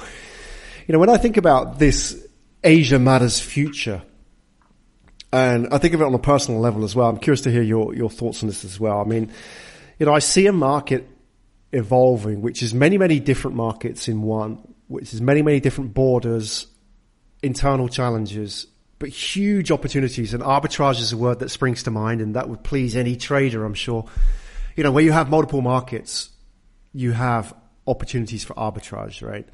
You 0.86 0.94
know, 0.94 1.00
when 1.00 1.10
I 1.10 1.18
think 1.18 1.38
about 1.38 1.80
this 1.80 2.24
Asia 2.64 3.00
Matters 3.00 3.40
future, 3.40 4.04
and 5.36 5.68
I 5.74 5.80
think 5.80 5.94
of 5.94 6.00
it 6.00 6.06
on 6.06 6.14
a 6.14 6.20
personal 6.20 6.62
level 6.62 6.86
as 6.86 6.96
well. 6.96 7.10
I'm 7.10 7.18
curious 7.18 7.42
to 7.42 7.52
hear 7.52 7.62
your, 7.62 7.94
your 7.94 8.10
thoughts 8.10 8.42
on 8.42 8.48
this 8.48 8.64
as 8.64 8.80
well. 8.80 9.02
I 9.02 9.04
mean, 9.04 9.34
you 10.00 10.06
know, 10.06 10.14
I 10.14 10.20
see 10.20 10.48
a 10.48 10.54
market 10.54 11.06
evolving, 11.74 12.42
which 12.42 12.64
is 12.64 12.74
many, 12.74 12.98
many 12.98 13.20
different 13.20 13.58
markets 13.58 14.08
in 14.08 14.22
one, 14.22 14.60
which 14.88 15.14
is 15.14 15.20
many, 15.20 15.42
many 15.42 15.60
different 15.60 15.94
borders, 15.94 16.68
internal 17.44 17.90
challenges, 17.90 18.68
but 18.98 19.10
huge 19.10 19.72
opportunities. 19.72 20.34
And 20.34 20.42
arbitrage 20.42 21.02
is 21.02 21.12
a 21.12 21.18
word 21.18 21.40
that 21.40 21.50
springs 21.50 21.84
to 21.84 21.92
mind, 21.92 22.22
and 22.22 22.36
that 22.36 22.48
would 22.48 22.64
please 22.64 22.96
any 22.96 23.18
trader, 23.18 23.66
I'm 23.66 23.74
sure. 23.74 24.06
You 24.78 24.86
know, 24.86 24.92
where 24.94 25.04
you 25.04 25.12
have 25.12 25.30
multiple 25.30 25.62
markets, 25.62 26.30
you 26.94 27.12
have 27.12 27.54
opportunities 27.86 28.46
for 28.46 28.54
arbitrage, 28.54 29.22
right? 29.22 29.48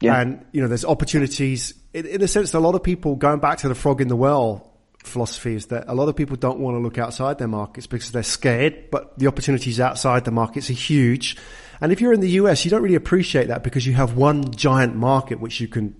Yeah. 0.00 0.18
And, 0.18 0.46
you 0.52 0.62
know, 0.62 0.68
there's 0.68 0.86
opportunities 0.86 1.74
in, 1.92 2.06
in 2.06 2.22
a 2.22 2.28
sense 2.28 2.52
that 2.52 2.58
a 2.58 2.60
lot 2.60 2.74
of 2.74 2.82
people 2.82 3.14
going 3.14 3.40
back 3.40 3.58
to 3.58 3.68
the 3.68 3.74
frog 3.74 4.00
in 4.00 4.08
the 4.08 4.16
well 4.16 4.71
philosophy 5.02 5.54
is 5.54 5.66
that 5.66 5.84
a 5.88 5.94
lot 5.94 6.08
of 6.08 6.16
people 6.16 6.36
don't 6.36 6.58
want 6.58 6.76
to 6.76 6.78
look 6.78 6.98
outside 6.98 7.38
their 7.38 7.48
markets 7.48 7.86
because 7.86 8.12
they're 8.12 8.22
scared, 8.22 8.90
but 8.90 9.18
the 9.18 9.26
opportunities 9.26 9.80
outside 9.80 10.24
the 10.24 10.30
markets 10.30 10.70
are 10.70 10.74
huge. 10.74 11.36
And 11.80 11.92
if 11.92 12.00
you're 12.00 12.12
in 12.12 12.20
the 12.20 12.30
US, 12.30 12.64
you 12.64 12.70
don't 12.70 12.82
really 12.82 12.94
appreciate 12.94 13.48
that 13.48 13.62
because 13.62 13.86
you 13.86 13.92
have 13.94 14.16
one 14.16 14.52
giant 14.52 14.94
market 14.94 15.40
which 15.40 15.60
you 15.60 15.68
can 15.68 15.94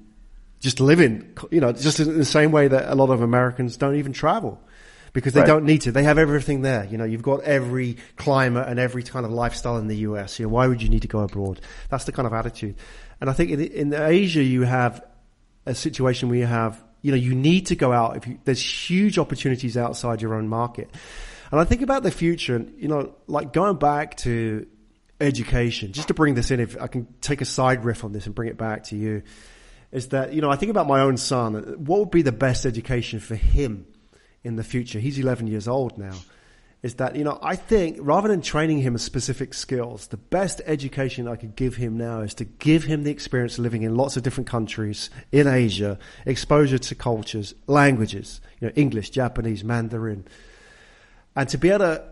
just 0.61 0.79
live 0.79 1.01
in, 1.01 1.35
you 1.51 1.61
know, 1.61 1.73
just 1.73 1.99
in 1.99 2.17
the 2.17 2.25
same 2.25 2.53
way 2.53 2.69
that 2.69 2.91
a 2.91 2.95
lot 2.95 3.11
of 3.11 3.21
Americans 3.21 3.77
don't 3.77 3.97
even 3.97 4.13
travel 4.13 4.61
because 5.13 5.33
they 5.33 5.41
right. 5.41 5.47
don't 5.47 5.65
need 5.65 5.83
to. 5.83 5.93
They 5.93 6.05
have 6.05 6.19
everything 6.19 6.63
there. 6.63 6.85
You 6.85 6.99
know, 6.99 7.05
you've 7.05 7.23
got 7.23 7.43
every 7.43 7.97
climate 8.17 8.69
and 8.69 8.79
every 8.79 9.03
kind 9.03 9.27
of 9.27 9.33
lifestyle 9.33 9.77
in 9.77 9.89
the 9.89 9.97
US. 9.97 10.39
You 10.39 10.47
know, 10.47 10.51
why 10.53 10.69
would 10.69 10.81
you 10.81 10.89
need 10.89 11.03
to 11.03 11.09
go 11.09 11.21
abroad? 11.21 11.61
That's 11.91 12.05
the 12.05 12.13
kind 12.13 12.27
of 12.27 12.33
attitude. 12.33 12.77
And 13.21 13.29
I 13.29 13.33
think 13.33 13.51
in, 13.51 13.61
in 13.61 13.93
Asia, 13.93 14.43
you 14.43 14.63
have 14.63 15.05
a 15.67 15.75
situation 15.75 16.29
where 16.29 16.39
you 16.39 16.47
have 16.47 16.83
you 17.03 17.11
know, 17.11 17.17
you 17.17 17.35
need 17.35 17.67
to 17.67 17.77
go 17.77 17.93
out. 17.93 18.17
If 18.17 18.27
you, 18.27 18.39
there's 18.45 18.91
huge 18.91 19.19
opportunities 19.19 19.77
outside 19.77 20.23
your 20.23 20.35
own 20.35 20.49
market. 20.49 20.91
And 21.51 21.61
I 21.61 21.65
think 21.65 21.83
about 21.83 22.03
the 22.03 22.11
future 22.11 22.57
and, 22.57 22.81
you 22.81 22.89
know, 22.89 23.15
like 23.27 23.53
going 23.53 23.77
back 23.77 24.17
to 24.19 24.67
education, 25.21 25.93
just 25.93 26.09
to 26.09 26.15
bring 26.15 26.35
this 26.35 26.51
in, 26.51 26.61
if 26.61 26.81
I 26.81 26.87
can 26.87 27.07
take 27.21 27.41
a 27.41 27.45
side 27.45 27.85
riff 27.85 28.05
on 28.05 28.13
this 28.13 28.27
and 28.27 28.35
bring 28.35 28.49
it 28.49 28.57
back 28.57 28.85
to 28.85 28.97
you, 28.97 29.23
is 29.91 30.09
that, 30.09 30.33
you 30.33 30.41
know, 30.41 30.51
I 30.51 30.57
think 30.57 30.71
about 30.71 30.87
my 30.87 31.01
own 31.01 31.19
son. 31.19 31.55
What 31.85 31.99
would 31.99 32.11
be 32.11 32.23
the 32.23 32.33
best 32.33 32.65
education 32.65 33.21
for 33.21 33.35
him 33.35 33.87
in 34.43 34.57
the 34.57 34.65
future? 34.65 34.99
He's 34.99 35.19
11 35.19 35.49
years 35.49 35.69
old 35.69 35.99
now 35.99 36.15
is 36.83 36.95
that, 36.95 37.15
you 37.15 37.23
know, 37.23 37.39
I 37.41 37.55
think 37.55 37.97
rather 38.01 38.27
than 38.27 38.43
training 38.43 38.79
him 38.79 38.99
specific 38.99 39.55
skills, 39.55 40.09
the 40.09 40.17
best 40.17 40.61
education 40.67 41.29
I 41.29 41.37
could 41.37 41.55
give 41.55 41.77
him 41.77 41.97
now 41.97 42.21
is 42.21 42.35
to 42.35 42.45
give 42.45 42.85
him 42.85 43.05
the 43.05 43.11
experience 43.11 43.57
of 43.57 43.63
living 43.63 43.83
in 43.83 43.97
lots 43.97 44.17
of 44.17 44.25
different 44.25 44.49
countries 44.49 45.09
in 45.31 45.47
Asia, 45.47 45.97
exposure 46.27 46.79
to 46.79 46.95
cultures, 46.97 47.55
languages, 47.69 48.41
you 48.61 48.67
know, 48.67 48.73
English, 48.75 49.11
Japanese, 49.11 49.63
Mandarin, 49.63 50.25
and 51.37 51.49
to 51.49 51.57
be 51.57 51.69
able 51.69 51.79
to 51.81 52.05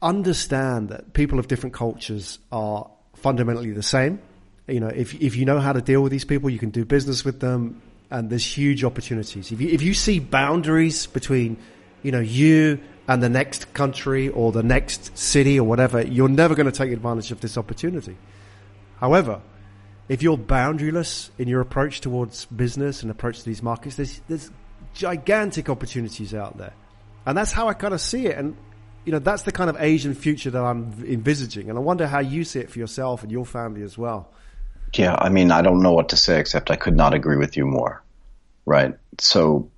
understand 0.00 0.88
that 0.88 1.12
people 1.12 1.38
of 1.38 1.46
different 1.46 1.74
cultures 1.74 2.38
are 2.50 2.88
fundamentally 3.14 3.72
the 3.72 3.82
same. 3.82 4.18
You 4.66 4.80
know, 4.80 4.88
if, 4.88 5.14
if 5.20 5.36
you 5.36 5.44
know 5.44 5.60
how 5.60 5.74
to 5.74 5.82
deal 5.82 6.02
with 6.02 6.10
these 6.10 6.24
people, 6.24 6.48
you 6.48 6.58
can 6.58 6.70
do 6.70 6.86
business 6.86 7.22
with 7.24 7.40
them, 7.40 7.82
and 8.10 8.30
there's 8.30 8.46
huge 8.46 8.82
opportunities. 8.82 9.52
If 9.52 9.60
you, 9.60 9.68
if 9.68 9.82
you 9.82 9.92
see 9.92 10.20
boundaries 10.20 11.06
between, 11.06 11.58
you 12.02 12.12
know, 12.12 12.20
you 12.20 12.80
and 13.08 13.22
the 13.22 13.28
next 13.28 13.72
country 13.72 14.28
or 14.28 14.52
the 14.52 14.62
next 14.62 15.16
city 15.16 15.58
or 15.60 15.64
whatever, 15.64 16.02
you're 16.02 16.28
never 16.28 16.54
going 16.54 16.66
to 16.66 16.72
take 16.72 16.92
advantage 16.92 17.30
of 17.30 17.40
this 17.40 17.56
opportunity. 17.56 18.16
However, 18.98 19.40
if 20.08 20.22
you're 20.22 20.36
boundaryless 20.36 21.30
in 21.38 21.48
your 21.48 21.60
approach 21.60 22.00
towards 22.00 22.46
business 22.46 23.02
and 23.02 23.10
approach 23.10 23.40
to 23.40 23.44
these 23.44 23.62
markets, 23.62 23.96
there's 23.96 24.20
there's 24.28 24.50
gigantic 24.94 25.68
opportunities 25.68 26.34
out 26.34 26.56
there, 26.58 26.72
and 27.24 27.36
that's 27.36 27.52
how 27.52 27.68
I 27.68 27.74
kind 27.74 27.94
of 27.94 28.00
see 28.00 28.26
it. 28.26 28.36
And 28.36 28.56
you 29.04 29.12
know, 29.12 29.18
that's 29.18 29.42
the 29.42 29.52
kind 29.52 29.70
of 29.70 29.76
Asian 29.78 30.14
future 30.14 30.50
that 30.50 30.62
I'm 30.62 31.04
envisaging, 31.06 31.68
and 31.68 31.78
I 31.78 31.82
wonder 31.82 32.06
how 32.06 32.20
you 32.20 32.44
see 32.44 32.60
it 32.60 32.70
for 32.70 32.78
yourself 32.78 33.22
and 33.22 33.30
your 33.30 33.44
family 33.44 33.82
as 33.82 33.98
well. 33.98 34.32
Yeah, 34.94 35.16
I 35.18 35.28
mean, 35.28 35.50
I 35.50 35.62
don't 35.62 35.82
know 35.82 35.92
what 35.92 36.10
to 36.10 36.16
say 36.16 36.40
except 36.40 36.70
I 36.70 36.76
could 36.76 36.96
not 36.96 37.12
agree 37.12 37.36
with 37.36 37.56
you 37.56 37.66
more. 37.66 38.02
Right. 38.64 38.94
So 39.18 39.70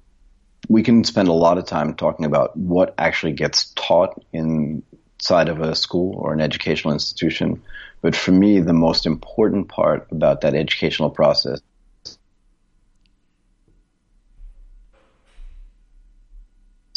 we 0.69 0.83
can 0.83 1.05
spend 1.05 1.29
a 1.29 1.33
lot 1.33 1.59
of 1.59 1.67
time 1.67 1.95
talking 1.95 2.27
about 2.27 2.57
what 2.57 2.95
actually 2.99 3.33
gets 3.33 3.73
taught 3.75 4.23
inside 4.33 5.49
of 5.49 5.61
a 5.61 5.75
school 5.75 6.15
or 6.17 6.33
an 6.33 6.41
educational 6.41 6.93
institution. 6.93 7.63
But 8.01 8.17
for 8.17 8.33
me, 8.33 8.61
the 8.61 8.73
most 8.73 9.07
important 9.07 9.69
part 9.69 10.09
about 10.11 10.43
that 10.43 10.55
educational 10.55 11.11
process 11.11 11.61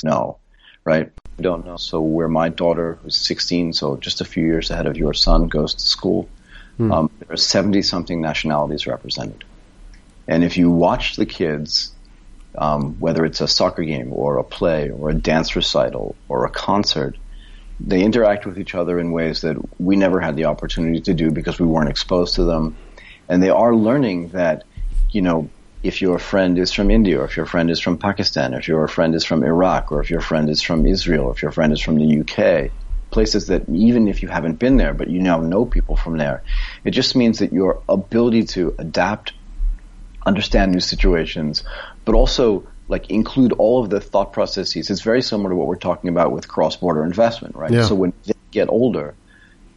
no, 0.04 0.38
right? 0.84 1.12
I 1.40 1.42
don't 1.42 1.66
know. 1.66 1.78
So 1.78 2.02
where 2.02 2.28
my 2.28 2.50
daughter, 2.50 3.00
who's 3.02 3.18
16, 3.18 3.74
so 3.74 3.98
just 3.98 4.22
a 4.22 4.26
few 4.26 4.46
years 4.46 4.70
ahead 4.70 4.88
of 4.88 4.98
your 4.98 5.14
son, 5.14 5.48
goes 5.48 5.74
to 5.76 5.82
school, 5.82 6.30
mm. 6.80 6.92
um, 6.94 7.12
there 7.20 7.34
are 7.34 7.38
70 7.38 7.82
something 7.82 8.22
nationalities 8.22 8.88
represented. 8.88 9.44
And 10.28 10.44
if 10.44 10.58
you 10.58 10.70
watch 10.70 11.16
the 11.16 11.26
kids, 11.26 11.92
um, 12.58 13.00
whether 13.00 13.26
it's 13.26 13.42
a 13.42 13.48
soccer 13.48 13.84
game 13.84 14.12
or 14.12 14.38
a 14.38 14.44
play 14.44 14.90
or 14.90 15.10
a 15.10 15.14
dance 15.14 15.56
recital 15.56 16.16
or 16.28 16.46
a 16.46 16.50
concert, 16.50 17.18
they 17.80 18.04
interact 18.04 18.46
with 18.46 18.60
each 18.60 18.76
other 18.76 19.00
in 19.00 19.12
ways 19.12 19.42
that 19.42 19.58
we 19.80 19.96
never 19.96 20.20
had 20.20 20.36
the 20.36 20.46
opportunity 20.46 21.02
to 21.02 21.14
do 21.14 21.32
because 21.32 21.60
we 21.60 21.66
weren't 21.66 21.90
exposed 21.90 22.36
to 22.36 22.44
them. 22.44 22.76
And 23.28 23.42
they 23.42 23.50
are 23.50 23.76
learning 23.76 24.30
that, 24.30 24.64
you 25.12 25.22
know, 25.22 25.50
if 25.84 26.02
your 26.02 26.20
friend 26.20 26.60
is 26.60 26.72
from 26.72 26.92
India, 26.92 27.20
or 27.20 27.26
if 27.26 27.38
your 27.38 27.46
friend 27.46 27.72
is 27.72 27.80
from 27.80 27.98
Pakistan, 27.98 28.54
or 28.54 28.60
if 28.60 28.68
your 28.68 28.88
friend 28.88 29.16
is 29.16 29.26
from 29.26 29.44
Iraq, 29.44 29.92
or 29.92 30.00
if 30.00 30.12
your 30.12 30.22
friend 30.22 30.50
is 30.50 30.62
from 30.62 30.86
Israel, 30.86 31.26
or 31.26 31.32
if 31.32 31.42
your 31.42 31.52
friend 31.52 31.74
is 31.74 31.82
from 31.82 31.96
the 31.96 32.20
UK, 32.22 32.72
places 33.10 33.48
that 33.48 33.68
even 33.70 34.08
if 34.08 34.22
you 34.22 34.30
haven't 34.30 34.60
been 34.60 34.78
there, 34.78 34.94
but 34.94 35.10
you 35.10 35.20
now 35.20 35.40
know 35.40 35.66
people 35.66 35.96
from 35.96 36.18
there, 36.18 36.44
it 36.84 36.92
just 36.92 37.16
means 37.16 37.40
that 37.40 37.52
your 37.52 37.82
ability 37.90 38.44
to 38.44 38.76
adapt, 38.78 39.34
understand 40.26 40.72
new 40.72 40.80
situations, 40.80 41.64
but 42.06 42.16
also 42.16 42.68
like 42.88 43.10
include 43.10 43.54
all 43.54 43.84
of 43.84 43.90
the 43.90 44.02
thought 44.02 44.34
processes. 44.34 44.90
It's 44.90 45.02
very 45.02 45.22
similar 45.22 45.52
to 45.52 45.56
what 45.56 45.68
we're 45.68 45.76
talking 45.78 46.10
about 46.10 46.32
with 46.32 46.48
cross-border 46.48 47.06
investment, 47.06 47.56
right? 47.56 47.72
Yeah. 47.72 47.86
So 47.86 47.96
when 47.96 48.14
they 48.26 48.34
get 48.52 48.70
older, 48.70 49.16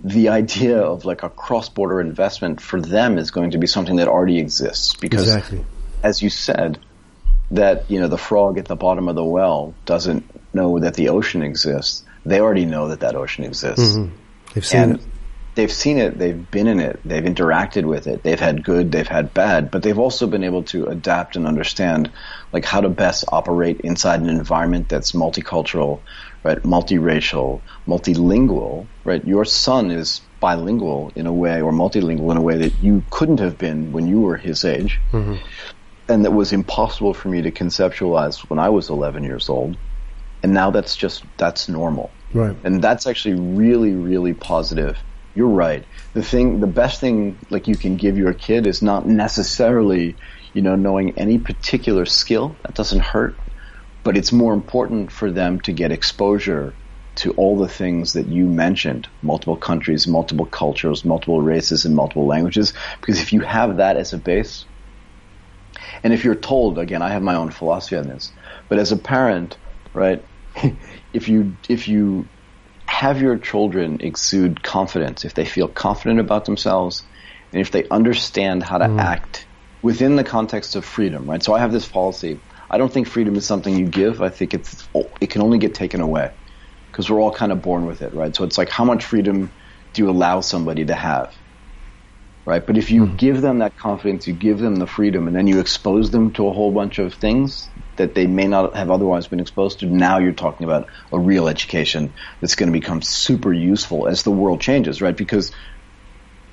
the 0.03 0.31
idea 0.31 0.79
of 0.79 1.05
like 1.05 1.23
a 1.23 1.31
cross-border 1.31 2.01
investment 2.01 2.61
for 2.61 2.81
them 2.81 3.19
is 3.19 3.31
going 3.31 3.53
to 3.53 3.59
be 3.59 3.67
something 3.67 3.97
that 3.97 4.09
already 4.09 4.39
exists 4.39 4.95
because 4.97 5.23
exactly 5.23 5.65
as 6.05 6.23
you 6.23 6.31
said, 6.31 6.79
that 7.51 7.91
you 7.91 8.01
know 8.01 8.09
the 8.09 8.19
frog 8.19 8.59
at 8.59 8.67
the 8.67 8.77
bottom 8.77 9.09
of 9.09 9.17
the 9.17 9.25
well 9.25 9.75
doesn't 9.87 10.25
know 10.55 10.79
that 10.79 10.95
the 10.95 11.09
ocean 11.09 11.43
exists. 11.43 12.05
They 12.25 12.41
already 12.41 12.67
know 12.67 12.89
that 12.89 13.01
that 13.01 13.17
ocean 13.17 13.45
exists. 13.45 13.97
Mm-hmm. 13.97 14.15
They've 14.53 14.67
seen 14.67 14.81
and 14.81 14.95
it. 14.97 15.07
They've 15.55 15.73
seen 15.73 15.99
it. 15.99 16.19
They've 16.19 16.51
been 16.51 16.67
in 16.67 16.81
it. 16.81 17.01
They've 17.05 17.23
interacted 17.23 17.85
with 17.85 18.07
it. 18.07 18.23
They've 18.23 18.41
had 18.41 18.65
good. 18.65 18.91
They've 18.91 19.07
had 19.07 19.33
bad. 19.33 19.71
But 19.71 19.83
they've 19.83 19.99
also 19.99 20.27
been 20.27 20.45
able 20.45 20.65
to 20.65 20.87
adapt 20.87 21.37
and 21.37 21.47
understand, 21.47 22.11
like 22.53 22.65
how 22.65 22.81
to 22.81 22.89
best 22.89 23.25
operate 23.29 23.81
inside 23.83 24.21
an 24.21 24.29
environment 24.29 24.89
that's 24.89 25.13
multicultural, 25.13 26.01
right? 26.43 26.61
Multiracial, 26.63 27.61
multilingual, 27.87 28.87
right? 29.05 29.25
Your 29.25 29.45
son 29.45 29.91
is 29.91 30.21
bilingual 30.41 31.13
in 31.15 31.27
a 31.27 31.33
way, 31.33 31.63
or 31.63 31.73
multilingual 31.73 32.31
in 32.33 32.37
a 32.37 32.43
way 32.43 32.59
that 32.59 32.83
you 32.83 33.05
couldn't 33.11 33.41
have 33.41 33.57
been 33.57 33.93
when 33.93 34.09
you 34.09 34.21
were 34.21 34.37
his 34.37 34.65
age. 34.65 35.01
Mm-hmm 35.13 35.37
and 36.09 36.25
that 36.25 36.33
was 36.33 36.53
impossible 36.53 37.15
for 37.15 37.29
me 37.29 37.43
to 37.43 37.51
conceptualize 37.51 38.39
when 38.51 38.59
I 38.59 38.69
was 38.69 38.91
11 38.91 39.25
years 39.25 39.49
old. 39.49 39.77
And 40.43 40.53
now 40.53 40.71
that's 40.71 40.97
just, 40.97 41.25
that's 41.39 41.69
normal. 41.69 42.11
Right. 42.35 42.57
And 42.65 42.83
that's 42.83 43.07
actually 43.07 43.41
really, 43.41 43.95
really 43.95 44.35
positive. 44.35 44.99
You're 45.35 45.49
right. 45.49 45.85
The 46.13 46.23
thing, 46.23 46.61
the 46.61 46.69
best 46.69 47.01
thing 47.01 47.39
like 47.51 47.67
you 47.67 47.75
can 47.75 47.97
give 47.97 48.17
your 48.17 48.33
kid 48.33 48.67
is 48.67 48.83
not 48.83 49.07
necessarily, 49.07 50.17
you 50.53 50.63
know, 50.63 50.77
knowing 50.77 51.19
any 51.19 51.39
particular 51.39 52.07
skill. 52.07 52.57
That 52.63 52.75
doesn't 52.75 53.01
hurt. 53.01 53.37
But 54.05 54.17
it's 54.17 54.33
more 54.33 54.55
important 54.55 55.11
for 55.11 55.31
them 55.31 55.61
to 55.63 55.73
get 55.73 55.91
exposure 55.91 56.75
to 57.17 57.33
all 57.33 57.59
the 57.59 57.69
things 57.69 58.13
that 58.13 58.27
you 58.27 58.45
mentioned 58.45 59.09
multiple 59.23 59.57
countries, 59.57 60.07
multiple 60.07 60.47
cultures, 60.47 61.05
multiple 61.05 61.41
races, 61.41 61.85
and 61.85 61.97
multiple 61.97 62.27
languages. 62.27 62.73
Because 63.01 63.21
if 63.21 63.33
you 63.33 63.41
have 63.41 63.79
that 63.79 63.97
as 63.97 64.13
a 64.13 64.19
base, 64.19 64.67
and 66.03 66.13
if 66.13 66.25
you're 66.25 66.35
told, 66.35 66.79
again, 66.79 67.03
I 67.03 67.11
have 67.11 67.23
my 67.23 67.35
own 67.35 67.51
philosophy 67.51 67.97
on 67.97 68.09
this, 68.09 68.33
but 68.69 68.79
as 68.79 68.93
a 68.93 68.97
parent, 68.97 69.57
right, 69.93 70.25
if 71.13 71.29
you, 71.29 71.57
if 71.69 71.89
you 71.89 72.29
have 72.95 73.21
your 73.21 73.37
children 73.39 73.99
exude 74.01 74.63
confidence, 74.63 75.25
if 75.25 75.35
they 75.35 75.45
feel 75.45 75.69
confident 75.69 76.21
about 76.21 76.45
themselves, 76.45 77.03
and 77.53 77.61
if 77.61 77.73
they 77.73 77.89
understand 77.89 78.63
how 78.63 78.79
to 78.79 78.87
mm. 78.87 79.01
act 79.01 79.47
within 79.83 80.17
the 80.17 80.25
context 80.25 80.77
of 80.77 80.85
freedom, 80.85 81.29
right? 81.29 81.43
So 81.43 81.55
I 81.55 81.59
have 81.59 81.73
this 81.73 81.89
policy. 81.89 82.39
I 82.71 82.79
don't 82.79 82.93
think 82.93 83.09
freedom 83.09 83.35
is 83.35 83.47
something 83.47 83.77
you 83.77 83.87
give. 83.87 84.23
I 84.23 84.29
think 84.29 84.55
it's, 84.55 84.89
it 85.21 85.31
can 85.31 85.43
only 85.43 85.59
get 85.59 85.75
taken 85.75 86.01
away 86.01 86.31
because 86.91 87.11
we're 87.11 87.21
all 87.21 87.33
kind 87.33 87.51
of 87.51 87.61
born 87.61 87.85
with 87.85 88.01
it, 88.01 88.15
right? 88.15 88.35
So 88.35 88.45
it's 88.45 88.57
like, 88.57 88.71
how 88.71 88.85
much 88.85 89.05
freedom 89.05 89.51
do 89.93 90.03
you 90.03 90.09
allow 90.09 90.41
somebody 90.41 90.85
to 90.87 90.95
have? 90.95 91.35
Right? 92.45 92.65
But 92.65 92.77
if 92.77 92.91
you 92.91 93.07
mm. 93.07 93.17
give 93.17 93.41
them 93.41 93.59
that 93.59 93.77
confidence, 93.77 94.27
you 94.27 94.35
give 94.35 94.59
them 94.59 94.77
the 94.77 94.87
freedom, 94.87 95.27
and 95.27 95.37
then 95.37 95.47
you 95.47 95.61
expose 95.61 96.11
them 96.11 96.33
to 96.33 96.47
a 96.47 96.53
whole 96.53 96.71
bunch 96.71 96.99
of 96.99 97.15
things 97.15 97.69
that 97.97 98.15
they 98.15 98.27
may 98.27 98.47
not 98.47 98.75
have 98.75 98.91
otherwise 98.91 99.29
been 99.29 99.41
exposed 99.41 99.81
to, 99.81 99.87
now 99.87 100.19
you're 100.19 100.33
talking 100.33 100.65
about 100.65 100.89
a 101.13 101.19
real 101.19 101.49
education 101.49 102.13
that's 102.41 102.57
going 102.57 102.73
to 102.73 102.79
become 102.79 103.03
super 103.03 103.53
useful 103.53 104.09
as 104.09 104.25
the 104.25 104.31
world 104.31 104.61
changes, 104.61 105.01
right? 105.01 105.17
Because 105.17 105.53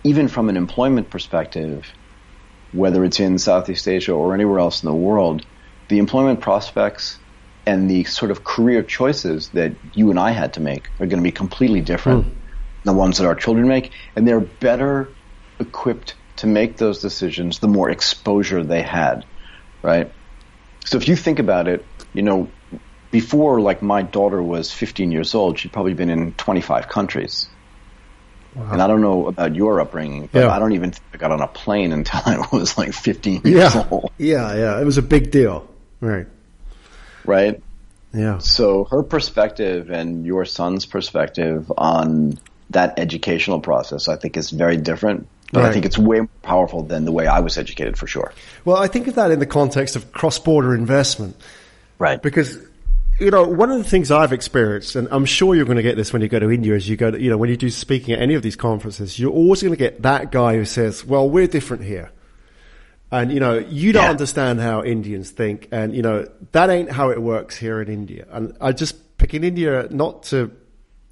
even 0.04 0.28
from 0.28 0.50
an 0.50 0.58
employment 0.58 1.10
perspective, 1.10 1.88
whether 2.72 3.04
it's 3.04 3.20
in 3.20 3.38
Southeast 3.38 3.88
Asia 3.88 4.14
or 4.14 4.34
anywhere 4.34 4.60
else 4.60 4.84
in 4.84 4.88
the 4.88 4.96
world, 4.96 5.46
the 5.90 5.98
employment 5.98 6.40
prospects 6.42 7.18
and 7.66 7.90
the 7.90 8.04
sort 8.06 8.32
of 8.32 8.44
career 8.44 8.82
choices 8.82 9.50
that 9.50 9.74
you 9.94 10.10
and 10.10 10.20
I 10.20 10.32
had 10.32 10.54
to 10.54 10.62
make 10.62 10.88
are 11.00 11.06
going 11.06 11.20
to 11.20 11.24
be 11.24 11.32
completely 11.32 11.82
different 11.82 12.26
mm. 12.26 12.30
than 12.84 12.94
the 12.96 13.00
ones 13.00 13.18
that 13.18 13.26
our 13.26 13.36
children 13.36 13.68
make, 13.68 13.92
and 14.16 14.28
they're 14.28 14.40
better 14.40 15.10
equipped 15.62 16.16
to 16.38 16.48
make 16.48 16.78
those 16.78 17.00
decisions, 17.00 17.60
the 17.60 17.68
more 17.68 17.90
exposure 17.90 18.64
they 18.64 18.82
had, 18.82 19.26
right? 19.82 20.12
So 20.86 20.98
if 20.98 21.08
you 21.08 21.16
think 21.16 21.40
about 21.40 21.68
it, 21.68 21.86
you 22.14 22.24
know, 22.24 22.50
before 23.12 23.62
like 23.62 23.82
my 23.82 24.02
daughter 24.02 24.42
was 24.42 24.72
15 24.72 25.12
years 25.12 25.36
old, 25.36 25.60
she'd 25.60 25.72
probably 25.72 25.94
been 25.94 26.10
in 26.10 26.34
25 26.34 26.88
countries. 26.88 27.48
Wow. 28.56 28.72
And 28.72 28.82
I 28.82 28.88
don't 28.88 29.02
know 29.02 29.28
about 29.28 29.56
your 29.56 29.80
upbringing, 29.80 30.28
but 30.32 30.40
yeah. 30.40 30.52
I 30.52 30.60
don't 30.60 30.74
even 30.74 30.92
think 30.92 31.04
I 31.14 31.18
got 31.18 31.32
on 31.32 31.42
a 31.42 31.48
plane 31.48 31.94
until 31.94 32.22
I 32.26 32.48
was 32.52 32.78
like 32.78 32.94
15 32.94 33.42
years 33.46 33.76
yeah. 33.76 33.88
old. 33.90 34.12
Yeah, 34.18 34.56
yeah. 34.56 34.82
It 34.82 34.86
was 34.86 34.98
a 34.98 35.02
big 35.02 35.32
deal. 35.32 35.70
Right. 36.00 36.28
Right? 37.24 37.62
Yeah. 38.14 38.40
So 38.40 38.86
her 38.86 39.04
perspective 39.04 39.90
and 39.90 40.26
your 40.26 40.46
son's 40.46 40.86
perspective 40.86 41.72
on 41.78 42.38
that 42.72 43.00
educational 43.00 43.62
process, 43.62 44.08
I 44.08 44.18
think, 44.18 44.36
is 44.38 44.50
very 44.50 44.78
different. 44.78 45.28
But 45.52 45.64
right. 45.64 45.70
I 45.70 45.74
think 45.74 45.86
it's 45.86 45.98
way 45.98 46.20
more 46.20 46.30
powerful 46.44 46.84
than 46.84 47.04
the 47.04 47.12
way 47.12 47.28
I 47.28 47.40
was 47.40 47.58
educated 47.58 47.98
for 47.98 48.08
sure. 48.08 48.32
Well, 48.64 48.78
I 48.78 48.88
think 48.88 49.08
of 49.08 49.16
that 49.16 49.32
in 49.32 49.40
the 49.40 49.46
context 49.46 49.98
of 49.98 50.14
cross-border 50.14 50.74
investment. 50.74 51.36
Right. 52.00 52.22
Because, 52.22 52.58
you 53.20 53.32
know, 53.32 53.44
one 53.44 53.70
of 53.70 53.78
the 53.78 53.84
things 53.84 54.12
I've 54.12 54.32
experienced, 54.32 54.96
and 54.96 55.10
I'm 55.12 55.26
sure 55.26 55.54
you're 55.54 55.66
going 55.66 55.76
to 55.76 55.84
get 55.84 55.98
this 55.98 56.14
when 56.14 56.22
you 56.22 56.30
go 56.30 56.40
to 56.40 56.50
India, 56.50 56.74
is 56.74 56.88
you 56.88 56.96
go 56.96 57.12
to, 57.12 57.22
you 57.22 57.30
know, 57.30 57.38
when 57.38 57.50
you 57.50 57.58
do 57.58 57.70
speaking 57.70 58.14
at 58.14 58.22
any 58.22 58.34
of 58.36 58.44
these 58.44 58.56
conferences, 58.56 59.20
you're 59.20 59.32
always 59.32 59.62
going 59.62 59.74
to 59.74 59.78
get 59.78 60.04
that 60.04 60.32
guy 60.32 60.56
who 60.56 60.64
says, 60.64 61.04
well, 61.06 61.30
we're 61.30 61.48
different 61.48 61.84
here. 61.84 62.12
And, 63.12 63.30
you 63.34 63.42
know, 63.42 63.58
you 63.58 63.92
don't 63.92 64.04
yeah. 64.04 64.10
understand 64.10 64.62
how 64.62 64.84
Indians 64.86 65.32
think. 65.32 65.68
And, 65.74 65.94
you 65.94 66.02
know, 66.02 66.30
that 66.54 66.70
ain't 66.70 66.90
how 66.90 67.10
it 67.10 67.22
works 67.22 67.58
here 67.58 67.82
in 67.82 67.90
India. 67.90 68.26
And 68.32 68.56
I 68.62 68.72
just 68.72 69.18
pick 69.18 69.34
in 69.34 69.44
India 69.44 69.90
not 69.92 70.24
to 70.24 70.50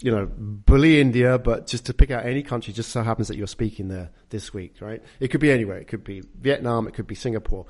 you 0.02 0.12
know, 0.12 0.30
bully 0.34 1.02
India, 1.02 1.38
but 1.38 1.68
just 1.68 1.86
to 1.88 1.94
pick 1.94 2.10
out 2.12 2.26
any 2.26 2.42
country, 2.42 2.74
just 2.74 2.92
so 2.92 3.04
happens 3.04 3.28
that 3.28 3.38
you're 3.38 3.48
speaking 3.48 3.90
there 3.90 4.12
this 4.30 4.54
week, 4.54 4.76
right? 4.80 5.04
It 5.20 5.30
could 5.30 5.42
be 5.42 5.52
anywhere. 5.52 5.78
It 5.78 5.88
could 5.88 6.04
be 6.04 6.24
Vietnam. 6.40 6.88
It 6.88 6.94
could 6.94 7.08
be 7.08 7.16
Singapore. 7.16 7.66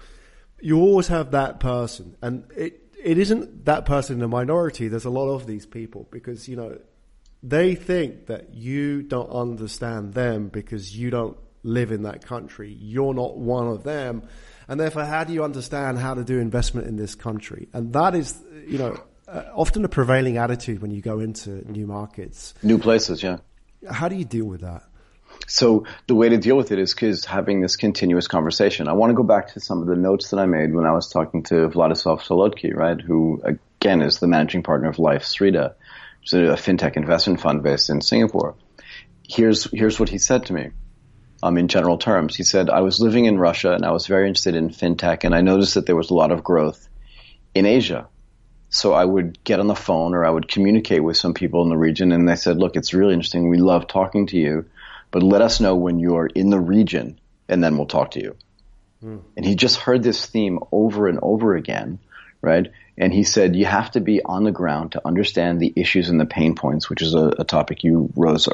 You 0.61 0.79
always 0.79 1.07
have 1.07 1.31
that 1.31 1.59
person, 1.59 2.15
and 2.21 2.45
it 2.55 2.89
it 3.01 3.17
isn't 3.17 3.65
that 3.65 3.85
person 3.85 4.15
in 4.15 4.19
the 4.19 4.27
minority. 4.27 4.87
There's 4.87 5.05
a 5.05 5.09
lot 5.09 5.29
of 5.29 5.47
these 5.47 5.65
people 5.65 6.07
because 6.11 6.47
you 6.47 6.55
know 6.55 6.77
they 7.41 7.75
think 7.75 8.27
that 8.27 8.53
you 8.53 9.01
don't 9.01 9.29
understand 9.29 10.13
them 10.13 10.49
because 10.49 10.95
you 10.95 11.09
don't 11.09 11.37
live 11.63 11.91
in 11.91 12.03
that 12.03 12.25
country. 12.25 12.71
You're 12.79 13.13
not 13.13 13.37
one 13.37 13.67
of 13.67 13.83
them, 13.83 14.23
and 14.67 14.79
therefore, 14.79 15.05
how 15.05 15.23
do 15.23 15.33
you 15.33 15.43
understand 15.43 15.97
how 15.97 16.13
to 16.13 16.23
do 16.23 16.39
investment 16.39 16.87
in 16.87 16.95
this 16.95 17.15
country? 17.15 17.69
And 17.73 17.93
that 17.93 18.13
is, 18.13 18.37
you 18.67 18.77
know, 18.77 19.01
uh, 19.29 19.43
often 19.53 19.85
a 19.85 19.89
prevailing 19.89 20.37
attitude 20.37 20.81
when 20.81 20.91
you 20.91 21.01
go 21.01 21.19
into 21.19 21.69
new 21.71 21.85
markets, 21.85 22.53
new 22.63 22.77
places. 22.77 23.21
Yeah. 23.21 23.37
How 23.89 24.09
do 24.09 24.15
you 24.15 24.25
deal 24.25 24.45
with 24.45 24.61
that? 24.61 24.83
So 25.47 25.85
the 26.07 26.15
way 26.15 26.29
to 26.29 26.37
deal 26.37 26.57
with 26.57 26.71
it 26.71 26.79
is 26.79 26.93
because 26.93 27.25
having 27.25 27.61
this 27.61 27.75
continuous 27.75 28.27
conversation. 28.27 28.87
I 28.87 28.93
want 28.93 29.11
to 29.11 29.15
go 29.15 29.23
back 29.23 29.53
to 29.53 29.59
some 29.59 29.81
of 29.81 29.87
the 29.87 29.95
notes 29.95 30.29
that 30.29 30.39
I 30.39 30.45
made 30.45 30.73
when 30.73 30.85
I 30.85 30.91
was 30.91 31.09
talking 31.09 31.43
to 31.43 31.69
Vladislav 31.69 32.21
Solodkiy, 32.21 32.75
right? 32.75 32.99
Who 32.99 33.41
again 33.43 34.01
is 34.01 34.19
the 34.19 34.27
managing 34.27 34.63
partner 34.63 34.89
of 34.89 34.99
Life.SREDA, 34.99 35.75
which 36.21 36.33
is 36.33 36.49
a 36.49 36.61
fintech 36.61 36.97
investment 36.97 37.41
fund 37.41 37.63
based 37.63 37.89
in 37.89 38.01
Singapore. 38.01 38.55
Here's 39.27 39.69
here's 39.71 39.99
what 39.99 40.09
he 40.09 40.17
said 40.17 40.47
to 40.47 40.53
me. 40.53 40.69
Um, 41.41 41.57
in 41.57 41.69
general 41.69 41.97
terms, 41.97 42.35
he 42.35 42.43
said, 42.43 42.69
I 42.69 42.81
was 42.81 42.99
living 42.99 43.23
in 43.25 43.39
Russia 43.39 43.71
and 43.71 43.85
I 43.85 43.91
was 43.91 44.07
very 44.07 44.27
interested 44.27 44.55
in 44.55 44.71
fintech 44.71 45.23
and 45.23 45.33
I 45.33 45.39
noticed 45.39 45.75
that 45.75 45.85
there 45.85 45.95
was 45.95 46.09
a 46.09 46.15
lot 46.15 46.31
of 46.31 46.43
growth 46.43 46.89
in 47.55 47.65
Asia. 47.65 48.09
So 48.69 48.93
I 48.93 49.03
would 49.03 49.43
get 49.43 49.59
on 49.59 49.67
the 49.67 49.75
phone 49.75 50.13
or 50.13 50.23
I 50.25 50.29
would 50.29 50.47
communicate 50.47 51.03
with 51.03 51.17
some 51.17 51.33
people 51.33 51.63
in 51.63 51.69
the 51.69 51.77
region 51.77 52.11
and 52.11 52.29
they 52.29 52.35
said, 52.35 52.57
look, 52.57 52.75
it's 52.75 52.93
really 52.93 53.13
interesting. 53.13 53.49
We 53.49 53.57
love 53.57 53.87
talking 53.87 54.27
to 54.27 54.37
you 54.37 54.65
but 55.11 55.23
let 55.23 55.41
us 55.41 55.59
know 55.59 55.75
when 55.75 55.99
you're 55.99 56.27
in 56.27 56.49
the 56.49 56.59
region 56.59 57.19
and 57.47 57.63
then 57.63 57.77
we'll 57.77 57.87
talk 57.87 58.11
to 58.11 58.21
you. 58.21 58.35
Mm. 59.03 59.21
And 59.35 59.45
he 59.45 59.55
just 59.55 59.77
heard 59.77 60.03
this 60.03 60.25
theme 60.25 60.59
over 60.71 61.07
and 61.07 61.19
over 61.21 61.55
again, 61.55 61.99
right? 62.41 62.67
And 62.97 63.13
he 63.13 63.23
said, 63.23 63.55
you 63.55 63.65
have 63.65 63.91
to 63.91 64.01
be 64.01 64.21
on 64.23 64.43
the 64.43 64.51
ground 64.51 64.91
to 64.91 65.07
understand 65.07 65.59
the 65.59 65.73
issues 65.75 66.09
and 66.09 66.19
the 66.19 66.25
pain 66.25 66.55
points, 66.55 66.89
which 66.89 67.01
is 67.01 67.13
a, 67.13 67.33
a 67.39 67.43
topic 67.43 67.83
you 67.83 68.11
rose 68.15 68.47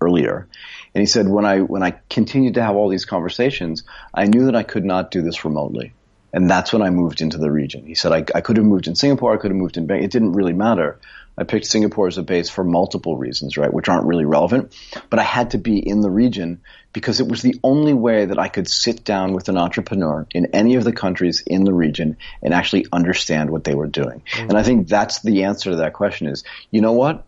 earlier. 0.00 0.48
And 0.94 1.00
he 1.00 1.06
said, 1.06 1.28
when 1.28 1.44
I, 1.44 1.60
when 1.60 1.82
I 1.82 1.92
continued 2.10 2.54
to 2.54 2.62
have 2.62 2.76
all 2.76 2.88
these 2.88 3.04
conversations, 3.04 3.84
I 4.12 4.26
knew 4.26 4.46
that 4.46 4.56
I 4.56 4.64
could 4.64 4.84
not 4.84 5.10
do 5.10 5.22
this 5.22 5.44
remotely. 5.44 5.94
And 6.32 6.48
that's 6.48 6.72
when 6.72 6.82
I 6.82 6.90
moved 6.90 7.20
into 7.20 7.38
the 7.38 7.50
region. 7.50 7.86
He 7.86 7.94
said, 7.94 8.12
I, 8.12 8.24
I 8.34 8.40
could 8.40 8.56
have 8.56 8.64
moved 8.64 8.86
in 8.86 8.94
Singapore, 8.94 9.34
I 9.34 9.36
could 9.36 9.50
have 9.50 9.58
moved 9.58 9.76
in 9.76 9.86
Bangkok. 9.86 10.04
It 10.04 10.10
didn't 10.10 10.32
really 10.32 10.54
matter. 10.54 10.98
I 11.36 11.44
picked 11.44 11.66
Singapore 11.66 12.08
as 12.08 12.18
a 12.18 12.22
base 12.22 12.50
for 12.50 12.62
multiple 12.62 13.16
reasons, 13.16 13.56
right, 13.56 13.72
which 13.72 13.88
aren't 13.88 14.06
really 14.06 14.26
relevant. 14.26 14.74
But 15.08 15.18
I 15.18 15.22
had 15.22 15.50
to 15.52 15.58
be 15.58 15.78
in 15.78 16.00
the 16.00 16.10
region 16.10 16.60
because 16.92 17.20
it 17.20 17.28
was 17.28 17.40
the 17.40 17.58
only 17.64 17.94
way 17.94 18.26
that 18.26 18.38
I 18.38 18.48
could 18.48 18.68
sit 18.68 19.02
down 19.02 19.32
with 19.32 19.48
an 19.48 19.56
entrepreneur 19.56 20.26
in 20.34 20.54
any 20.54 20.74
of 20.74 20.84
the 20.84 20.92
countries 20.92 21.42
in 21.46 21.64
the 21.64 21.72
region 21.72 22.18
and 22.42 22.52
actually 22.52 22.86
understand 22.92 23.50
what 23.50 23.64
they 23.64 23.74
were 23.74 23.86
doing. 23.86 24.22
Mm-hmm. 24.30 24.50
And 24.50 24.58
I 24.58 24.62
think 24.62 24.88
that's 24.88 25.22
the 25.22 25.44
answer 25.44 25.70
to 25.70 25.76
that 25.76 25.94
question 25.94 26.26
is, 26.26 26.44
you 26.70 26.82
know 26.82 26.92
what? 26.92 27.24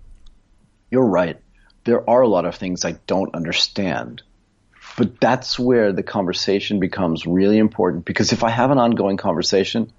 You're 0.90 1.06
right. 1.06 1.38
There 1.84 2.08
are 2.08 2.20
a 2.20 2.28
lot 2.28 2.44
of 2.44 2.56
things 2.56 2.84
I 2.84 2.92
don't 3.06 3.34
understand. 3.34 4.22
But 4.96 5.20
that's 5.20 5.58
where 5.58 5.92
the 5.92 6.02
conversation 6.02 6.78
becomes 6.78 7.26
really 7.26 7.58
important 7.58 8.04
because 8.04 8.32
if 8.32 8.44
I 8.44 8.50
have 8.50 8.70
an 8.70 8.78
ongoing 8.78 9.16
conversation, 9.16 9.92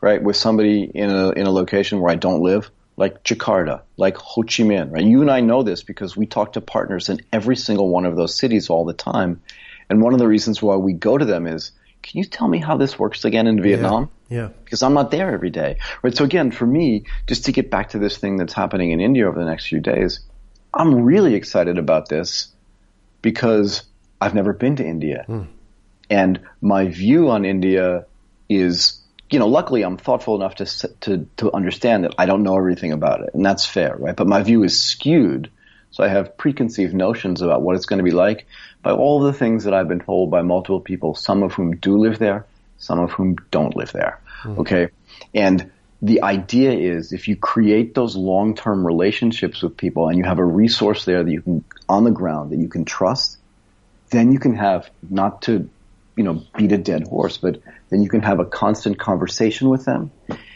right, 0.00 0.22
with 0.22 0.36
somebody 0.36 0.82
in 0.82 1.10
a, 1.10 1.30
in 1.30 1.46
a 1.46 1.50
location 1.50 2.00
where 2.00 2.12
I 2.12 2.16
don't 2.16 2.42
live, 2.42 2.70
like 2.96 3.22
Jakarta, 3.22 3.82
like 3.96 4.16
Ho 4.16 4.42
Chi 4.42 4.64
Minh, 4.64 4.92
right? 4.92 5.04
You 5.04 5.22
and 5.22 5.30
I 5.30 5.40
know 5.40 5.62
this 5.62 5.82
because 5.82 6.16
we 6.16 6.26
talk 6.26 6.54
to 6.54 6.60
partners 6.60 7.08
in 7.08 7.20
every 7.32 7.56
single 7.56 7.88
one 7.88 8.04
of 8.04 8.16
those 8.16 8.36
cities 8.36 8.68
all 8.68 8.84
the 8.84 8.92
time. 8.92 9.40
And 9.88 10.02
one 10.02 10.12
of 10.12 10.18
the 10.18 10.28
reasons 10.28 10.60
why 10.60 10.76
we 10.76 10.92
go 10.92 11.16
to 11.16 11.24
them 11.24 11.46
is, 11.46 11.72
can 12.02 12.18
you 12.18 12.24
tell 12.24 12.48
me 12.48 12.58
how 12.58 12.76
this 12.76 12.98
works 12.98 13.24
again 13.24 13.46
in 13.46 13.62
Vietnam? 13.62 14.10
Yeah. 14.28 14.36
yeah. 14.36 14.48
Because 14.64 14.82
I'm 14.82 14.94
not 14.94 15.10
there 15.10 15.32
every 15.32 15.50
day. 15.50 15.78
Right. 16.02 16.14
So 16.14 16.24
again, 16.24 16.50
for 16.50 16.66
me, 16.66 17.04
just 17.26 17.44
to 17.46 17.52
get 17.52 17.70
back 17.70 17.90
to 17.90 17.98
this 17.98 18.18
thing 18.18 18.36
that's 18.36 18.52
happening 18.52 18.90
in 18.90 19.00
India 19.00 19.28
over 19.28 19.38
the 19.38 19.46
next 19.46 19.66
few 19.66 19.80
days, 19.80 20.20
I'm 20.74 21.04
really 21.04 21.34
excited 21.34 21.78
about 21.78 22.08
this 22.08 22.48
because 23.20 23.84
I've 24.22 24.34
never 24.34 24.52
been 24.52 24.76
to 24.76 24.84
India. 24.84 25.24
Mm. 25.28 25.46
And 26.08 26.40
my 26.60 26.88
view 26.88 27.30
on 27.30 27.44
India 27.44 28.06
is 28.48 29.02
you 29.32 29.38
know, 29.38 29.46
luckily 29.48 29.82
I'm 29.82 29.96
thoughtful 29.96 30.36
enough 30.36 30.56
to, 30.56 30.88
to, 31.00 31.26
to 31.38 31.52
understand 31.54 32.04
that 32.04 32.14
I 32.18 32.26
don't 32.26 32.42
know 32.42 32.56
everything 32.56 32.92
about 32.92 33.22
it. 33.22 33.30
And 33.32 33.44
that's 33.44 33.64
fair, 33.64 33.96
right? 33.96 34.14
But 34.14 34.28
my 34.28 34.42
view 34.42 34.62
is 34.62 34.78
skewed. 34.78 35.50
So 35.90 36.04
I 36.04 36.08
have 36.08 36.36
preconceived 36.36 36.94
notions 36.94 37.40
about 37.40 37.62
what 37.62 37.76
it's 37.76 37.86
going 37.86 37.98
to 37.98 38.04
be 38.04 38.10
like 38.10 38.46
by 38.82 38.92
all 38.92 39.20
the 39.20 39.32
things 39.32 39.64
that 39.64 39.72
I've 39.72 39.88
been 39.88 40.00
told 40.00 40.30
by 40.30 40.42
multiple 40.42 40.80
people, 40.80 41.14
some 41.14 41.42
of 41.42 41.54
whom 41.54 41.76
do 41.76 41.96
live 41.96 42.18
there, 42.18 42.44
some 42.76 42.98
of 42.98 43.12
whom 43.12 43.36
don't 43.50 43.74
live 43.74 43.92
there. 43.92 44.20
Mm-hmm. 44.42 44.60
Okay. 44.60 44.88
And 45.34 45.70
the 46.02 46.22
idea 46.22 46.72
is 46.72 47.12
if 47.12 47.28
you 47.28 47.36
create 47.36 47.94
those 47.94 48.16
long-term 48.16 48.86
relationships 48.86 49.62
with 49.62 49.78
people 49.78 50.08
and 50.08 50.18
you 50.18 50.24
have 50.24 50.38
a 50.38 50.44
resource 50.44 51.06
there 51.06 51.22
that 51.24 51.30
you 51.30 51.40
can, 51.40 51.64
on 51.88 52.04
the 52.04 52.10
ground 52.10 52.52
that 52.52 52.58
you 52.58 52.68
can 52.68 52.84
trust, 52.84 53.38
then 54.12 54.32
you 54.32 54.38
can 54.38 54.54
have 54.54 54.88
not 55.10 55.42
to 55.42 55.68
you 56.16 56.24
know, 56.24 56.42
beat 56.56 56.72
a 56.72 56.78
dead 56.78 57.06
horse, 57.06 57.38
but 57.38 57.60
then 57.90 58.02
you 58.02 58.08
can 58.08 58.22
have 58.22 58.38
a 58.40 58.44
constant 58.44 58.98
conversation 58.98 59.68
with 59.68 59.84
them 59.84 60.10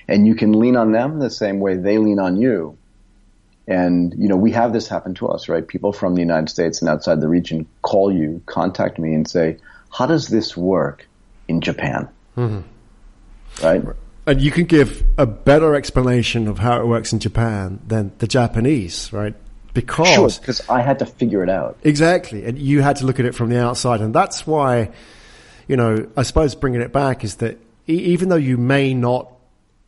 and 0.08 0.26
you 0.26 0.34
can 0.34 0.52
lean 0.52 0.76
on 0.76 0.92
them 0.92 1.18
the 1.18 1.30
same 1.30 1.60
way 1.60 1.76
they 1.76 1.98
lean 1.98 2.18
on 2.18 2.36
you. 2.36 2.76
And, 3.66 4.14
you 4.16 4.28
know, 4.28 4.36
we 4.36 4.52
have 4.52 4.72
this 4.72 4.86
happen 4.86 5.14
to 5.14 5.28
us, 5.28 5.48
right? 5.48 5.66
People 5.66 5.92
from 5.92 6.14
the 6.14 6.20
United 6.20 6.48
States 6.50 6.80
and 6.80 6.88
outside 6.88 7.20
the 7.20 7.28
region 7.28 7.66
call 7.82 8.12
you, 8.12 8.42
contact 8.46 8.98
me 8.98 9.14
and 9.14 9.28
say, 9.28 9.56
how 9.90 10.06
does 10.06 10.28
this 10.28 10.56
work 10.56 11.08
in 11.48 11.60
Japan? 11.60 12.08
Mm-hmm. 12.36 12.60
Right? 13.64 13.82
And 14.26 14.40
you 14.40 14.50
can 14.50 14.66
give 14.66 15.04
a 15.16 15.26
better 15.26 15.74
explanation 15.74 16.48
of 16.48 16.58
how 16.58 16.80
it 16.80 16.86
works 16.86 17.12
in 17.12 17.18
Japan 17.18 17.80
than 17.86 18.12
the 18.18 18.26
Japanese, 18.26 19.12
right? 19.12 19.34
Because 19.76 20.34
sure, 20.34 20.40
because 20.40 20.68
I 20.68 20.80
had 20.80 20.98
to 20.98 21.06
figure 21.06 21.42
it 21.42 21.50
out. 21.50 21.78
Exactly, 21.84 22.44
and 22.44 22.58
you 22.58 22.80
had 22.80 22.96
to 22.96 23.06
look 23.06 23.20
at 23.20 23.26
it 23.26 23.34
from 23.34 23.50
the 23.50 23.60
outside, 23.60 24.00
and 24.00 24.14
that's 24.14 24.46
why 24.46 24.90
you 25.68 25.76
know, 25.76 26.08
I 26.16 26.22
suppose 26.22 26.54
bringing 26.54 26.80
it 26.80 26.92
back 26.92 27.24
is 27.24 27.36
that 27.36 27.58
even 27.86 28.28
though 28.28 28.36
you 28.36 28.56
may 28.56 28.94
not 28.94 29.32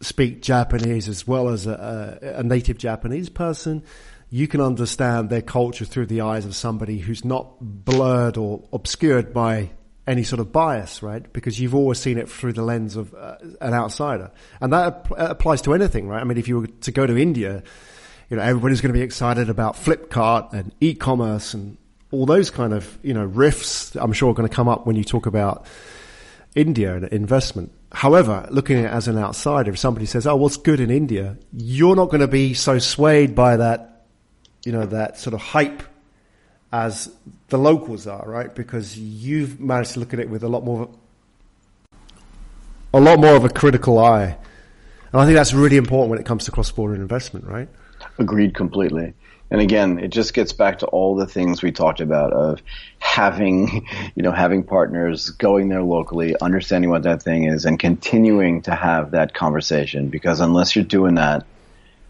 speak 0.01 0.43
Japanese 0.43 1.09
as 1.09 1.27
well 1.27 1.49
as 1.49 1.67
a, 1.67 2.19
a, 2.23 2.41
a, 2.41 2.43
native 2.43 2.79
Japanese 2.79 3.29
person, 3.29 3.83
you 4.31 4.47
can 4.47 4.61
understand 4.61 5.31
their 5.31 5.43
culture 5.43 5.85
through 5.85 6.07
the 6.07 6.21
eyes 6.21 6.45
of 6.45 6.55
somebody 6.55 6.99
who's 6.99 7.25
not 7.25 7.57
blurred 7.61 8.37
or 8.37 8.63
obscured 8.73 9.33
by 9.33 9.71
any 10.07 10.23
sort 10.23 10.41
of 10.41 10.53
bias, 10.53 11.03
right? 11.03 11.33
Because 11.33 11.61
you've 11.61 11.75
always 11.75 11.99
seen 11.99 12.19
it 12.19 12.29
through 12.29 12.53
the 12.53 12.63
lens 12.63 12.97
of 12.97 13.13
uh, 13.15 13.37
an 13.61 13.75
outsider. 13.75 14.31
And 14.61 14.73
that 14.73 15.09
applies 15.17 15.63
to 15.63 15.75
anything, 15.75 16.09
right? 16.09 16.21
I 16.21 16.25
mean, 16.25 16.39
if 16.39 16.49
you 16.49 16.61
were 16.61 16.67
to 16.67 16.93
go 16.93 17.07
to 17.07 17.17
India, 17.17 17.63
you 18.31 18.37
know, 18.37 18.43
everybody's 18.43 18.81
going 18.81 18.93
to 18.93 18.99
be 18.99 19.05
excited 19.05 19.49
about 19.49 19.75
Flipkart 19.75 20.53
and 20.53 20.73
e-commerce 20.81 21.55
and 21.55 21.79
all 22.11 22.27
those 22.27 22.51
kind 22.51 22.73
of 22.73 22.99
you 23.03 23.13
know 23.13 23.29
riffs 23.29 24.01
I'm 24.01 24.13
sure 24.13 24.31
are 24.31 24.35
going 24.35 24.49
to 24.49 24.55
come 24.55 24.69
up 24.69 24.87
when 24.87 24.97
you 24.97 25.05
talk 25.05 25.27
about 25.27 25.67
India 26.55 26.97
and 26.97 27.05
investment. 27.09 27.73
However, 27.93 28.47
looking 28.51 28.79
at 28.79 28.85
it 28.87 28.91
as 28.91 29.09
an 29.09 29.19
outsider, 29.19 29.71
if 29.71 29.79
somebody 29.79 30.07
says, 30.07 30.27
"Oh, 30.27 30.37
what's 30.37 30.57
good 30.57 30.81
in 30.81 30.91
India?" 30.91 31.37
you're 31.53 31.97
not 31.97 32.07
going 32.07 32.21
to 32.21 32.29
be 32.29 32.55
so 32.55 32.79
swayed 32.79 33.35
by 33.35 33.57
that, 33.57 34.07
you 34.65 34.73
know, 34.73 34.87
that 34.87 35.19
sort 35.19 35.35
of 35.35 35.41
hype 35.41 35.83
as 36.71 37.11
the 37.49 37.59
locals 37.59 38.07
are, 38.07 38.29
right? 38.29 38.55
Because 38.55 38.99
you've 38.99 39.59
managed 39.59 39.93
to 39.93 40.01
look 40.01 40.13
at 40.13 40.21
it 40.21 40.29
with 40.29 40.43
a 40.43 40.49
lot 40.49 40.65
more, 40.65 40.91
a 42.93 43.01
lot 43.01 43.19
more 43.19 43.37
of 43.37 43.45
a 43.45 43.49
critical 43.49 43.99
eye, 43.99 44.37
and 45.13 45.21
I 45.21 45.25
think 45.25 45.37
that's 45.37 45.55
really 45.55 45.79
important 45.79 46.11
when 46.11 46.19
it 46.19 46.27
comes 46.27 46.45
to 46.45 46.51
cross-border 46.51 46.95
investment, 46.95 47.47
right? 47.47 47.69
Agreed 48.19 48.55
completely. 48.55 49.15
And 49.51 49.61
again, 49.61 49.99
it 49.99 50.09
just 50.09 50.35
gets 50.35 50.53
back 50.53 50.81
to 50.81 50.87
all 50.87 51.17
the 51.17 51.27
things 51.27 51.63
we 51.63 51.73
talked 51.73 52.01
about 52.01 52.33
of 52.33 52.61
having, 52.99 53.87
you 54.15 54.23
know, 54.23 54.33
having 54.33 54.65
partners, 54.65 55.31
going 55.31 55.69
there 55.69 55.83
locally, 55.83 56.35
understanding 56.41 56.91
what 56.91 57.05
that 57.05 57.23
thing 57.23 57.45
is, 57.45 57.65
and 57.65 57.79
continuing 57.79 58.63
to 58.63 58.75
have 58.75 59.13
that 59.13 59.35
conversation. 59.35 60.09
Because 60.09 60.41
unless 60.41 60.77
you're 60.77 60.85
doing 60.85 61.15
that, 61.15 61.47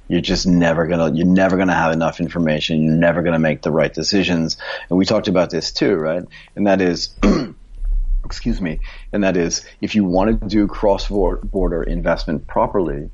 you're 0.09 0.23
just 0.23 0.47
never 0.47 0.87
gonna, 0.87 1.15
you're 1.15 1.27
never 1.27 1.57
gonna 1.57 1.75
have 1.75 1.93
enough 1.93 2.19
information. 2.19 2.83
You're 2.83 2.95
never 2.95 3.23
gonna 3.23 3.39
make 3.39 3.63
the 3.63 3.71
right 3.71 3.93
decisions. 3.93 4.57
And 4.89 4.99
we 4.99 5.05
talked 5.05 5.29
about 5.29 5.51
this 5.51 5.71
too, 5.71 5.95
right? 5.95 6.25
And 6.57 6.67
that 6.67 6.81
is, 6.81 7.15
excuse 8.25 8.61
me, 8.61 8.81
and 9.13 9.23
that 9.23 9.37
is, 9.37 9.65
if 9.83 9.95
you 9.95 10.05
want 10.05 10.41
to 10.41 10.49
do 10.49 10.67
cross-border 10.67 11.83
investment 11.83 12.47
properly, 12.47 13.11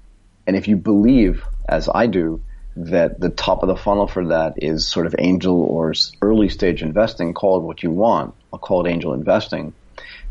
and 0.47 0.57
if 0.57 0.69
you 0.69 0.77
believe, 0.77 1.45
as 1.69 1.89
I 1.93 2.07
do, 2.07 2.41
that 2.77 3.21
the 3.21 3.29
top 3.29 3.63
of 3.63 3.69
the 3.69 3.77
funnel 3.77 4.07
for 4.07 4.27
that 4.29 4.63
is 4.63 4.87
sort 4.87 5.07
of 5.07 5.15
angel 5.19 5.63
or 5.63 5.93
early 6.21 6.49
stage 6.49 6.83
investing, 6.83 7.33
call 7.35 7.59
it 7.59 7.63
what 7.63 7.83
you 7.83 7.91
want. 7.91 8.35
I'll 8.53 8.59
call 8.59 8.85
it 8.85 8.91
angel 8.91 9.15
investing. 9.15 9.73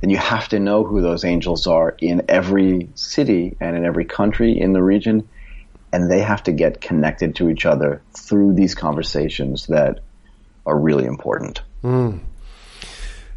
Then 0.02 0.10
you 0.10 0.18
have 0.18 0.50
to 0.50 0.60
know 0.60 0.84
who 0.84 1.02
those 1.02 1.24
angels 1.24 1.68
are 1.68 1.96
in 2.00 2.24
every 2.28 2.90
city 2.96 3.56
and 3.62 3.78
in 3.78 3.86
every 3.86 4.06
country 4.06 4.60
in 4.60 4.74
the 4.74 4.84
region. 4.84 5.30
And 5.94 6.12
they 6.12 6.20
have 6.20 6.44
to 6.44 6.52
get 6.52 6.82
connected 6.82 7.36
to 7.36 7.50
each 7.50 7.66
other 7.66 8.02
through 8.14 8.56
these 8.56 8.76
conversations 8.76 9.68
that 9.68 10.00
are 10.66 10.78
really 10.78 11.06
important. 11.06 11.62
Mm. 11.84 12.20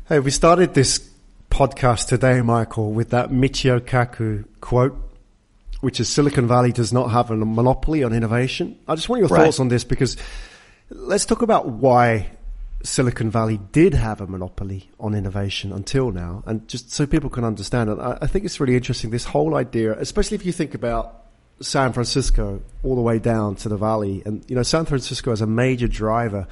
Hey, 0.09 0.19
we 0.21 0.31
started 0.31 0.75
this 0.75 1.09
podcast 1.51 2.09
today, 2.09 2.41
Michael, 2.41 2.93
with 2.93 3.11
that 3.11 3.31
Michio 3.31 3.79
Kaku 3.79 4.45
quote 4.61 5.06
which 5.81 6.01
is 6.01 6.09
Silicon 6.09 6.49
Valley 6.49 6.73
does 6.73 6.93
not 6.93 7.11
have 7.11 7.31
a 7.31 7.37
monopoly 7.37 8.03
on 8.03 8.13
innovation. 8.13 8.79
I 8.89 8.95
just 8.95 9.09
want 9.09 9.21
your 9.21 9.29
right. 9.29 9.45
thoughts 9.45 9.61
on 9.61 9.69
this 9.69 9.85
because 9.85 10.17
let's 10.91 11.27
talk 11.27 11.43
about 11.43 11.69
why 11.69 12.31
Silicon 12.83 13.31
Valley 13.31 13.59
did 13.73 13.95
have 13.95 14.21
a 14.21 14.27
monopoly 14.27 14.91
on 15.01 15.15
innovation 15.15 15.73
until 15.73 16.11
now, 16.11 16.43
and 16.47 16.67
just 16.69 16.91
so 16.91 17.07
people 17.07 17.31
can 17.31 17.45
understand 17.45 17.91
it. 17.91 17.99
I, 17.99 18.27
think 18.27 18.45
it's 18.45 18.61
really 18.61 18.77
interesting 18.77 19.11
this 19.11 19.25
whole 19.25 19.55
idea, 19.57 19.99
especially 19.99 20.37
if 20.37 20.47
you 20.47 20.53
think 20.53 20.75
about 20.75 21.25
San 21.61 21.93
Francisco 21.93 22.63
all 22.83 22.95
the 22.95 23.03
way 23.03 23.19
down 23.19 23.57
to 23.57 23.69
the 23.69 23.77
valley, 23.77 24.23
and 24.25 24.45
you 24.49 24.57
know 24.57 24.63
San 24.63 24.85
Francisco 24.85 25.33
is 25.33 25.41
a 25.41 25.47
major 25.47 25.89
driver 25.89 26.47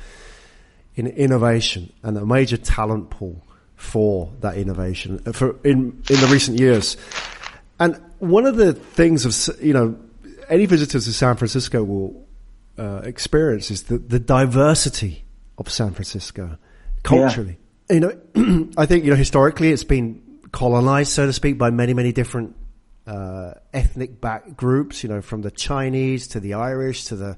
in 0.97 1.07
innovation 1.07 1.93
and 2.03 2.17
a 2.17 2.25
major 2.25 2.57
talent 2.57 3.11
pool 3.11 3.45
for 3.77 4.33
that 4.41 4.57
innovation 4.57 5.21
uh, 5.27 5.33
for 5.33 5.57
in 5.65 6.03
in 6.11 6.21
the 6.21 6.29
recent 6.31 6.59
years. 6.59 6.97
And 7.79 8.01
one 8.19 8.47
of 8.47 8.57
the 8.57 8.73
things 8.73 9.25
of 9.25 9.63
you 9.63 9.73
know 9.73 9.99
any 10.49 10.67
visitors 10.67 11.05
to 11.07 11.13
San 11.13 11.37
Francisco 11.37 11.83
will 11.83 12.27
uh, 12.79 13.03
experience 13.05 13.71
is 13.71 13.85
the, 13.85 13.99
the 13.99 14.19
diversity 14.19 15.25
of 15.59 15.71
San 15.71 15.93
Francisco 15.93 16.59
culturally. 17.03 17.59
Yeah. 17.89 17.95
You 17.95 18.01
know, 18.01 18.71
I 18.77 18.87
think 18.87 19.05
you 19.05 19.11
know 19.11 19.17
historically 19.17 19.71
it's 19.71 19.85
been 19.85 20.23
colonized, 20.53 21.13
so 21.13 21.27
to 21.27 21.33
speak, 21.33 21.59
by 21.59 21.71
many 21.71 21.95
many 21.95 22.13
different 22.13 22.57
uh, 23.07 23.55
ethnic 23.73 24.21
back 24.21 24.57
groups. 24.57 25.03
You 25.03 25.09
know, 25.09 25.21
from 25.21 25.43
the 25.43 25.51
Chinese 25.51 26.29
to 26.29 26.41
the 26.41 26.55
Irish 26.55 27.07
to 27.07 27.17
the 27.17 27.37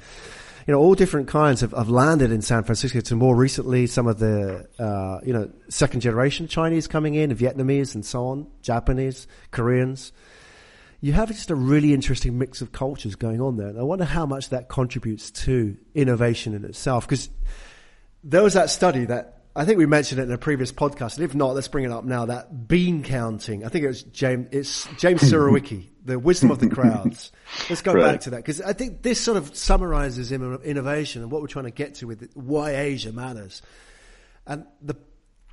you 0.66 0.74
know, 0.74 0.80
all 0.80 0.94
different 0.94 1.28
kinds 1.28 1.60
have, 1.60 1.72
have 1.72 1.88
landed 1.88 2.32
in 2.32 2.42
San 2.42 2.64
Francisco. 2.64 3.00
To 3.00 3.14
more 3.14 3.36
recently, 3.36 3.86
some 3.86 4.08
of 4.08 4.18
the, 4.18 4.66
uh, 4.80 5.20
you 5.24 5.32
know, 5.32 5.48
second 5.68 6.00
generation 6.00 6.48
Chinese 6.48 6.88
coming 6.88 7.14
in, 7.14 7.34
Vietnamese 7.34 7.94
and 7.94 8.04
so 8.04 8.26
on, 8.26 8.46
Japanese, 8.62 9.28
Koreans. 9.52 10.12
You 11.00 11.12
have 11.12 11.28
just 11.28 11.50
a 11.50 11.54
really 11.54 11.92
interesting 11.92 12.38
mix 12.38 12.62
of 12.62 12.72
cultures 12.72 13.16
going 13.16 13.40
on 13.40 13.56
there. 13.56 13.68
And 13.68 13.78
I 13.78 13.82
wonder 13.82 14.04
how 14.04 14.26
much 14.26 14.50
that 14.50 14.68
contributes 14.68 15.30
to 15.32 15.76
innovation 15.94 16.54
in 16.54 16.64
itself. 16.64 17.06
Because 17.06 17.28
there 18.24 18.42
was 18.42 18.54
that 18.54 18.70
study 18.70 19.04
that 19.04 19.36
I 19.56 19.64
think 19.64 19.78
we 19.78 19.86
mentioned 19.86 20.20
it 20.20 20.24
in 20.24 20.32
a 20.32 20.38
previous 20.38 20.70
podcast, 20.70 21.16
and 21.16 21.24
if 21.24 21.34
not, 21.34 21.54
let's 21.54 21.68
bring 21.68 21.86
it 21.86 21.90
up 21.90 22.04
now. 22.04 22.26
That 22.26 22.68
bean 22.68 23.02
counting. 23.02 23.64
I 23.64 23.68
think 23.68 23.84
it 23.86 23.88
was 23.88 24.02
James. 24.02 24.48
It's 24.52 24.86
James 24.98 25.22
Surowiecki, 25.32 25.86
the 26.04 26.18
wisdom 26.18 26.50
of 26.50 26.58
the 26.58 26.68
crowds. 26.68 27.32
Let's 27.70 27.80
go 27.80 27.94
right. 27.94 28.02
back 28.02 28.20
to 28.22 28.30
that 28.30 28.38
because 28.38 28.60
I 28.60 28.74
think 28.74 29.00
this 29.00 29.18
sort 29.18 29.38
of 29.38 29.56
summarizes 29.56 30.30
innovation 30.30 31.22
and 31.22 31.30
what 31.30 31.40
we're 31.40 31.48
trying 31.48 31.64
to 31.64 31.70
get 31.70 31.94
to 31.96 32.06
with 32.06 32.30
why 32.34 32.76
Asia 32.76 33.12
matters. 33.12 33.62
And 34.46 34.66
the 34.82 34.94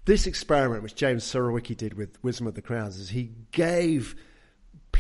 this 0.04 0.28
experiment, 0.28 0.84
which 0.84 0.96
James 0.96 1.24
Surowiecki 1.24 1.78
did 1.78 1.94
with 1.94 2.22
wisdom 2.22 2.46
of 2.48 2.56
the 2.56 2.62
crowds, 2.62 3.00
is 3.00 3.10
he 3.10 3.32
gave 3.52 4.16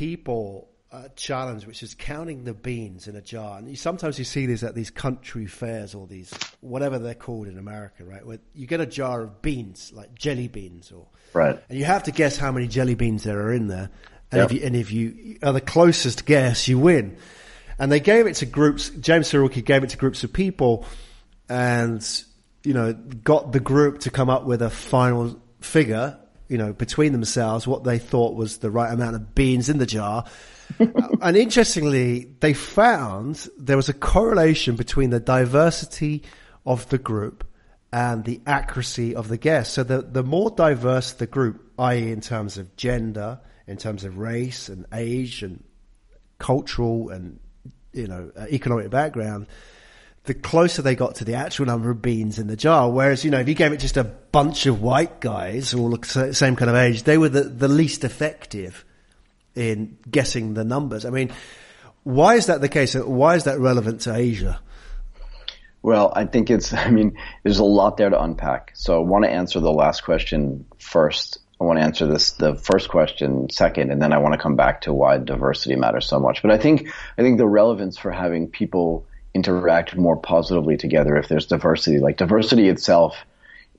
people 0.04 0.68
uh, 0.92 1.08
challenge, 1.16 1.66
which 1.66 1.82
is 1.82 1.96
counting 1.96 2.44
the 2.44 2.54
beans 2.54 3.08
in 3.08 3.16
a 3.16 3.22
jar. 3.22 3.58
And 3.58 3.70
you, 3.70 3.78
sometimes 3.78 4.20
you 4.20 4.26
see 4.26 4.46
these 4.46 4.62
at 4.62 4.76
these 4.76 4.90
country 4.92 5.46
fairs 5.46 5.96
or 5.96 6.08
these 6.08 6.34
whatever 6.60 7.00
they're 7.00 7.16
called 7.16 7.48
in 7.48 7.58
America, 7.58 8.04
right? 8.04 8.26
Where 8.26 8.40
you 8.54 8.68
get 8.68 8.82
a 8.82 8.86
jar 8.86 9.22
of 9.22 9.42
beans, 9.42 9.94
like 9.96 10.14
jelly 10.14 10.50
beans, 10.50 10.92
or 10.92 11.08
right, 11.32 11.58
and 11.70 11.80
you 11.80 11.86
have 11.86 12.04
to 12.04 12.12
guess 12.12 12.36
how 12.36 12.52
many 12.52 12.68
jelly 12.68 12.96
beans 12.96 13.24
there 13.24 13.40
are 13.44 13.54
in 13.54 13.68
there. 13.68 13.90
And 14.30 14.40
yep. 14.40 14.52
if 14.52 14.52
you 14.52 14.68
and 14.68 14.76
if 14.76 14.92
you 14.92 15.40
are 15.42 15.54
the 15.54 15.62
closest 15.62 16.26
guess, 16.26 16.68
you 16.68 16.78
win. 16.78 17.16
And 17.80 17.90
they 17.90 18.02
gave 18.02 18.28
it 18.28 18.36
to 18.36 18.46
groups. 18.46 18.90
James 18.90 19.32
Surowiecki 19.32 19.64
gave 19.64 19.86
it 19.86 19.92
to 19.92 19.98
groups 19.98 20.26
of 20.26 20.34
people, 20.34 20.86
and 21.48 22.06
you 22.64 22.74
know 22.74 22.92
got 22.92 23.54
the 23.54 23.62
group 23.62 24.00
to 24.00 24.12
come 24.12 24.30
up 24.30 24.44
with 24.44 24.62
a 24.62 24.70
final 24.70 25.42
figure. 25.62 26.20
You 26.48 26.58
know, 26.58 26.74
between 26.74 27.14
themselves, 27.14 27.66
what 27.66 27.84
they 27.84 27.98
thought 27.98 28.36
was 28.36 28.58
the 28.58 28.70
right 28.70 28.92
amount 28.92 29.16
of 29.16 29.34
beans 29.34 29.70
in 29.70 29.78
the 29.78 29.86
jar 29.86 30.26
and 31.22 31.38
interestingly, 31.38 32.26
they 32.40 32.54
found 32.54 33.48
there 33.58 33.78
was 33.78 33.90
a 33.90 33.94
correlation 33.94 34.76
between 34.76 35.10
the 35.10 35.20
diversity 35.20 36.24
of 36.66 36.88
the 36.90 36.98
group 36.98 37.46
and 37.92 38.26
the 38.26 38.42
accuracy 38.48 39.16
of 39.16 39.28
the 39.28 39.38
guess. 39.38 39.72
So 39.72 39.84
the, 39.84 40.02
the 40.02 40.24
more 40.24 40.50
diverse 40.50 41.14
the 41.14 41.28
group, 41.28 41.72
i.e. 41.78 42.12
in 42.12 42.22
terms 42.22 42.58
of 42.58 42.76
gender, 42.76 43.40
in 43.68 43.78
terms 43.78 44.04
of 44.04 44.18
race 44.18 44.70
and 44.70 44.86
age 44.94 45.44
and 45.44 45.64
cultural 46.40 47.10
and, 47.10 47.40
you 47.92 48.08
know, 48.08 48.32
uh, 48.36 48.46
economic 48.50 48.90
background, 48.90 49.48
the 50.26 50.34
closer 50.34 50.82
they 50.82 50.96
got 50.96 51.16
to 51.16 51.26
the 51.26 51.34
actual 51.34 51.66
number 51.66 51.90
of 51.90 52.02
beans 52.02 52.40
in 52.40 52.48
the 52.48 52.56
jar. 52.56 52.90
Whereas, 52.90 53.26
you 53.26 53.32
know, 53.32 53.40
if 53.40 53.50
you 53.50 53.56
gave 53.56 53.74
it 53.74 53.78
just 53.78 53.98
a 53.98 54.04
bunch 54.04 54.66
of 54.66 54.82
white 54.82 55.20
guys 55.20 55.74
all 55.74 55.90
the 55.90 56.34
same 56.34 56.56
kind 56.56 56.70
of 56.70 56.76
age, 56.76 57.04
they 57.04 57.18
were 57.18 57.30
the, 57.30 57.44
the 57.44 57.68
least 57.68 58.04
effective 58.04 58.86
in 59.56 59.98
guessing 60.10 60.54
the 60.54 60.64
numbers. 60.64 61.06
I 61.06 61.10
mean, 61.10 61.32
why 62.04 62.36
is 62.36 62.46
that 62.46 62.62
the 62.62 62.70
case? 62.70 62.96
Why 62.96 63.36
is 63.36 63.44
that 63.44 63.60
relevant 63.60 64.02
to 64.02 64.16
Asia? 64.16 64.60
Well, 65.82 66.14
I 66.16 66.26
think 66.26 66.50
it's, 66.50 66.74
I 66.74 66.90
mean, 66.90 67.18
there's 67.44 67.60
a 67.60 67.66
lot 67.66 67.98
there 67.98 68.10
to 68.10 68.22
unpack. 68.22 68.72
So 68.76 69.02
I 69.02 69.06
want 69.06 69.26
to 69.26 69.30
answer 69.30 69.60
the 69.60 69.72
last 69.72 70.06
question 70.06 70.66
first. 70.80 71.40
I 71.60 71.66
want 71.66 71.80
to 71.80 71.84
answer 71.84 72.08
this, 72.08 72.32
the 72.32 72.56
first 72.56 72.90
question 72.90 73.50
second, 73.50 73.92
and 73.92 74.02
then 74.02 74.14
I 74.14 74.18
want 74.18 74.34
to 74.34 74.40
come 74.40 74.56
back 74.56 74.82
to 74.82 74.94
why 74.94 75.18
diversity 75.18 75.76
matters 75.76 76.06
so 76.06 76.20
much. 76.20 76.42
But 76.42 76.52
I 76.52 76.58
think, 76.58 76.90
I 77.18 77.22
think 77.22 77.38
the 77.38 77.48
relevance 77.48 77.98
for 77.98 78.12
having 78.12 78.48
people 78.48 79.06
interact 79.34 79.96
more 79.96 80.18
positively 80.18 80.78
together 80.78 81.16
if 81.18 81.28
there's 81.28 81.48
diversity, 81.48 82.00
like 82.00 82.18
diversity 82.18 82.70
itself 82.70 83.16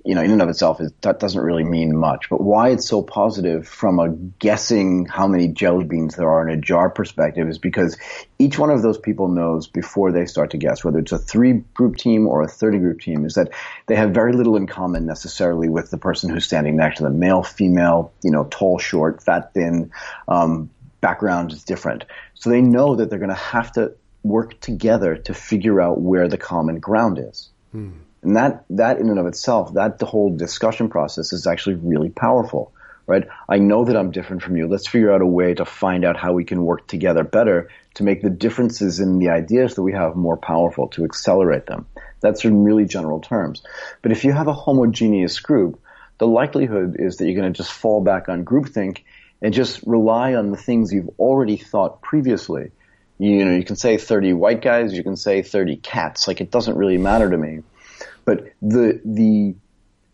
you 0.04 0.14
know, 0.14 0.20
in 0.20 0.30
and 0.32 0.42
of 0.42 0.50
itself, 0.50 0.82
is, 0.82 0.92
that 1.00 1.18
doesn't 1.18 1.40
really 1.40 1.64
mean 1.64 1.96
much. 1.96 2.28
But 2.28 2.42
why 2.42 2.68
it's 2.68 2.86
so 2.86 3.02
positive 3.02 3.66
from 3.66 3.98
a 3.98 4.10
guessing 4.10 5.06
how 5.06 5.26
many 5.26 5.48
jelly 5.48 5.84
beans 5.84 6.16
there 6.16 6.30
are 6.30 6.46
in 6.46 6.58
a 6.58 6.60
jar 6.60 6.90
perspective 6.90 7.48
is 7.48 7.56
because 7.56 7.96
each 8.38 8.58
one 8.58 8.68
of 8.68 8.82
those 8.82 8.98
people 8.98 9.28
knows 9.28 9.66
before 9.66 10.12
they 10.12 10.26
start 10.26 10.50
to 10.50 10.58
guess, 10.58 10.84
whether 10.84 10.98
it's 10.98 11.12
a 11.12 11.18
three 11.18 11.64
group 11.72 11.96
team 11.96 12.26
or 12.26 12.42
a 12.42 12.48
30 12.48 12.78
group 12.78 13.00
team, 13.00 13.24
is 13.24 13.34
that 13.34 13.48
they 13.86 13.96
have 13.96 14.10
very 14.10 14.34
little 14.34 14.56
in 14.56 14.66
common 14.66 15.06
necessarily 15.06 15.70
with 15.70 15.90
the 15.90 15.98
person 15.98 16.28
who's 16.28 16.44
standing 16.44 16.76
next 16.76 16.98
to 16.98 17.04
them. 17.04 17.18
Male, 17.18 17.42
female, 17.42 18.12
you 18.22 18.30
know, 18.30 18.44
tall, 18.44 18.78
short, 18.78 19.22
fat, 19.22 19.54
thin, 19.54 19.90
um, 20.28 20.68
background 21.00 21.50
is 21.52 21.64
different. 21.64 22.04
So 22.34 22.50
they 22.50 22.60
know 22.60 22.96
that 22.96 23.08
they're 23.08 23.18
going 23.18 23.30
to 23.30 23.34
have 23.34 23.72
to 23.72 23.94
work 24.24 24.58
together 24.60 25.16
to 25.16 25.34
figure 25.34 25.80
out 25.80 26.00
where 26.00 26.26
the 26.26 26.38
common 26.38 26.80
ground 26.80 27.18
is. 27.20 27.50
Hmm. 27.70 27.90
And 28.22 28.36
that, 28.36 28.64
that 28.70 28.98
in 28.98 29.10
and 29.10 29.18
of 29.18 29.26
itself, 29.26 29.74
that 29.74 29.98
the 29.98 30.06
whole 30.06 30.34
discussion 30.34 30.88
process 30.88 31.32
is 31.32 31.46
actually 31.46 31.76
really 31.76 32.08
powerful, 32.08 32.72
right? 33.06 33.28
I 33.48 33.58
know 33.58 33.84
that 33.84 33.96
I'm 33.96 34.10
different 34.10 34.42
from 34.42 34.56
you. 34.56 34.66
Let's 34.66 34.86
figure 34.86 35.12
out 35.12 35.20
a 35.20 35.26
way 35.26 35.52
to 35.54 35.66
find 35.66 36.06
out 36.06 36.16
how 36.16 36.32
we 36.32 36.44
can 36.44 36.64
work 36.64 36.88
together 36.88 37.22
better 37.22 37.68
to 37.94 38.02
make 38.02 38.22
the 38.22 38.30
differences 38.30 38.98
in 38.98 39.18
the 39.18 39.28
ideas 39.28 39.74
that 39.74 39.82
we 39.82 39.92
have 39.92 40.16
more 40.16 40.38
powerful, 40.38 40.88
to 40.88 41.04
accelerate 41.04 41.66
them. 41.66 41.86
That's 42.20 42.44
in 42.46 42.64
really 42.64 42.86
general 42.86 43.20
terms. 43.20 43.62
But 44.00 44.10
if 44.10 44.24
you 44.24 44.32
have 44.32 44.48
a 44.48 44.54
homogeneous 44.54 45.38
group, 45.40 45.78
the 46.16 46.26
likelihood 46.26 46.96
is 46.98 47.16
that 47.16 47.26
you're 47.26 47.38
going 47.40 47.52
to 47.52 47.56
just 47.56 47.72
fall 47.72 48.02
back 48.02 48.30
on 48.30 48.46
groupthink 48.46 49.02
and 49.42 49.52
just 49.52 49.82
rely 49.84 50.34
on 50.34 50.50
the 50.50 50.56
things 50.56 50.92
you've 50.92 51.10
already 51.18 51.58
thought 51.58 52.00
previously. 52.00 52.70
You 53.18 53.44
know, 53.44 53.54
you 53.54 53.64
can 53.64 53.76
say 53.76 53.96
30 53.96 54.32
white 54.32 54.60
guys, 54.60 54.92
you 54.92 55.02
can 55.02 55.16
say 55.16 55.42
30 55.42 55.76
cats, 55.76 56.26
like 56.26 56.40
it 56.40 56.50
doesn't 56.50 56.76
really 56.76 56.98
matter 56.98 57.30
to 57.30 57.36
me. 57.36 57.62
But 58.24 58.52
the 58.60 59.00
the 59.04 59.54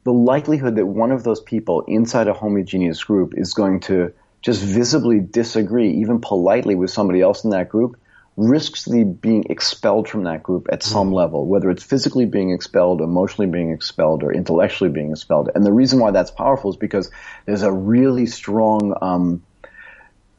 the 0.05 0.13
likelihood 0.13 0.77
that 0.77 0.87
one 0.87 1.13
of 1.13 1.23
those 1.23 1.41
people 1.41 1.83
inside 1.87 2.29
a 2.29 2.35
homogeneous 2.35 3.03
group 3.05 3.35
is 3.37 3.55
going 3.55 3.81
to 3.81 4.13
just 4.43 4.63
visibly 4.63 5.21
disagree, 5.21 6.01
even 6.01 6.21
politely, 6.21 6.75
with 6.75 6.91
somebody 6.91 7.21
else 7.21 7.45
in 7.45 7.51
that 7.51 7.69
group, 7.69 7.99
risks 8.37 8.87
the 8.87 9.05
being 9.05 9.45
expelled 9.51 10.09
from 10.09 10.25
that 10.25 10.43
group 10.43 10.69
at 10.73 10.83
some 10.83 11.09
mm-hmm. 11.09 11.17
level, 11.17 11.47
whether 11.47 11.71
it's 11.71 11.83
physically 11.83 12.25
being 12.25 12.51
expelled, 12.51 13.03
emotionally 13.03 13.51
being 13.51 13.71
expelled, 13.71 14.23
or 14.23 14.33
intellectually 14.33 14.91
being 14.91 15.11
expelled. 15.11 15.51
And 15.55 15.65
the 15.65 15.73
reason 15.73 16.01
why 16.01 16.11
that's 16.11 16.31
powerful 16.31 16.71
is 16.71 16.77
because 16.77 17.11
there's 17.45 17.63
a 17.63 17.73
really 17.73 18.27
strong 18.27 18.95
um, 19.03 19.43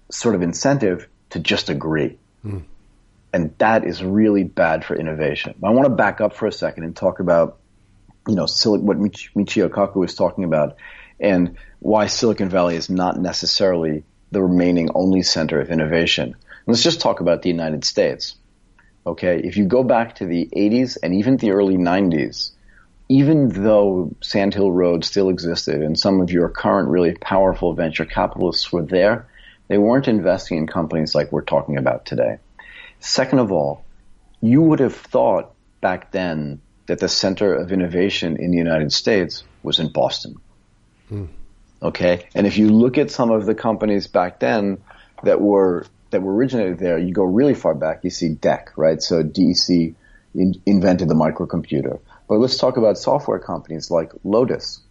sort 0.09 0.33
of 0.33 0.41
incentive 0.41 1.07
to 1.31 1.39
just 1.39 1.69
agree. 1.69 2.17
And 2.43 3.53
that 3.59 3.85
is 3.85 4.03
really 4.03 4.43
bad 4.43 4.83
for 4.83 4.95
innovation. 4.95 5.55
I 5.63 5.69
want 5.69 5.85
to 5.85 5.93
back 5.93 6.19
up 6.21 6.33
for 6.33 6.47
a 6.47 6.51
second 6.51 6.83
and 6.83 6.95
talk 6.95 7.19
about 7.19 7.59
you 8.27 8.35
know, 8.35 8.45
what 8.65 8.97
Michio 8.99 9.69
Kaku 9.69 9.95
was 9.95 10.15
talking 10.15 10.43
about 10.43 10.77
and 11.19 11.57
why 11.79 12.07
Silicon 12.07 12.49
Valley 12.49 12.75
is 12.75 12.89
not 12.89 13.19
necessarily 13.19 14.03
the 14.31 14.41
remaining 14.41 14.89
only 14.93 15.23
center 15.23 15.59
of 15.59 15.69
innovation. 15.69 16.35
Let's 16.67 16.83
just 16.83 17.01
talk 17.01 17.19
about 17.19 17.41
the 17.41 17.49
United 17.49 17.83
States. 17.83 18.35
Okay, 19.05 19.41
if 19.43 19.57
you 19.57 19.65
go 19.65 19.83
back 19.83 20.15
to 20.15 20.25
the 20.25 20.47
80s 20.55 20.97
and 21.01 21.15
even 21.15 21.37
the 21.37 21.51
early 21.51 21.77
90s, 21.77 22.51
even 23.09 23.49
though 23.49 24.15
Sand 24.21 24.53
Hill 24.53 24.71
Road 24.71 25.03
still 25.03 25.29
existed 25.29 25.81
and 25.81 25.99
some 25.99 26.21
of 26.21 26.29
your 26.29 26.49
current 26.49 26.89
really 26.89 27.15
powerful 27.15 27.73
venture 27.73 28.05
capitalists 28.05 28.71
were 28.71 28.83
there, 28.83 29.27
they 29.71 29.77
weren't 29.77 30.09
investing 30.09 30.57
in 30.57 30.67
companies 30.67 31.15
like 31.15 31.31
we're 31.31 31.41
talking 31.41 31.77
about 31.77 32.05
today. 32.05 32.39
Second 32.99 33.39
of 33.39 33.53
all, 33.53 33.85
you 34.41 34.61
would 34.61 34.81
have 34.81 34.93
thought 34.93 35.53
back 35.79 36.11
then 36.11 36.59
that 36.87 36.99
the 36.99 37.07
center 37.07 37.55
of 37.55 37.71
innovation 37.71 38.35
in 38.35 38.51
the 38.51 38.57
United 38.57 38.91
States 38.91 39.45
was 39.63 39.79
in 39.79 39.87
Boston. 39.87 40.35
Hmm. 41.07 41.27
Okay, 41.81 42.27
and 42.35 42.45
if 42.45 42.57
you 42.57 42.67
look 42.67 42.97
at 42.97 43.11
some 43.11 43.31
of 43.31 43.45
the 43.45 43.55
companies 43.55 44.07
back 44.07 44.41
then 44.41 44.83
that 45.23 45.39
were 45.39 45.85
that 46.09 46.21
were 46.21 46.35
originated 46.35 46.77
there, 46.77 46.99
you 46.99 47.13
go 47.13 47.23
really 47.23 47.55
far 47.55 47.73
back. 47.73 48.03
You 48.03 48.09
see 48.09 48.27
DEC, 48.27 48.71
right? 48.75 49.01
So 49.01 49.23
DEC 49.23 49.95
in, 50.35 50.61
invented 50.65 51.07
the 51.07 51.15
microcomputer. 51.15 51.97
But 52.27 52.39
let's 52.39 52.57
talk 52.57 52.75
about 52.75 52.97
software 52.97 53.39
companies 53.39 53.89
like 53.89 54.11
Lotus. 54.25 54.81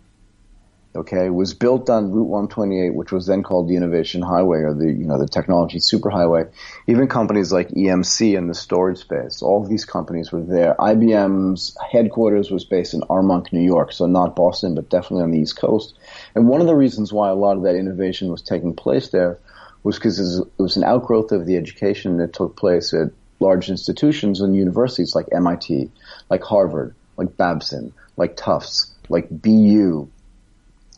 Okay, 0.94 1.30
was 1.30 1.54
built 1.54 1.88
on 1.88 2.10
Route 2.10 2.26
128, 2.26 2.94
which 2.94 3.12
was 3.12 3.26
then 3.26 3.42
called 3.42 3.68
the 3.68 3.76
Innovation 3.76 4.22
Highway 4.22 4.58
or 4.58 4.74
the, 4.74 4.86
you 4.86 5.06
know, 5.06 5.18
the 5.18 5.28
technology 5.28 5.78
superhighway. 5.78 6.50
Even 6.88 7.06
companies 7.06 7.52
like 7.52 7.68
EMC 7.68 8.36
and 8.36 8.50
the 8.50 8.54
storage 8.54 8.98
space, 8.98 9.40
all 9.40 9.62
of 9.62 9.68
these 9.68 9.84
companies 9.84 10.32
were 10.32 10.42
there. 10.42 10.74
IBM's 10.78 11.76
headquarters 11.92 12.50
was 12.50 12.64
based 12.64 12.94
in 12.94 13.02
Armonk, 13.02 13.52
New 13.52 13.62
York, 13.62 13.92
so 13.92 14.06
not 14.06 14.34
Boston, 14.34 14.74
but 14.74 14.88
definitely 14.88 15.22
on 15.22 15.30
the 15.30 15.38
East 15.38 15.56
Coast. 15.56 15.94
And 16.34 16.48
one 16.48 16.60
of 16.60 16.66
the 16.66 16.76
reasons 16.76 17.12
why 17.12 17.28
a 17.28 17.34
lot 17.34 17.56
of 17.56 17.62
that 17.62 17.76
innovation 17.76 18.30
was 18.30 18.42
taking 18.42 18.74
place 18.74 19.08
there 19.10 19.38
was 19.82 19.96
because 19.96 20.40
it 20.40 20.62
was 20.62 20.76
an 20.76 20.84
outgrowth 20.84 21.32
of 21.32 21.46
the 21.46 21.56
education 21.56 22.18
that 22.18 22.32
took 22.32 22.56
place 22.56 22.92
at 22.92 23.12
large 23.38 23.70
institutions 23.70 24.40
and 24.40 24.54
universities 24.54 25.14
like 25.14 25.26
MIT, 25.32 25.90
like 26.28 26.42
Harvard, 26.42 26.94
like 27.16 27.36
Babson, 27.36 27.92
like 28.16 28.36
Tufts, 28.36 28.92
like 29.08 29.28
BU, 29.30 30.08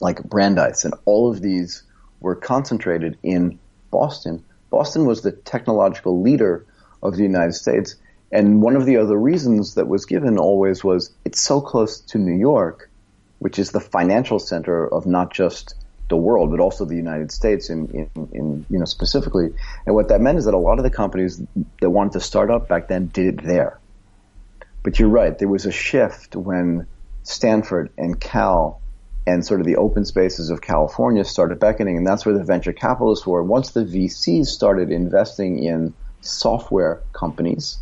like 0.03 0.22
Brandeis, 0.24 0.84
and 0.84 0.94
all 1.05 1.30
of 1.30 1.40
these 1.40 1.84
were 2.20 2.34
concentrated 2.34 3.16
in 3.22 3.61
Boston. 3.92 4.44
Boston 4.68 5.07
was 5.07 5.22
the 5.22 5.30
technological 5.30 6.20
leader 6.20 6.66
of 7.03 7.16
the 7.16 7.22
United 7.22 7.53
States. 7.53 7.94
And 8.32 8.61
one 8.61 8.74
of 8.74 8.84
the 8.84 8.96
other 8.96 9.16
reasons 9.16 9.74
that 9.76 9.86
was 9.86 10.07
given 10.07 10.38
always 10.38 10.82
was 10.82 11.12
it's 11.24 11.40
so 11.40 11.61
close 11.61 12.00
to 12.00 12.18
New 12.18 12.36
York, 12.36 12.90
which 13.38 13.61
is 13.61 13.70
the 13.70 13.80
financial 13.80 14.40
center 14.40 14.88
of 14.88 15.07
not 15.07 15.32
just 15.32 15.76
the 16.09 16.16
world, 16.16 16.50
but 16.50 16.59
also 16.59 16.84
the 16.84 16.96
United 16.96 17.30
States 17.30 17.70
in, 17.70 17.88
in, 17.88 18.28
in, 18.32 18.66
you 18.68 18.78
know, 18.80 18.84
specifically. 18.84 19.50
And 19.86 19.94
what 19.94 20.09
that 20.09 20.20
meant 20.20 20.38
is 20.38 20.46
that 20.46 20.55
a 20.55 20.59
lot 20.59 20.78
of 20.78 20.84
the 20.84 20.90
companies 20.90 21.40
that 21.80 21.90
wanted 21.90 22.14
to 22.14 22.20
start 22.20 22.50
up 22.50 22.66
back 22.66 22.88
then 22.88 23.07
did 23.07 23.38
it 23.38 23.44
there. 23.44 23.78
But 24.82 24.98
you're 24.98 25.09
right. 25.09 25.38
There 25.38 25.48
was 25.48 25.64
a 25.64 25.70
shift 25.70 26.34
when 26.34 26.88
Stanford 27.22 27.92
and 27.96 28.20
Cal 28.20 28.82
and 29.27 29.45
sort 29.45 29.61
of 29.61 29.66
the 29.66 29.77
open 29.77 30.05
spaces 30.05 30.51
of 30.51 30.61
California 30.61 31.25
started 31.25 31.61
beckoning, 31.61 31.97
and 31.97 32.07
that's 32.07 32.27
where 32.27 32.37
the 32.37 32.45
venture 32.45 32.73
capitalists 32.73 33.27
were. 33.27 33.43
Once 33.43 33.70
the 33.70 33.85
VCs 33.85 34.47
started 34.47 34.91
investing 34.91 35.62
in 35.62 35.95
software 36.20 37.01
companies 37.12 37.79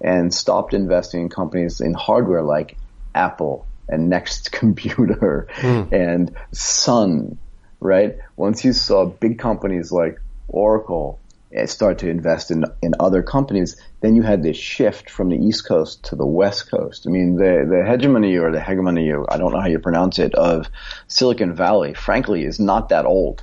and 0.00 0.32
stopped 0.32 0.74
investing 0.74 1.22
in 1.22 1.28
companies 1.28 1.80
in 1.80 1.94
hardware 1.94 2.42
like 2.42 2.76
Apple 3.14 3.66
and 3.88 4.08
Next 4.08 4.52
Computer 4.52 5.48
mm. 5.56 5.92
and 5.92 6.34
Sun, 6.52 7.38
right? 7.80 8.16
Once 8.36 8.64
you 8.64 8.72
saw 8.72 9.06
big 9.06 9.38
companies 9.38 9.92
like 9.92 10.20
Oracle 10.48 11.18
Eh, 11.56 11.64
start 11.64 11.98
to 11.98 12.10
invest 12.10 12.50
in 12.50 12.64
in 12.82 12.92
other 13.00 13.22
companies, 13.22 13.80
then 14.00 14.14
you 14.14 14.22
had 14.22 14.42
this 14.42 14.58
shift 14.58 15.08
from 15.08 15.30
the 15.30 15.36
East 15.36 15.66
Coast 15.66 16.04
to 16.04 16.16
the 16.16 16.26
West 16.26 16.70
Coast. 16.70 17.06
I 17.06 17.10
mean, 17.10 17.36
the 17.36 17.66
the 17.68 17.84
hegemony 17.84 18.36
or 18.36 18.52
the 18.52 18.60
hegemony, 18.60 19.10
I 19.10 19.38
don't 19.38 19.52
know 19.52 19.60
how 19.60 19.68
you 19.68 19.78
pronounce 19.78 20.18
it, 20.18 20.34
of 20.34 20.68
Silicon 21.08 21.54
Valley, 21.54 21.94
frankly, 21.94 22.44
is 22.44 22.60
not 22.60 22.90
that 22.90 23.06
old. 23.06 23.42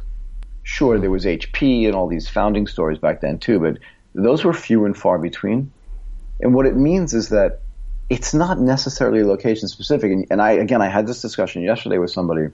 Sure, 0.61 0.99
there 0.99 1.09
was 1.09 1.25
HP 1.25 1.87
and 1.87 1.95
all 1.95 2.07
these 2.07 2.29
founding 2.29 2.67
stories 2.67 2.99
back 2.99 3.21
then 3.21 3.39
too, 3.39 3.59
but 3.59 3.79
those 4.13 4.43
were 4.43 4.53
few 4.53 4.85
and 4.85 4.95
far 4.95 5.17
between. 5.17 5.71
And 6.39 6.53
what 6.53 6.67
it 6.67 6.75
means 6.75 7.15
is 7.15 7.29
that 7.29 7.61
it's 8.09 8.33
not 8.33 8.59
necessarily 8.59 9.23
location 9.23 9.67
specific. 9.67 10.11
And, 10.11 10.27
and 10.29 10.41
I 10.41 10.51
again, 10.51 10.83
I 10.83 10.87
had 10.87 11.07
this 11.07 11.21
discussion 11.21 11.63
yesterday 11.63 11.97
with 11.97 12.11
somebody 12.11 12.49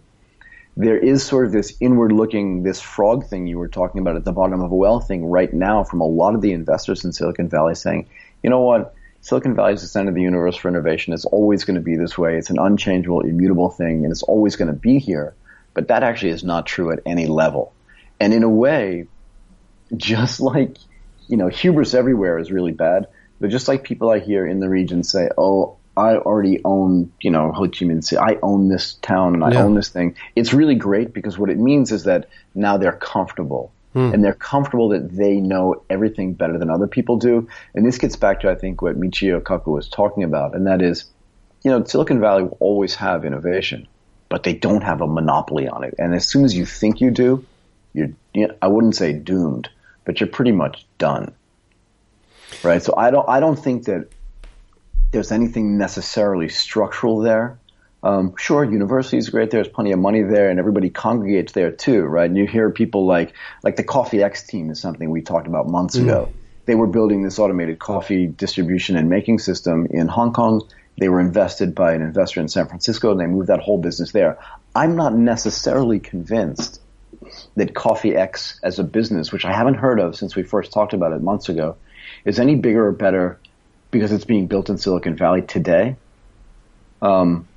there 0.80 0.97
is 0.97 1.25
sort 1.25 1.45
of 1.45 1.51
this 1.51 1.75
inward 1.82 2.13
looking, 2.13 2.63
this 2.63 2.80
frog 2.80 3.27
thing 3.27 3.47
you 3.47 3.57
were 3.57 3.67
talking 3.67 3.99
about 3.99 4.15
at 4.15 4.23
the 4.23 4.32
bottom 4.32 4.61
of 4.61 4.71
a 4.71 4.75
well 4.75 5.01
thing 5.01 5.25
right 5.25 5.53
now 5.53 5.84
from 5.84 5.99
a 5.99 6.05
lot 6.05 6.36
of 6.36 6.41
the 6.41 6.53
investors 6.53 7.03
in 7.03 7.11
Silicon 7.11 7.49
Valley 7.49 7.75
saying, 7.75 8.07
you 8.41 8.49
know 8.49 8.61
what? 8.61 8.95
Silicon 9.19 9.55
Valley 9.55 9.73
is 9.73 9.82
the 9.82 9.88
center 9.88 10.07
of 10.07 10.15
the 10.15 10.21
universe 10.21 10.55
for 10.55 10.69
innovation. 10.69 11.11
It's 11.11 11.25
always 11.25 11.65
going 11.65 11.75
to 11.75 11.82
be 11.82 11.97
this 11.97 12.17
way. 12.17 12.38
It's 12.38 12.49
an 12.49 12.59
unchangeable, 12.59 13.19
immutable 13.19 13.69
thing, 13.69 14.05
and 14.05 14.11
it's 14.11 14.23
always 14.23 14.55
going 14.55 14.69
to 14.69 14.80
be 14.80 14.99
here. 14.99 15.36
But 15.73 15.89
that 15.89 16.01
actually 16.01 16.32
is 16.32 16.45
not 16.45 16.65
true 16.65 16.93
at 16.93 17.01
any 17.05 17.27
level. 17.27 17.73
And 18.21 18.34
in 18.34 18.43
a 18.43 18.49
way, 18.49 19.07
just 19.97 20.39
like, 20.39 20.77
you 21.27 21.36
know, 21.36 21.49
hubris 21.49 21.93
everywhere 21.93 22.39
is 22.39 22.53
really 22.53 22.71
bad, 22.71 23.07
but 23.41 23.49
just 23.49 23.67
like 23.67 23.84
people 23.84 24.09
I 24.09 24.19
hear 24.19 24.47
in 24.47 24.61
the 24.61 24.69
region 24.69 25.03
say, 25.03 25.30
oh, 25.38 25.75
I 26.00 26.16
already 26.16 26.62
own, 26.64 27.12
you 27.20 27.30
know, 27.30 27.52
Ho 27.52 27.64
Chi 27.64 27.86
Minh 27.86 28.04
City. 28.04 28.18
I 28.18 28.38
own 28.41 28.70
this 28.70 28.93
town 29.02 29.34
and 29.34 29.43
I 29.43 29.52
yeah. 29.52 29.64
own 29.64 29.76
this 29.76 29.89
thing. 29.89 30.16
It's 30.36 30.54
really 30.54 30.76
great 30.76 31.14
because 31.14 31.38
what 31.38 31.50
it 31.50 31.58
means 31.58 31.91
is 31.91 32.06
that 32.06 32.30
now 32.56 32.78
they're 32.78 32.93
comfortable. 32.93 33.72
Hmm. 33.93 34.14
And 34.14 34.24
they're 34.24 34.34
comfortable 34.34 34.89
that 34.89 35.12
they 35.12 35.39
know 35.41 35.82
everything 35.89 36.34
better 36.34 36.58
than 36.60 36.70
other 36.70 36.88
people 36.88 37.18
do. 37.18 37.50
And 37.74 37.86
this 37.86 37.97
gets 37.97 38.16
back 38.16 38.41
to, 38.41 38.50
I 38.50 38.56
think, 38.56 38.82
what 38.82 39.00
Michio 39.00 39.41
Kaku 39.41 39.74
was 39.74 39.89
talking 39.89 40.24
about. 40.24 40.56
And 40.56 40.68
that 40.68 40.82
is, 40.82 41.06
you 41.64 41.72
know, 41.72 41.84
Silicon 41.84 42.20
Valley 42.20 42.43
will 42.43 42.58
always 42.60 42.95
have 42.95 43.26
innovation, 43.26 43.88
but 44.30 44.43
they 44.43 44.54
don't 44.54 44.84
have 44.84 45.02
a 45.02 45.08
monopoly 45.08 45.68
on 45.68 45.84
it. 45.84 45.95
And 45.97 46.14
as 46.14 46.28
soon 46.28 46.45
as 46.45 46.56
you 46.56 46.66
think 46.66 47.02
you 47.02 47.10
do, 47.12 47.43
you're, 47.93 48.12
you 48.34 48.47
know, 48.47 48.56
I 48.62 48.68
wouldn't 48.68 48.95
say 48.95 49.12
doomed, 49.12 49.70
but 50.06 50.20
you're 50.20 50.30
pretty 50.30 50.52
much 50.52 50.86
done. 51.00 51.34
Right. 52.64 52.84
So 52.84 52.93
I 52.95 53.10
don't, 53.10 53.28
I 53.28 53.39
don't 53.39 53.58
think 53.58 53.86
that 53.86 54.08
there's 55.12 55.32
anything 55.32 55.78
necessarily 55.78 56.49
structural 56.49 57.20
there. 57.20 57.60
Um, 58.01 58.36
sure, 58.38 58.64
university 58.64 59.18
is 59.18 59.30
great. 59.30 59.51
There's 59.51 59.68
plenty 59.68 59.91
of 59.91 59.99
money 59.99 60.22
there, 60.24 60.49
and 60.49 60.60
everybody 60.60 60.89
congregates 60.89 61.51
there 61.51 61.72
too, 61.72 62.03
right? 62.03 62.30
And 62.30 62.38
you 62.38 62.47
hear 62.47 62.70
people 62.70 63.05
like 63.05 63.34
like 63.62 63.76
the 63.76 63.84
Coffee 63.84 64.24
X 64.24 64.47
team 64.47 64.70
is 64.70 64.80
something 64.80 65.10
we 65.10 65.22
talked 65.22 65.47
about 65.47 65.68
months 65.68 65.97
mm. 65.97 66.03
ago. 66.03 66.32
They 66.66 66.76
were 66.76 66.88
building 66.88 67.24
this 67.24 67.39
automated 67.39 67.80
coffee 67.80 68.28
distribution 68.28 68.95
and 68.95 69.10
making 69.10 69.39
system 69.39 69.88
in 69.89 70.07
Hong 70.07 70.34
Kong. 70.34 70.62
They 70.97 71.10
were 71.10 71.20
invested 71.20 71.76
by 71.76 71.93
an 71.93 72.01
investor 72.01 72.39
in 72.39 72.47
San 72.47 72.68
Francisco, 72.68 73.12
and 73.12 73.20
they 73.20 73.26
moved 73.26 73.47
that 73.47 73.60
whole 73.60 73.80
business 73.80 74.12
there. 74.12 74.38
I'm 74.76 74.95
not 74.95 75.14
necessarily 75.14 75.99
convinced 75.99 76.82
that 77.55 77.74
Coffee 77.74 78.16
X 78.16 78.60
as 78.64 78.80
a 78.80 78.84
business, 78.84 79.32
which 79.32 79.45
I 79.45 79.51
haven't 79.51 79.76
heard 79.76 79.99
of 79.99 80.16
since 80.16 80.36
we 80.36 80.43
first 80.43 80.72
talked 80.72 80.93
about 80.93 81.12
it 81.12 81.22
months 81.22 81.49
ago, 81.49 81.76
is 82.24 82.39
any 82.39 82.55
bigger 82.55 82.88
or 82.88 82.91
better 82.91 83.39
because 83.91 84.11
it's 84.11 84.25
being 84.25 84.47
built 84.47 84.69
in 84.69 84.77
Silicon 84.77 85.15
Valley 85.15 85.41
today, 85.41 85.95
um, 87.01 87.47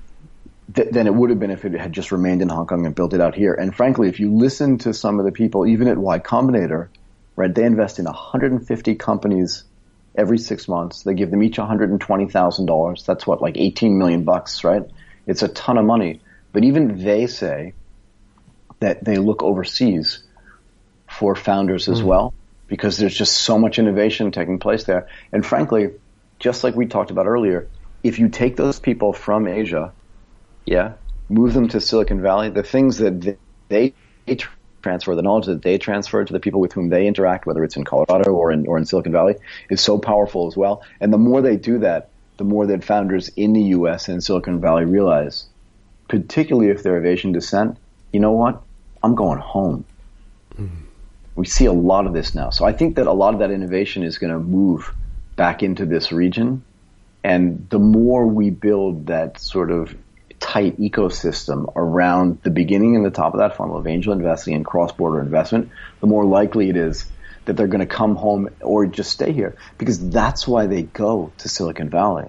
th- 0.74 0.90
than 0.90 1.06
it 1.06 1.14
would 1.14 1.30
have 1.30 1.38
been 1.38 1.50
if 1.50 1.64
it 1.64 1.72
had 1.72 1.92
just 1.92 2.12
remained 2.12 2.42
in 2.42 2.48
Hong 2.48 2.66
Kong 2.66 2.86
and 2.86 2.94
built 2.94 3.14
it 3.14 3.20
out 3.20 3.34
here. 3.34 3.54
And 3.54 3.74
frankly, 3.74 4.08
if 4.08 4.20
you 4.20 4.34
listen 4.34 4.78
to 4.78 4.94
some 4.94 5.18
of 5.18 5.26
the 5.26 5.32
people, 5.32 5.66
even 5.66 5.88
at 5.88 5.98
Y 5.98 6.18
Combinator, 6.18 6.88
right, 7.36 7.54
they 7.54 7.64
invest 7.64 7.98
in 7.98 8.06
150 8.06 8.94
companies 8.94 9.64
every 10.14 10.38
six 10.38 10.68
months. 10.68 11.02
They 11.02 11.14
give 11.14 11.30
them 11.30 11.42
each 11.42 11.56
$120,000. 11.56 13.06
That's 13.06 13.26
what, 13.26 13.42
like 13.42 13.56
18 13.56 13.98
million 13.98 14.24
bucks, 14.24 14.64
right? 14.64 14.82
It's 15.26 15.42
a 15.42 15.48
ton 15.48 15.78
of 15.78 15.84
money. 15.84 16.20
But 16.52 16.64
even 16.64 17.02
they 17.02 17.26
say 17.26 17.74
that 18.80 19.04
they 19.04 19.16
look 19.16 19.42
overseas 19.42 20.22
for 21.08 21.34
founders 21.34 21.88
as 21.88 22.00
mm. 22.00 22.04
well 22.04 22.34
because 22.66 22.96
there's 22.96 23.14
just 23.14 23.36
so 23.36 23.58
much 23.58 23.78
innovation 23.78 24.32
taking 24.32 24.58
place 24.58 24.84
there. 24.84 25.08
And 25.30 25.44
frankly, 25.44 25.90
just 26.42 26.64
like 26.64 26.74
we 26.74 26.86
talked 26.86 27.12
about 27.12 27.26
earlier, 27.26 27.68
if 28.02 28.18
you 28.18 28.28
take 28.28 28.56
those 28.56 28.80
people 28.80 29.12
from 29.12 29.46
Asia, 29.46 29.92
yeah, 30.66 30.94
move 31.28 31.54
them 31.54 31.68
to 31.68 31.80
Silicon 31.80 32.20
Valley, 32.20 32.50
the 32.50 32.64
things 32.64 32.98
that 32.98 33.38
they, 33.68 33.94
transfer, 34.82 35.14
the 35.14 35.22
knowledge 35.22 35.46
that 35.46 35.62
they 35.62 35.78
transfer 35.78 36.24
to 36.24 36.32
the 36.32 36.40
people 36.40 36.60
with 36.60 36.72
whom 36.72 36.88
they 36.88 37.06
interact, 37.06 37.46
whether 37.46 37.62
it's 37.62 37.76
in 37.76 37.84
Colorado 37.84 38.32
or 38.32 38.50
in, 38.50 38.66
or 38.66 38.76
in 38.76 38.84
Silicon 38.84 39.12
Valley, 39.12 39.36
is 39.70 39.80
so 39.80 39.98
powerful 39.98 40.48
as 40.48 40.56
well. 40.56 40.82
And 41.00 41.12
the 41.12 41.18
more 41.18 41.40
they 41.40 41.56
do 41.56 41.78
that, 41.78 42.08
the 42.38 42.44
more 42.44 42.66
that 42.66 42.82
founders 42.82 43.28
in 43.36 43.52
the 43.52 43.62
U.S. 43.76 44.08
and 44.08 44.22
Silicon 44.22 44.60
Valley 44.60 44.84
realize, 44.84 45.44
particularly 46.08 46.70
if 46.70 46.82
they're 46.82 46.96
of 46.96 47.06
Asian 47.06 47.30
descent, 47.30 47.78
you 48.12 48.18
know 48.18 48.32
what? 48.32 48.60
I'm 49.00 49.14
going 49.14 49.38
home. 49.38 49.84
Mm-hmm. 50.54 50.86
We 51.36 51.46
see 51.46 51.66
a 51.66 51.72
lot 51.72 52.06
of 52.06 52.12
this 52.12 52.34
now. 52.34 52.50
So 52.50 52.64
I 52.64 52.72
think 52.72 52.96
that 52.96 53.06
a 53.06 53.12
lot 53.12 53.32
of 53.32 53.38
that 53.40 53.52
innovation 53.52 54.02
is 54.02 54.18
going 54.18 54.32
to 54.32 54.40
move 54.40 54.92
back 55.36 55.62
into 55.62 55.86
this 55.86 56.12
region. 56.12 56.62
And 57.24 57.66
the 57.70 57.78
more 57.78 58.26
we 58.26 58.50
build 58.50 59.06
that 59.06 59.40
sort 59.40 59.70
of 59.70 59.94
tight 60.40 60.78
ecosystem 60.80 61.72
around 61.76 62.40
the 62.42 62.50
beginning 62.50 62.96
and 62.96 63.04
the 63.04 63.10
top 63.10 63.32
of 63.32 63.38
that 63.38 63.56
funnel 63.56 63.76
of 63.76 63.86
angel 63.86 64.12
investing 64.12 64.54
and 64.54 64.64
cross-border 64.64 65.20
investment, 65.20 65.70
the 66.00 66.06
more 66.06 66.24
likely 66.24 66.68
it 66.68 66.76
is 66.76 67.06
that 67.44 67.56
they're 67.56 67.68
going 67.68 67.80
to 67.80 67.86
come 67.86 68.16
home 68.16 68.48
or 68.60 68.86
just 68.86 69.10
stay 69.10 69.32
here 69.32 69.56
because 69.78 70.10
that's 70.10 70.46
why 70.46 70.66
they 70.66 70.82
go 70.82 71.32
to 71.38 71.48
Silicon 71.48 71.88
Valley. 71.88 72.28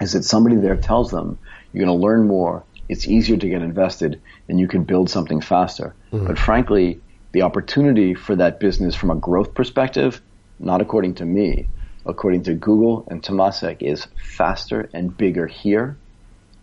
Is 0.00 0.12
that 0.12 0.24
somebody 0.24 0.56
there 0.56 0.76
tells 0.76 1.10
them 1.10 1.38
you're 1.72 1.84
going 1.84 1.98
to 1.98 2.02
learn 2.02 2.26
more, 2.26 2.64
it's 2.88 3.06
easier 3.06 3.36
to 3.36 3.48
get 3.48 3.62
invested, 3.62 4.20
and 4.48 4.58
you 4.58 4.68
can 4.68 4.84
build 4.84 5.08
something 5.08 5.40
faster. 5.40 5.94
Mm-hmm. 6.12 6.26
But 6.26 6.38
frankly, 6.38 7.00
the 7.32 7.42
opportunity 7.42 8.14
for 8.14 8.36
that 8.36 8.60
business 8.60 8.94
from 8.94 9.10
a 9.10 9.16
growth 9.16 9.54
perspective, 9.54 10.20
not 10.58 10.80
according 10.80 11.14
to 11.16 11.24
me, 11.24 11.68
according 12.06 12.42
to 12.44 12.54
Google 12.54 13.06
and 13.10 13.22
Temasek, 13.22 13.78
is 13.80 14.06
faster 14.22 14.88
and 14.92 15.16
bigger 15.16 15.46
here 15.46 15.96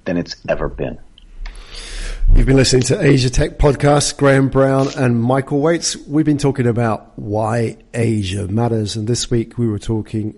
than 0.05 0.17
it's 0.17 0.35
ever 0.47 0.67
been. 0.67 0.99
You've 2.35 2.45
been 2.45 2.57
listening 2.57 2.83
to 2.83 3.03
Asia 3.03 3.29
Tech 3.29 3.57
Podcast, 3.57 4.17
Graham 4.17 4.49
Brown 4.49 4.87
and 4.95 5.19
Michael 5.19 5.61
Waitze. 5.61 6.07
We've 6.07 6.25
been 6.25 6.37
talking 6.37 6.67
about 6.67 7.17
why 7.17 7.77
Asia 7.93 8.47
matters. 8.47 8.95
And 8.95 9.07
this 9.07 9.31
week 9.31 9.57
we 9.57 9.67
were 9.67 9.79
talking 9.79 10.35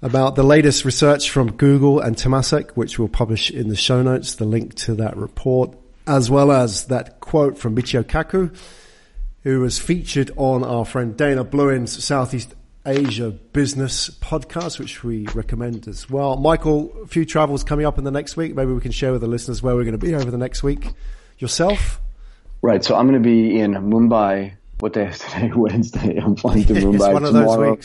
about 0.00 0.34
the 0.34 0.42
latest 0.42 0.84
research 0.84 1.30
from 1.30 1.52
Google 1.52 2.00
and 2.00 2.16
Temasek, 2.16 2.70
which 2.72 2.98
we'll 2.98 3.08
publish 3.08 3.50
in 3.50 3.68
the 3.68 3.76
show 3.76 4.02
notes, 4.02 4.34
the 4.36 4.44
link 4.44 4.74
to 4.76 4.94
that 4.94 5.16
report. 5.16 5.76
as 6.06 6.30
well 6.30 6.52
as 6.52 6.86
that 6.86 7.20
quote 7.20 7.58
from 7.58 7.74
Michio 7.74 8.02
Kaku, 8.02 8.54
who 9.42 9.60
was 9.60 9.78
featured 9.78 10.30
on 10.36 10.64
our 10.64 10.84
friend 10.84 11.16
Dana 11.16 11.44
Bluin's 11.44 12.04
Southeast 12.04 12.54
Asia 12.86 13.30
Business 13.30 14.10
podcast, 14.10 14.78
which 14.78 15.02
we 15.02 15.26
recommend 15.28 15.88
as 15.88 16.10
well. 16.10 16.36
Michael, 16.36 16.94
a 17.02 17.06
few 17.06 17.24
travels 17.24 17.64
coming 17.64 17.86
up 17.86 17.96
in 17.96 18.04
the 18.04 18.10
next 18.10 18.36
week. 18.36 18.54
Maybe 18.54 18.72
we 18.72 18.80
can 18.80 18.92
share 18.92 19.12
with 19.12 19.22
the 19.22 19.26
listeners 19.26 19.62
where 19.62 19.74
we're 19.74 19.84
going 19.84 19.98
to 19.98 20.06
be 20.06 20.14
over 20.14 20.30
the 20.30 20.38
next 20.38 20.62
week. 20.62 20.92
Yourself? 21.38 22.00
Right. 22.60 22.84
So 22.84 22.94
I'm 22.94 23.08
going 23.08 23.22
to 23.22 23.26
be 23.26 23.58
in 23.58 23.72
Mumbai. 23.72 24.54
What 24.80 24.92
day 24.92 25.06
is 25.06 25.18
today? 25.18 25.50
Wednesday. 25.56 26.18
I'm 26.18 26.36
flying 26.36 26.64
to 26.64 26.74
Mumbai 26.74 27.24
tomorrow. 27.24 27.78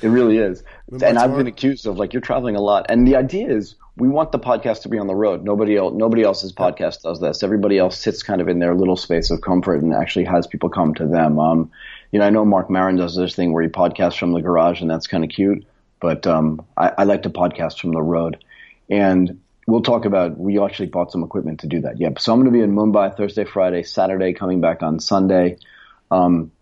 It 0.00 0.08
really 0.08 0.38
is. 0.38 0.62
Mumbai 0.90 1.08
and 1.08 1.18
I've 1.18 1.36
been 1.36 1.46
accused 1.46 1.86
of 1.86 1.98
like 1.98 2.14
you're 2.14 2.22
traveling 2.22 2.56
a 2.56 2.62
lot. 2.62 2.86
And 2.88 3.06
the 3.06 3.16
idea 3.16 3.48
is 3.48 3.74
we 3.96 4.08
want 4.08 4.32
the 4.32 4.38
podcast 4.38 4.82
to 4.82 4.88
be 4.88 4.98
on 4.98 5.06
the 5.06 5.14
road. 5.14 5.44
Nobody 5.44 5.76
else, 5.76 5.92
nobody 5.94 6.22
else's 6.22 6.52
podcast 6.52 7.02
does 7.02 7.20
this. 7.20 7.42
Everybody 7.42 7.76
else 7.78 7.98
sits 7.98 8.22
kind 8.22 8.40
of 8.40 8.48
in 8.48 8.58
their 8.58 8.74
little 8.74 8.96
space 8.96 9.30
of 9.30 9.42
comfort 9.42 9.82
and 9.82 9.94
actually 9.94 10.24
has 10.24 10.46
people 10.46 10.70
come 10.70 10.94
to 10.94 11.06
them. 11.06 11.38
Um, 11.38 11.70
you 12.10 12.18
know, 12.18 12.26
I 12.26 12.30
know 12.30 12.44
Marc 12.44 12.70
Maron 12.70 12.96
does 12.96 13.16
this 13.16 13.34
thing 13.34 13.52
where 13.52 13.62
he 13.62 13.68
podcasts 13.68 14.18
from 14.18 14.32
the 14.32 14.40
garage, 14.40 14.80
and 14.80 14.90
that's 14.90 15.06
kind 15.06 15.24
of 15.24 15.30
cute. 15.30 15.66
But 16.00 16.26
um, 16.26 16.64
I, 16.76 16.92
I, 16.98 17.04
like 17.04 17.22
to 17.22 17.30
podcast 17.30 17.80
from 17.80 17.92
the 17.92 18.02
road, 18.02 18.42
and 18.90 19.40
we'll 19.66 19.82
talk 19.82 20.04
about. 20.04 20.38
We 20.38 20.60
actually 20.60 20.86
bought 20.86 21.12
some 21.12 21.22
equipment 21.22 21.60
to 21.60 21.66
do 21.66 21.80
that. 21.82 21.98
Yep. 21.98 22.18
So 22.20 22.32
I'm 22.32 22.40
going 22.40 22.52
to 22.52 22.56
be 22.56 22.62
in 22.62 22.74
Mumbai 22.74 23.16
Thursday, 23.16 23.44
Friday, 23.44 23.82
Saturday, 23.82 24.32
coming 24.32 24.60
back 24.60 24.82
on 24.82 25.00
Sunday, 25.00 25.58
um, 26.10 26.52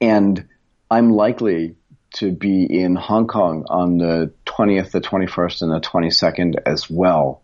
and 0.00 0.48
I'm 0.90 1.10
likely 1.12 1.76
to 2.14 2.30
be 2.30 2.64
in 2.64 2.94
Hong 2.94 3.26
Kong 3.26 3.66
on 3.68 3.98
the 3.98 4.32
20th, 4.46 4.92
the 4.92 5.00
21st, 5.00 5.62
and 5.62 5.72
the 5.72 5.80
22nd 5.80 6.54
as 6.64 6.88
well 6.88 7.42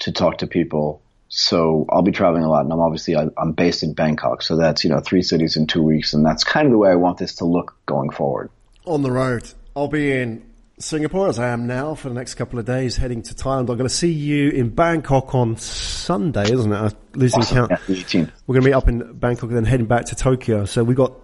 to 0.00 0.12
talk 0.12 0.38
to 0.38 0.46
people 0.46 1.01
so 1.34 1.86
I'll 1.88 2.02
be 2.02 2.12
traveling 2.12 2.44
a 2.44 2.50
lot, 2.50 2.64
and 2.64 2.72
I'm 2.74 2.80
obviously 2.80 3.16
I, 3.16 3.26
am 3.38 3.52
based 3.52 3.82
in 3.82 3.94
Bangkok, 3.94 4.42
so 4.42 4.58
that's 4.58 4.84
you 4.84 4.90
know 4.90 5.00
three 5.00 5.22
cities 5.22 5.56
in 5.56 5.66
two 5.66 5.82
weeks, 5.82 6.12
and 6.12 6.26
that's 6.26 6.44
kind 6.44 6.66
of 6.66 6.72
the 6.72 6.76
way 6.76 6.90
I 6.90 6.96
want 6.96 7.16
this 7.16 7.36
to 7.36 7.46
look 7.46 7.74
going 7.86 8.10
forward. 8.10 8.50
On 8.84 9.00
the 9.00 9.10
road, 9.10 9.50
I'll 9.74 9.88
be 9.88 10.12
in 10.12 10.44
Singapore 10.78 11.30
as 11.30 11.38
I 11.38 11.48
am 11.48 11.66
now 11.66 11.94
for 11.94 12.10
the 12.10 12.14
next 12.14 12.34
couple 12.34 12.58
of 12.58 12.66
days, 12.66 12.98
heading 12.98 13.22
to 13.22 13.34
Thailand. 13.34 13.60
I'm 13.60 13.78
going 13.78 13.78
to 13.84 13.88
see 13.88 14.12
you 14.12 14.50
in 14.50 14.68
Bangkok 14.68 15.34
on 15.34 15.56
Sunday, 15.56 16.52
isn't 16.52 16.70
it? 16.70 16.76
I'm 16.76 16.92
losing 17.14 17.40
awesome. 17.40 17.68
count. 17.68 17.80
Yeah, 17.88 18.26
We're 18.46 18.52
going 18.52 18.64
to 18.64 18.68
be 18.68 18.74
up 18.74 18.88
in 18.88 19.14
Bangkok 19.14 19.44
and 19.44 19.56
then 19.56 19.64
heading 19.64 19.86
back 19.86 20.04
to 20.06 20.14
Tokyo. 20.14 20.66
So 20.66 20.84
we 20.84 20.94
got 20.94 21.14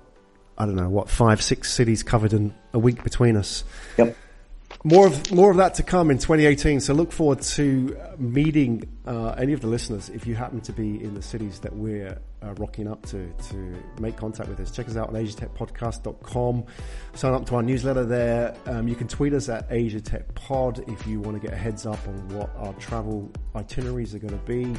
I 0.56 0.64
don't 0.64 0.76
know 0.76 0.88
what 0.88 1.10
five, 1.10 1.42
six 1.42 1.70
cities 1.70 2.02
covered 2.02 2.32
in 2.32 2.54
a 2.72 2.78
week 2.78 3.04
between 3.04 3.36
us. 3.36 3.62
Yep 3.98 4.16
more 4.84 5.06
of 5.08 5.32
more 5.32 5.50
of 5.50 5.56
that 5.56 5.74
to 5.74 5.82
come 5.82 6.10
in 6.10 6.18
2018. 6.18 6.80
So 6.80 6.94
look 6.94 7.12
forward 7.12 7.42
to 7.42 7.96
meeting 8.18 8.84
uh, 9.06 9.30
any 9.30 9.52
of 9.52 9.60
the 9.60 9.66
listeners 9.66 10.08
if 10.08 10.26
you 10.26 10.34
happen 10.34 10.60
to 10.62 10.72
be 10.72 11.02
in 11.02 11.14
the 11.14 11.22
cities 11.22 11.60
that 11.60 11.74
we're 11.74 12.18
uh, 12.42 12.54
rocking 12.54 12.86
up 12.86 13.04
to 13.06 13.32
to 13.50 13.82
make 14.00 14.16
contact 14.16 14.48
with 14.48 14.60
us. 14.60 14.70
Check 14.70 14.88
us 14.88 14.96
out 14.96 15.08
on 15.08 15.14
AsiaTechPodcast.com. 15.14 16.64
Sign 17.14 17.34
up 17.34 17.46
to 17.46 17.56
our 17.56 17.62
newsletter 17.62 18.04
there. 18.04 18.54
Um, 18.66 18.86
you 18.86 18.94
can 18.94 19.08
tweet 19.08 19.32
us 19.32 19.48
at 19.48 19.68
AsiaTechPod 19.70 20.92
if 20.92 21.06
you 21.06 21.20
want 21.20 21.40
to 21.40 21.44
get 21.44 21.52
a 21.52 21.58
heads 21.60 21.84
up 21.84 22.06
on 22.06 22.28
what 22.28 22.50
our 22.56 22.72
travel 22.74 23.30
itineraries 23.56 24.14
are 24.14 24.20
going 24.20 24.38
to 24.38 24.44
be. 24.44 24.78